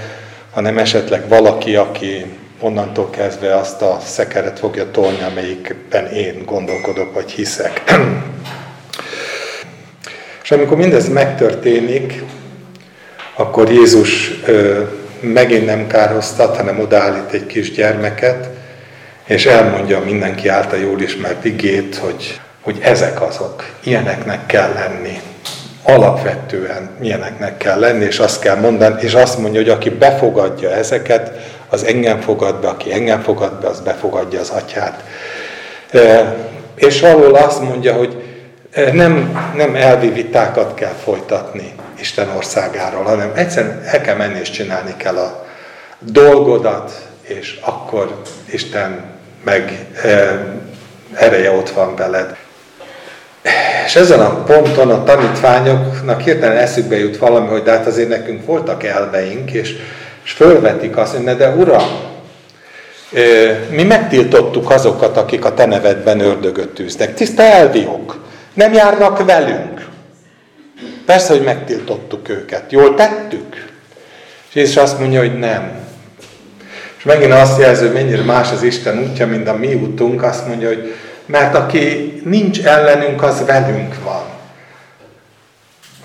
hanem 0.52 0.78
esetleg 0.78 1.28
valaki, 1.28 1.76
aki 1.76 2.24
onnantól 2.60 3.10
kezdve 3.10 3.56
azt 3.56 3.82
a 3.82 3.98
szekeret 4.04 4.58
fogja 4.58 4.90
tolni, 4.90 5.22
amelyikben 5.30 6.06
én 6.06 6.42
gondolkodok, 6.44 7.14
vagy 7.14 7.30
hiszek. 7.30 7.82
És 10.42 10.50
amikor 10.50 10.76
mindez 10.76 11.08
megtörténik, 11.08 12.22
akkor 13.34 13.70
Jézus 13.70 14.30
ö, 14.46 14.82
megint 15.20 15.66
nem 15.66 15.86
kárhoztat, 15.86 16.56
hanem 16.56 16.80
odaállít 16.80 17.32
egy 17.32 17.46
kis 17.46 17.70
gyermeket, 17.72 18.48
és 19.24 19.46
elmondja 19.46 20.00
mindenki 20.00 20.48
által 20.48 20.78
jól 20.78 21.00
ismert 21.00 21.44
igét, 21.44 21.96
hogy, 21.96 22.40
hogy 22.60 22.78
ezek 22.80 23.22
azok, 23.22 23.64
ilyeneknek 23.84 24.46
kell 24.46 24.72
lenni. 24.72 25.20
Alapvetően 25.82 26.90
ilyeneknek 27.00 27.56
kell 27.56 27.78
lenni, 27.78 28.04
és 28.04 28.18
azt 28.18 28.40
kell 28.40 28.56
mondani, 28.56 29.02
és 29.02 29.14
azt 29.14 29.38
mondja, 29.38 29.60
hogy 29.60 29.70
aki 29.70 29.90
befogadja 29.90 30.70
ezeket, 30.70 31.32
az 31.68 31.84
engem 31.84 32.20
fogad 32.20 32.60
be, 32.60 32.68
aki 32.68 32.92
engem 32.92 33.20
fogad 33.20 33.60
be, 33.60 33.68
az 33.68 33.80
befogadja 33.80 34.40
az 34.40 34.50
atyát. 34.50 35.04
E, 35.90 36.36
és 36.74 37.00
valahol 37.00 37.34
azt 37.34 37.62
mondja, 37.62 37.92
hogy 37.92 38.22
nem, 38.92 39.38
nem 39.56 39.74
elvi 39.74 40.08
vitákat 40.08 40.74
kell 40.74 40.94
folytatni 41.04 41.74
Isten 42.00 42.28
országáról, 42.36 43.02
hanem 43.02 43.32
egyszerűen 43.34 43.82
el 43.84 44.00
kell 44.00 44.16
menni 44.16 44.38
és 44.38 44.50
csinálni 44.50 44.94
kell 44.96 45.16
a 45.16 45.46
dolgodat, 45.98 47.08
és 47.22 47.58
akkor 47.60 48.22
Isten 48.50 49.04
meg 49.44 49.86
e, 50.02 50.44
ereje 51.14 51.50
ott 51.50 51.70
van 51.70 51.96
veled. 51.96 52.36
És 53.86 53.96
ezen 53.96 54.20
a 54.20 54.42
ponton 54.44 54.90
a 54.90 55.04
tanítványoknak 55.04 56.20
hirtelen 56.20 56.56
eszükbe 56.56 56.98
jut 56.98 57.16
valami, 57.16 57.48
hogy 57.48 57.62
de 57.62 57.70
hát 57.70 57.86
azért 57.86 58.08
nekünk 58.08 58.46
voltak 58.46 58.84
elveink, 58.84 59.50
és, 59.50 59.76
és 60.24 60.30
fölvetik 60.32 60.96
azt, 60.96 61.14
hogy 61.14 61.36
de 61.36 61.48
uram, 61.48 61.88
mi 63.70 63.82
megtiltottuk 63.82 64.70
azokat, 64.70 65.16
akik 65.16 65.44
a 65.44 65.54
te 65.54 65.66
nevedben 65.66 66.20
ördögöt 66.20 66.68
tűznek. 66.68 67.14
Tiszta 67.14 67.42
elviok. 67.42 68.18
Nem 68.54 68.72
járnak 68.72 69.24
velünk. 69.24 69.88
Persze, 71.06 71.32
hogy 71.32 71.42
megtiltottuk 71.42 72.28
őket. 72.28 72.72
Jól 72.72 72.94
tettük? 72.94 73.68
És 74.48 74.54
Jézus 74.54 74.76
azt 74.76 74.98
mondja, 74.98 75.20
hogy 75.20 75.38
nem. 75.38 75.70
És 76.98 77.04
megint 77.04 77.32
azt 77.32 77.60
jelző, 77.60 77.84
hogy 77.84 77.94
mennyire 77.94 78.22
más 78.22 78.52
az 78.52 78.62
Isten 78.62 78.98
útja, 78.98 79.26
mint 79.26 79.48
a 79.48 79.56
mi 79.56 79.74
útunk, 79.74 80.22
azt 80.22 80.46
mondja, 80.46 80.68
hogy 80.68 80.94
mert 81.30 81.54
aki 81.54 82.12
nincs 82.24 82.64
ellenünk, 82.64 83.22
az 83.22 83.44
velünk 83.46 84.02
van. 84.04 84.22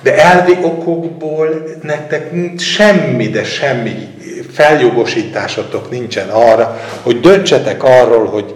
De 0.01 0.17
elvi 0.17 0.57
okokból 0.61 1.47
nektek 1.81 2.31
semmi, 2.57 3.27
de 3.27 3.43
semmi 3.43 4.07
feljogosításotok 4.51 5.91
nincsen 5.91 6.29
arra, 6.29 6.79
hogy 7.01 7.19
döntsetek 7.19 7.83
arról, 7.83 8.25
hogy, 8.25 8.53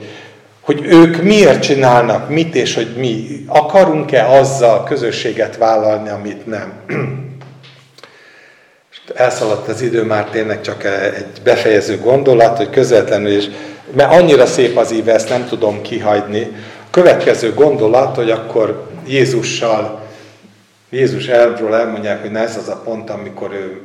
hogy 0.62 0.86
ők 0.86 1.22
miért 1.22 1.62
csinálnak 1.62 2.30
mit, 2.30 2.56
és 2.56 2.76
hogy 2.76 2.94
mi 2.98 3.44
akarunk-e 3.48 4.28
azzal 4.28 4.84
közösséget 4.84 5.58
vállalni, 5.58 6.10
amit 6.10 6.46
nem. 6.46 6.74
Elszaladt 9.20 9.68
az 9.68 9.82
idő, 9.82 10.04
már 10.04 10.30
tényleg 10.30 10.62
csak 10.62 10.84
egy 10.84 11.26
befejező 11.44 11.98
gondolat, 11.98 12.58
hogy 12.58 12.70
közvetlenül 12.70 13.32
is, 13.32 13.50
mert 13.96 14.12
annyira 14.12 14.46
szép 14.46 14.78
az 14.78 14.92
íve, 14.92 15.14
ezt 15.14 15.30
nem 15.30 15.48
tudom 15.48 15.82
kihagyni. 15.82 16.52
Következő 16.92 17.54
gondolat, 17.54 18.16
hogy 18.16 18.32
akkor 18.32 18.90
Jézussal, 19.08 20.02
Jézus 20.90 21.28
elről 21.28 21.74
elmondják, 21.74 22.22
hogy 22.22 22.32
na 22.32 22.40
ez 22.40 22.58
az 22.58 22.68
a 22.68 22.82
pont, 22.84 23.10
amikor 23.10 23.54
ő 23.54 23.82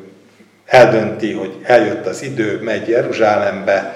eldönti, 0.66 1.32
hogy 1.32 1.54
eljött 1.62 2.06
az 2.06 2.22
idő, 2.22 2.60
megy 2.62 2.88
Jeruzsálembe, 2.88 3.94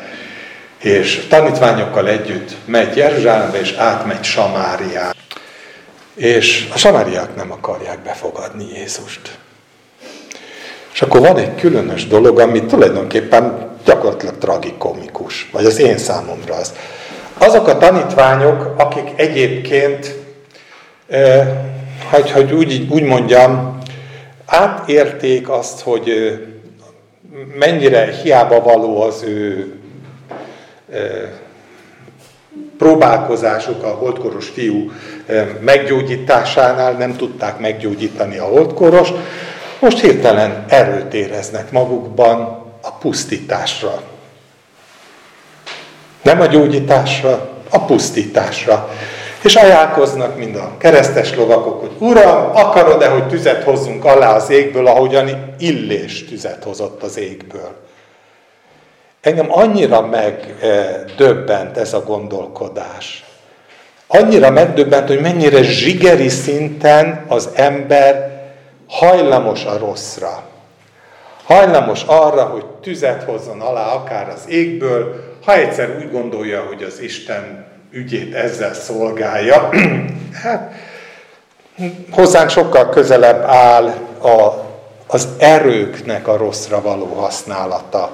és 0.79 1.27
tanítványokkal 1.29 2.09
együtt 2.09 2.55
megy 2.65 2.97
Jeruzsálembe, 2.97 3.61
és 3.61 3.73
átmegy 3.73 4.25
Samáriá. 4.25 5.13
És 6.15 6.69
a 6.73 6.79
samáriák 6.79 7.37
nem 7.37 7.53
akarják 7.53 7.99
befogadni 7.99 8.65
Jézust. 8.75 9.38
És 10.99 11.05
akkor 11.05 11.21
van 11.21 11.37
egy 11.37 11.55
különös 11.55 12.07
dolog, 12.07 12.41
ami 12.41 12.65
tulajdonképpen 12.65 13.71
gyakorlatilag 13.85 14.39
tragikomikus, 14.39 15.49
vagy 15.53 15.65
az 15.65 15.79
én 15.79 15.99
számomra 15.99 16.55
az. 16.55 16.75
Azok 17.39 17.69
a 17.69 17.79
tanítványok, 17.79 18.75
akik 18.77 19.09
egyébként, 19.17 20.15
eh, 21.09 21.49
hogy, 22.11 22.31
hogy 22.31 22.53
úgy, 22.53 22.87
úgy 22.91 23.03
mondjam, 23.03 23.79
átérték 24.47 25.49
azt, 25.49 25.81
hogy 25.81 26.39
mennyire 27.59 28.13
hiába 28.23 28.63
való 28.63 29.03
az 29.03 29.23
ő 29.23 29.73
próbálkozásuk 32.79 33.83
a 33.83 33.89
holdkoros 33.89 34.49
fiú 34.49 34.91
meggyógyításánál, 35.61 36.93
nem 36.93 37.17
tudták 37.17 37.59
meggyógyítani 37.59 38.39
a 38.39 38.45
holdkoros, 38.45 39.09
most 39.81 40.01
hirtelen 40.01 40.65
erőt 40.69 41.15
éreznek 41.15 41.71
magukban 41.71 42.67
a 42.83 42.93
pusztításra. 42.93 44.03
Nem 46.23 46.41
a 46.41 46.47
gyógyításra, 46.47 47.49
a 47.71 47.85
pusztításra. 47.85 48.91
És 49.43 49.55
ajánlkoznak 49.55 50.39
mind 50.39 50.57
a 50.57 50.77
keresztes 50.79 51.35
lovakok, 51.35 51.81
hogy 51.81 52.09
Uram, 52.09 52.51
akarod-e, 52.57 53.09
hogy 53.09 53.29
tüzet 53.29 53.63
hozzunk 53.63 54.05
alá 54.05 54.35
az 54.35 54.51
égből, 54.51 54.87
ahogyan 54.87 55.55
Illés 55.59 56.25
tüzet 56.25 56.65
hozott 56.65 57.03
az 57.03 57.19
égből. 57.19 57.77
Engem 59.21 59.47
annyira 59.53 60.07
megdöbbent 60.07 61.77
ez 61.77 61.93
a 61.93 62.03
gondolkodás. 62.03 63.25
Annyira 64.07 64.51
megdöbbent, 64.51 65.09
hogy 65.09 65.21
mennyire 65.21 65.63
zsigeri 65.63 66.29
szinten 66.29 67.25
az 67.29 67.49
ember 67.55 68.38
hajlamos 68.89 69.65
a 69.65 69.79
rosszra. 69.79 70.43
Hajlamos 71.45 72.03
arra, 72.07 72.45
hogy 72.45 72.65
tüzet 72.67 73.23
hozzon 73.23 73.61
alá 73.61 73.93
akár 73.93 74.29
az 74.29 74.43
égből, 74.49 75.25
ha 75.45 75.55
egyszer 75.55 75.97
úgy 75.97 76.11
gondolja, 76.11 76.63
hogy 76.63 76.83
az 76.83 77.01
Isten 77.01 77.67
ügyét 77.91 78.35
ezzel 78.35 78.75
szolgálja. 78.75 79.69
hát, 80.43 80.73
hozzánk 82.11 82.51
sokkal 82.51 82.89
közelebb 82.89 83.43
áll 83.43 83.85
a, 84.23 84.67
az 85.07 85.29
erőknek 85.39 86.29
a 86.29 86.37
rosszra 86.37 86.83
való 86.83 87.07
használata. 87.07 88.11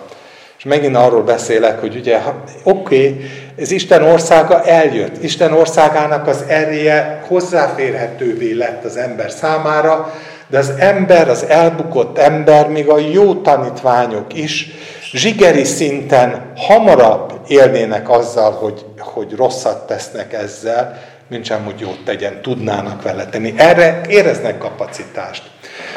És 0.58 0.64
megint 0.64 0.96
arról 0.96 1.22
beszélek, 1.22 1.80
hogy 1.80 1.96
ugye, 1.96 2.20
oké, 2.62 3.08
okay, 3.08 3.30
ez 3.56 3.70
Isten 3.70 4.02
országa 4.02 4.62
eljött. 4.62 5.22
Isten 5.22 5.52
országának 5.52 6.26
az 6.26 6.44
ereje 6.48 7.24
hozzáférhetővé 7.26 8.52
lett 8.52 8.84
az 8.84 8.96
ember 8.96 9.30
számára, 9.30 10.12
de 10.46 10.58
az 10.58 10.72
ember, 10.78 11.28
az 11.28 11.44
elbukott 11.44 12.18
ember, 12.18 12.68
még 12.68 12.88
a 12.88 12.98
jó 12.98 13.34
tanítványok 13.34 14.34
is 14.34 14.68
zsigeri 15.12 15.64
szinten 15.64 16.52
hamarabb 16.56 17.32
élnének 17.46 18.10
azzal, 18.10 18.52
hogy, 18.52 18.84
hogy 18.98 19.34
rosszat 19.36 19.86
tesznek 19.86 20.32
ezzel, 20.32 21.02
mint 21.28 21.44
sem, 21.44 21.64
hogy 21.64 21.80
jót 21.80 22.04
tegyen, 22.04 22.42
tudnának 22.42 23.02
vele 23.02 23.26
tenni. 23.26 23.54
Erre 23.56 24.00
éreznek 24.08 24.58
kapacitást. 24.58 25.42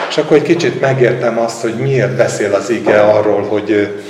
És 0.10 0.18
akkor 0.18 0.38
egy 0.38 0.44
kicsit 0.44 0.80
megértem 0.80 1.40
azt, 1.40 1.62
hogy 1.62 1.76
miért 1.76 2.16
beszél 2.16 2.54
az 2.54 2.70
ige 2.70 3.02
arról, 3.02 3.44
hogy 3.44 4.02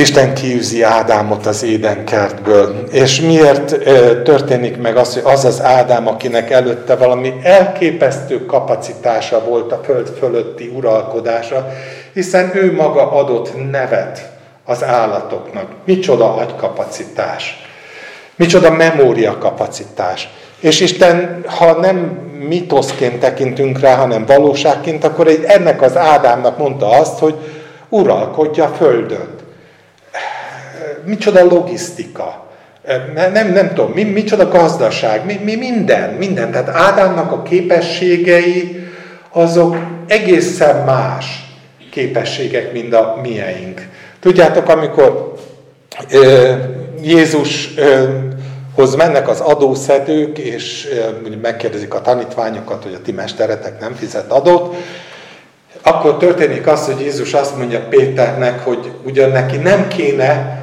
Isten 0.00 0.34
kiűzi 0.34 0.82
Ádámot 0.82 1.46
az 1.46 1.62
édenkertből. 1.62 2.84
És 2.90 3.20
miért 3.20 3.76
történik 4.22 4.76
meg 4.76 4.96
az, 4.96 5.14
hogy 5.14 5.22
az 5.32 5.44
az 5.44 5.62
Ádám, 5.62 6.08
akinek 6.08 6.50
előtte 6.50 6.96
valami 6.96 7.32
elképesztő 7.42 8.46
kapacitása 8.46 9.44
volt 9.44 9.72
a 9.72 9.80
föld 9.84 10.08
fölötti 10.18 10.72
uralkodása, 10.76 11.68
hiszen 12.12 12.50
ő 12.54 12.74
maga 12.74 13.10
adott 13.10 13.70
nevet 13.70 14.30
az 14.64 14.84
állatoknak. 14.84 15.66
Micsoda 15.84 16.34
agykapacitás, 16.34 17.66
micsoda 18.36 18.70
memóriakapacitás. 18.70 20.28
És 20.60 20.80
Isten, 20.80 21.44
ha 21.46 21.72
nem 21.72 21.96
mitoszként 22.48 23.20
tekintünk 23.20 23.80
rá, 23.80 23.94
hanem 23.94 24.26
valóságként, 24.26 25.04
akkor 25.04 25.26
egy, 25.26 25.44
ennek 25.46 25.82
az 25.82 25.96
Ádámnak 25.96 26.58
mondta 26.58 26.88
azt, 26.88 27.18
hogy 27.18 27.34
uralkodja 27.88 28.64
a 28.64 28.74
földön 28.76 29.38
micsoda 31.04 31.44
logisztika, 31.44 32.48
nem, 33.14 33.52
nem 33.52 33.68
tudom, 33.68 33.90
mi, 33.90 34.02
micsoda 34.02 34.48
gazdaság, 34.48 35.24
mi, 35.24 35.40
mi 35.44 35.54
minden, 35.54 36.10
minden. 36.10 36.50
Tehát 36.50 36.68
Ádámnak 36.68 37.32
a 37.32 37.42
képességei 37.42 38.88
azok 39.32 39.76
egészen 40.06 40.84
más 40.84 41.48
képességek, 41.90 42.72
mint 42.72 42.94
a 42.94 43.18
mieink. 43.22 43.88
Tudjátok, 44.20 44.68
amikor 44.68 45.34
ö, 46.10 46.52
Jézushoz 47.02 48.94
mennek 48.96 49.28
az 49.28 49.40
adószedők, 49.40 50.38
és 50.38 50.88
ö, 50.92 51.30
megkérdezik 51.42 51.94
a 51.94 52.00
tanítványokat, 52.00 52.82
hogy 52.82 52.94
a 52.94 53.02
ti 53.02 53.12
mesteretek 53.12 53.80
nem 53.80 53.94
fizet 53.94 54.30
adót, 54.30 54.74
akkor 55.82 56.16
történik 56.16 56.66
az, 56.66 56.86
hogy 56.86 57.00
Jézus 57.00 57.34
azt 57.34 57.56
mondja 57.56 57.80
Péternek, 57.88 58.64
hogy 58.64 58.90
ugyan 59.04 59.30
neki 59.30 59.56
nem 59.56 59.88
kéne 59.88 60.59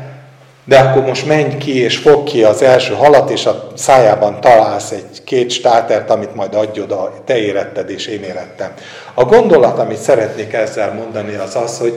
de 0.67 0.79
akkor 0.79 1.03
most 1.03 1.25
menj 1.25 1.57
ki 1.57 1.81
és 1.81 1.97
fog 1.97 2.23
ki 2.23 2.43
az 2.43 2.61
első 2.61 2.93
halat, 2.93 3.29
és 3.29 3.45
a 3.45 3.67
szájában 3.75 4.41
találsz 4.41 4.91
egy 4.91 5.23
két 5.23 5.49
státert, 5.49 6.09
amit 6.09 6.35
majd 6.35 6.55
adj 6.55 6.79
oda, 6.79 7.13
te 7.25 7.37
éretted 7.37 7.89
és 7.89 8.07
én 8.07 8.23
érettem. 8.23 8.73
A 9.13 9.25
gondolat, 9.25 9.79
amit 9.79 9.97
szeretnék 9.97 10.53
ezzel 10.53 10.93
mondani, 10.93 11.35
az 11.35 11.55
az, 11.55 11.77
hogy 11.77 11.93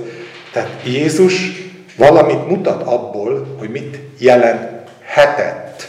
tehát 0.53 0.71
Jézus 0.85 1.35
valamit 1.97 2.49
mutat 2.49 2.83
abból, 2.83 3.57
hogy 3.59 3.71
mit 3.71 3.99
jelenthetett 4.19 5.89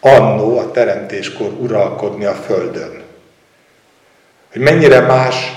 annó 0.00 0.58
a 0.58 0.70
teremtéskor 0.70 1.52
uralkodni 1.60 2.24
a 2.24 2.34
Földön. 2.34 3.02
Hogy 4.52 4.60
mennyire 4.60 5.00
más 5.00 5.52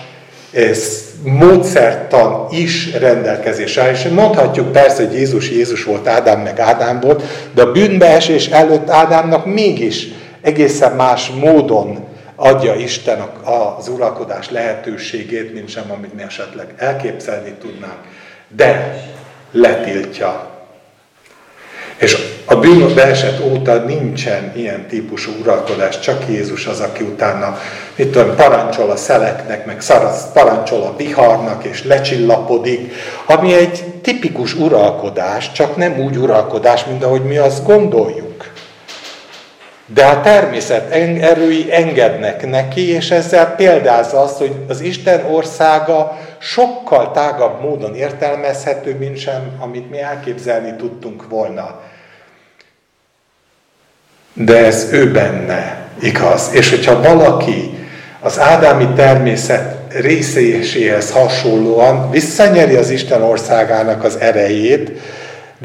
ez 0.51 1.04
módszertan 1.23 2.47
is 2.51 2.93
rendelkezésre 2.93 3.91
És 3.91 4.07
mondhatjuk 4.07 4.71
persze, 4.71 5.05
hogy 5.05 5.13
Jézus 5.13 5.49
Jézus 5.49 5.83
volt, 5.83 6.07
Ádám 6.07 6.39
meg 6.39 6.59
Ádám 6.59 6.99
volt, 6.99 7.23
de 7.53 7.61
a 7.61 7.71
bűnbeesés 7.71 8.47
előtt 8.47 8.89
Ádámnak 8.89 9.45
mégis 9.45 10.07
egészen 10.41 10.91
más 10.91 11.29
módon 11.29 12.07
adja 12.35 12.75
Isten 12.75 13.19
az 13.43 13.87
uralkodás 13.87 14.49
lehetőségét, 14.49 15.53
mint 15.53 15.69
sem, 15.69 15.91
amit 15.91 16.13
mi 16.13 16.21
esetleg 16.21 16.73
elképzelni 16.77 17.53
tudnánk. 17.61 17.99
De 18.47 19.01
letiltja 19.51 20.54
és 21.97 22.17
a 22.45 22.55
bűn 22.55 22.95
beesett 22.95 23.43
óta 23.43 23.75
nincsen 23.75 24.51
ilyen 24.55 24.87
típusú 24.87 25.31
uralkodás, 25.41 25.99
csak 25.99 26.23
Jézus 26.29 26.65
az, 26.65 26.79
aki 26.79 27.03
utána, 27.03 27.57
mit 27.95 28.11
tudom, 28.11 28.35
parancsol 28.35 28.89
a 28.89 28.95
szeleknek, 28.95 29.65
meg 29.65 29.81
szaraz, 29.81 30.31
parancsol 30.33 30.81
a 30.81 30.95
viharnak, 30.97 31.63
és 31.63 31.83
lecsillapodik, 31.83 32.93
ami 33.25 33.53
egy 33.53 33.83
tipikus 34.01 34.53
uralkodás, 34.53 35.51
csak 35.51 35.75
nem 35.75 35.99
úgy 35.99 36.17
uralkodás, 36.17 36.85
mint 36.85 37.03
ahogy 37.03 37.23
mi 37.23 37.37
azt 37.37 37.65
gondoljuk. 37.65 38.24
De 39.87 40.05
a 40.05 40.21
természet 40.21 40.91
erői 41.21 41.73
engednek 41.73 42.49
neki, 42.49 42.89
és 42.89 43.11
ezzel 43.11 43.55
példázza 43.55 44.21
azt, 44.21 44.37
hogy 44.37 44.55
az 44.67 44.81
Isten 44.81 45.25
országa 45.25 46.19
sokkal 46.39 47.11
tágabb 47.11 47.61
módon 47.61 47.95
értelmezhető, 47.95 48.95
mint 48.97 49.17
sem, 49.17 49.57
amit 49.59 49.89
mi 49.89 49.99
elképzelni 49.99 50.75
tudtunk 50.75 51.29
volna. 51.29 51.81
De 54.33 54.65
ez 54.65 54.87
ő 54.91 55.11
benne 55.11 55.77
igaz. 56.01 56.49
És 56.51 56.69
hogyha 56.69 57.01
valaki 57.01 57.87
az 58.19 58.39
ádámi 58.39 58.87
természet 58.95 59.77
részéséhez 59.89 61.11
hasonlóan 61.11 62.11
visszanyeri 62.11 62.75
az 62.75 62.89
Isten 62.89 63.21
országának 63.21 64.03
az 64.03 64.15
erejét, 64.19 64.91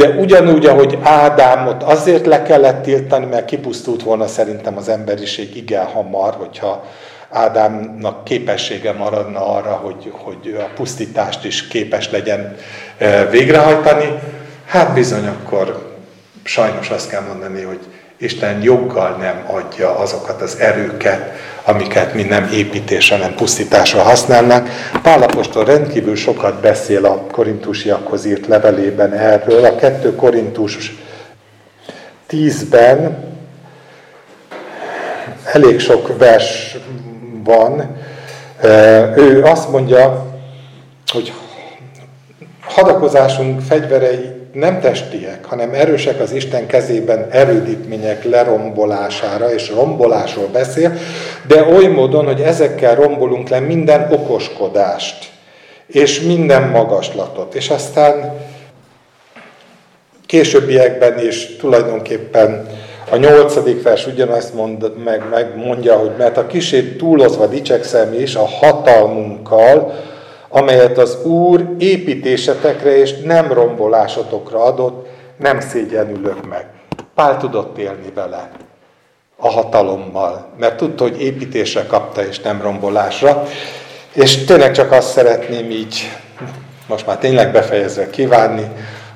de 0.00 0.08
ugyanúgy, 0.08 0.66
ahogy 0.66 0.98
Ádámot 1.02 1.82
azért 1.82 2.26
le 2.26 2.42
kellett 2.42 2.82
tiltani, 2.82 3.26
mert 3.26 3.44
kipusztult 3.44 4.02
volna 4.02 4.26
szerintem 4.26 4.76
az 4.76 4.88
emberiség 4.88 5.56
igen 5.56 5.84
hamar, 5.84 6.34
hogyha 6.34 6.84
Ádámnak 7.30 8.24
képessége 8.24 8.92
maradna 8.92 9.54
arra, 9.54 9.72
hogy, 9.72 10.12
hogy 10.12 10.56
a 10.58 10.72
pusztítást 10.74 11.44
is 11.44 11.68
képes 11.68 12.10
legyen 12.10 12.56
végrehajtani, 13.30 14.18
hát 14.66 14.94
bizony 14.94 15.26
akkor 15.26 15.96
sajnos 16.42 16.90
azt 16.90 17.08
kell 17.08 17.22
mondani, 17.28 17.62
hogy 17.62 17.80
Isten 18.18 18.62
joggal 18.62 19.16
nem 19.16 19.44
adja 19.46 19.98
azokat 19.98 20.42
az 20.42 20.58
erőket, 20.58 21.32
amiket 21.70 22.14
mi 22.14 22.22
nem 22.22 22.48
építésre, 22.52 23.16
nem 23.16 23.34
pusztításra 23.34 24.02
használnak. 24.02 24.68
Pálapostól 25.02 25.64
rendkívül 25.64 26.16
sokat 26.16 26.60
beszél 26.60 27.04
a 27.04 27.26
korintusiakhoz 27.32 28.24
írt 28.24 28.46
levelében 28.46 29.12
erről. 29.12 29.64
A 29.64 29.76
2 29.76 30.14
Korintus 30.14 30.96
10-ben 32.30 33.24
elég 35.44 35.80
sok 35.80 36.18
vers 36.18 36.76
van. 37.44 37.96
Ő 39.16 39.42
azt 39.42 39.70
mondja, 39.70 40.26
hogy 41.06 41.32
hadakozásunk 42.62 43.60
fegyverei 43.60 44.39
nem 44.52 44.80
testiek, 44.80 45.44
hanem 45.44 45.74
erősek 45.74 46.20
az 46.20 46.32
Isten 46.32 46.66
kezében 46.66 47.26
erődítmények 47.30 48.24
lerombolására, 48.24 49.52
és 49.52 49.70
rombolásról 49.70 50.48
beszél, 50.52 50.92
de 51.46 51.64
oly 51.64 51.86
módon, 51.86 52.24
hogy 52.24 52.40
ezekkel 52.40 52.94
rombolunk 52.94 53.48
le 53.48 53.60
minden 53.60 54.12
okoskodást, 54.12 55.30
és 55.86 56.20
minden 56.20 56.62
magaslatot. 56.62 57.54
És 57.54 57.68
aztán 57.68 58.38
későbbiekben 60.26 61.18
is 61.18 61.56
tulajdonképpen 61.56 62.68
a 63.10 63.16
nyolcadik 63.16 63.82
vers 63.82 64.06
ugyanazt 64.06 64.54
mond, 64.54 64.92
meg, 65.04 65.22
meg 65.30 65.56
mondja, 65.56 65.96
hogy 65.96 66.10
mert 66.18 66.36
a 66.36 66.46
kisét 66.46 66.98
túlozva 66.98 67.46
dicsekszem 67.46 68.14
is 68.14 68.34
a 68.34 68.46
hatalmunkkal, 68.46 69.94
amelyet 70.52 70.98
az 70.98 71.24
Úr 71.24 71.74
építésetekre 71.78 72.96
és 72.96 73.20
nem 73.24 73.52
rombolásotokra 73.52 74.62
adott, 74.62 75.08
nem 75.36 75.60
szégyenülök 75.60 76.48
meg. 76.48 76.66
Pál 77.14 77.38
tudott 77.38 77.78
élni 77.78 78.12
vele 78.14 78.50
a 79.36 79.48
hatalommal, 79.48 80.46
mert 80.58 80.76
tudta, 80.76 81.02
hogy 81.02 81.22
építésre 81.22 81.86
kapta 81.86 82.24
és 82.24 82.38
nem 82.38 82.62
rombolásra. 82.62 83.46
És 84.12 84.44
tényleg 84.44 84.72
csak 84.72 84.92
azt 84.92 85.10
szeretném 85.10 85.70
így, 85.70 86.10
most 86.86 87.06
már 87.06 87.18
tényleg 87.18 87.52
befejezve 87.52 88.10
kívánni, 88.10 88.64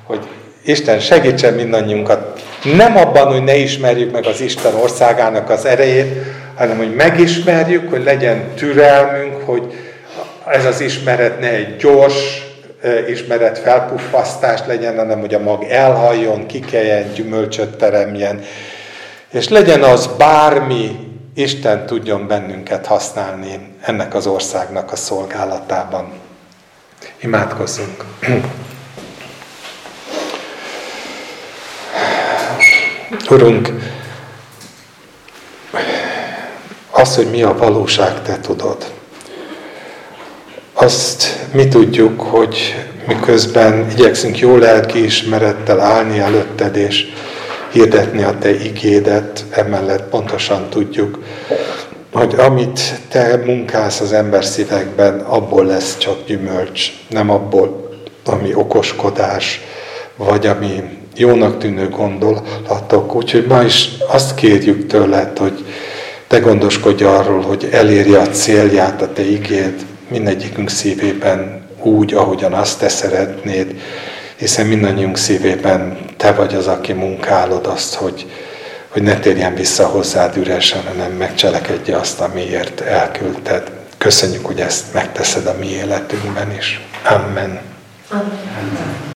hogy 0.03 0.19
Isten 0.63 0.99
segítsen 0.99 1.53
mindannyiunkat, 1.53 2.41
nem 2.75 2.97
abban, 2.97 3.31
hogy 3.31 3.43
ne 3.43 3.55
ismerjük 3.55 4.11
meg 4.11 4.25
az 4.25 4.41
Isten 4.41 4.75
országának 4.75 5.49
az 5.49 5.65
erejét, 5.65 6.13
hanem 6.55 6.77
hogy 6.77 6.95
megismerjük, 6.95 7.89
hogy 7.89 8.03
legyen 8.03 8.53
türelmünk, 8.55 9.41
hogy 9.45 9.73
ez 10.47 10.65
az 10.65 10.81
ismeret 10.81 11.39
ne 11.39 11.49
egy 11.49 11.75
gyors 11.75 12.43
ismeret 13.07 13.59
felpuffasztás 13.59 14.59
legyen, 14.67 14.97
hanem 14.97 15.19
hogy 15.19 15.33
a 15.33 15.39
mag 15.39 15.63
elhalljon, 15.63 16.45
kikeljen, 16.45 17.13
gyümölcsöt 17.13 17.77
teremjen, 17.77 18.43
és 19.31 19.49
legyen 19.49 19.83
az 19.83 20.09
bármi, 20.17 21.13
Isten 21.37 21.85
tudjon 21.85 22.27
bennünket 22.27 22.85
használni 22.85 23.75
ennek 23.81 24.13
az 24.13 24.27
országnak 24.27 24.91
a 24.91 24.95
szolgálatában. 24.95 26.13
Imádkozzunk! 27.19 28.05
Urunk, 33.29 33.69
az, 36.91 37.15
hogy 37.15 37.29
mi 37.29 37.43
a 37.43 37.57
valóság, 37.57 38.21
Te 38.21 38.39
tudod. 38.39 38.94
Azt 40.77 41.47
mi 41.53 41.67
tudjuk, 41.67 42.21
hogy 42.21 42.75
miközben 43.07 43.89
igyekszünk 43.91 44.39
jó 44.39 44.57
lelkiismerettel 44.57 45.79
állni 45.79 46.19
előtted, 46.19 46.75
és 46.75 47.05
hirdetni 47.71 48.23
a 48.23 48.37
Te 48.39 48.63
igédet, 48.63 49.45
emellett 49.51 50.09
pontosan 50.09 50.69
tudjuk, 50.69 51.19
hogy 52.13 52.35
amit 52.37 52.79
Te 53.09 53.41
munkálsz 53.45 53.99
az 53.99 54.13
ember 54.13 54.45
szívekben, 54.45 55.19
abból 55.19 55.65
lesz 55.65 55.97
csak 55.97 56.25
gyümölcs, 56.25 56.91
nem 57.09 57.29
abból, 57.29 57.89
ami 58.25 58.53
okoskodás, 58.53 59.61
vagy 60.15 60.47
ami 60.47 60.83
jónak 61.15 61.57
tűnő 61.57 61.89
gondolatok. 61.89 63.15
Úgyhogy 63.15 63.45
ma 63.45 63.63
is 63.63 63.89
azt 64.07 64.35
kérjük 64.35 64.87
tőled, 64.87 65.37
hogy 65.37 65.65
te 66.27 66.39
gondoskodj 66.39 67.03
arról, 67.03 67.41
hogy 67.41 67.67
elérje 67.71 68.19
a 68.19 68.29
célját 68.29 69.01
a 69.01 69.13
te 69.13 69.23
igéd 69.29 69.73
mindegyikünk 70.15 70.69
szívében 70.69 71.67
úgy, 71.81 72.13
ahogyan 72.13 72.53
azt 72.53 72.79
te 72.79 72.89
szeretnéd, 72.89 73.81
hiszen 74.35 74.65
mindannyiunk 74.65 75.17
szívében 75.17 75.97
te 76.17 76.31
vagy 76.31 76.55
az, 76.55 76.67
aki 76.67 76.93
munkálod 76.93 77.65
azt, 77.65 77.93
hogy, 77.93 78.31
hogy 78.87 79.01
ne 79.01 79.19
térjen 79.19 79.55
vissza 79.55 79.87
hozzád 79.87 80.37
üresen, 80.37 80.81
hanem 80.87 81.11
megcselekedje 81.11 81.97
azt, 81.97 82.19
amiért 82.19 82.81
elküldted. 82.81 83.71
Köszönjük, 83.97 84.45
hogy 84.45 84.59
ezt 84.59 84.93
megteszed 84.93 85.45
a 85.45 85.55
mi 85.59 85.67
életünkben 85.67 86.51
is. 86.57 86.81
Amen. 87.03 87.59
Amen. 88.09 89.13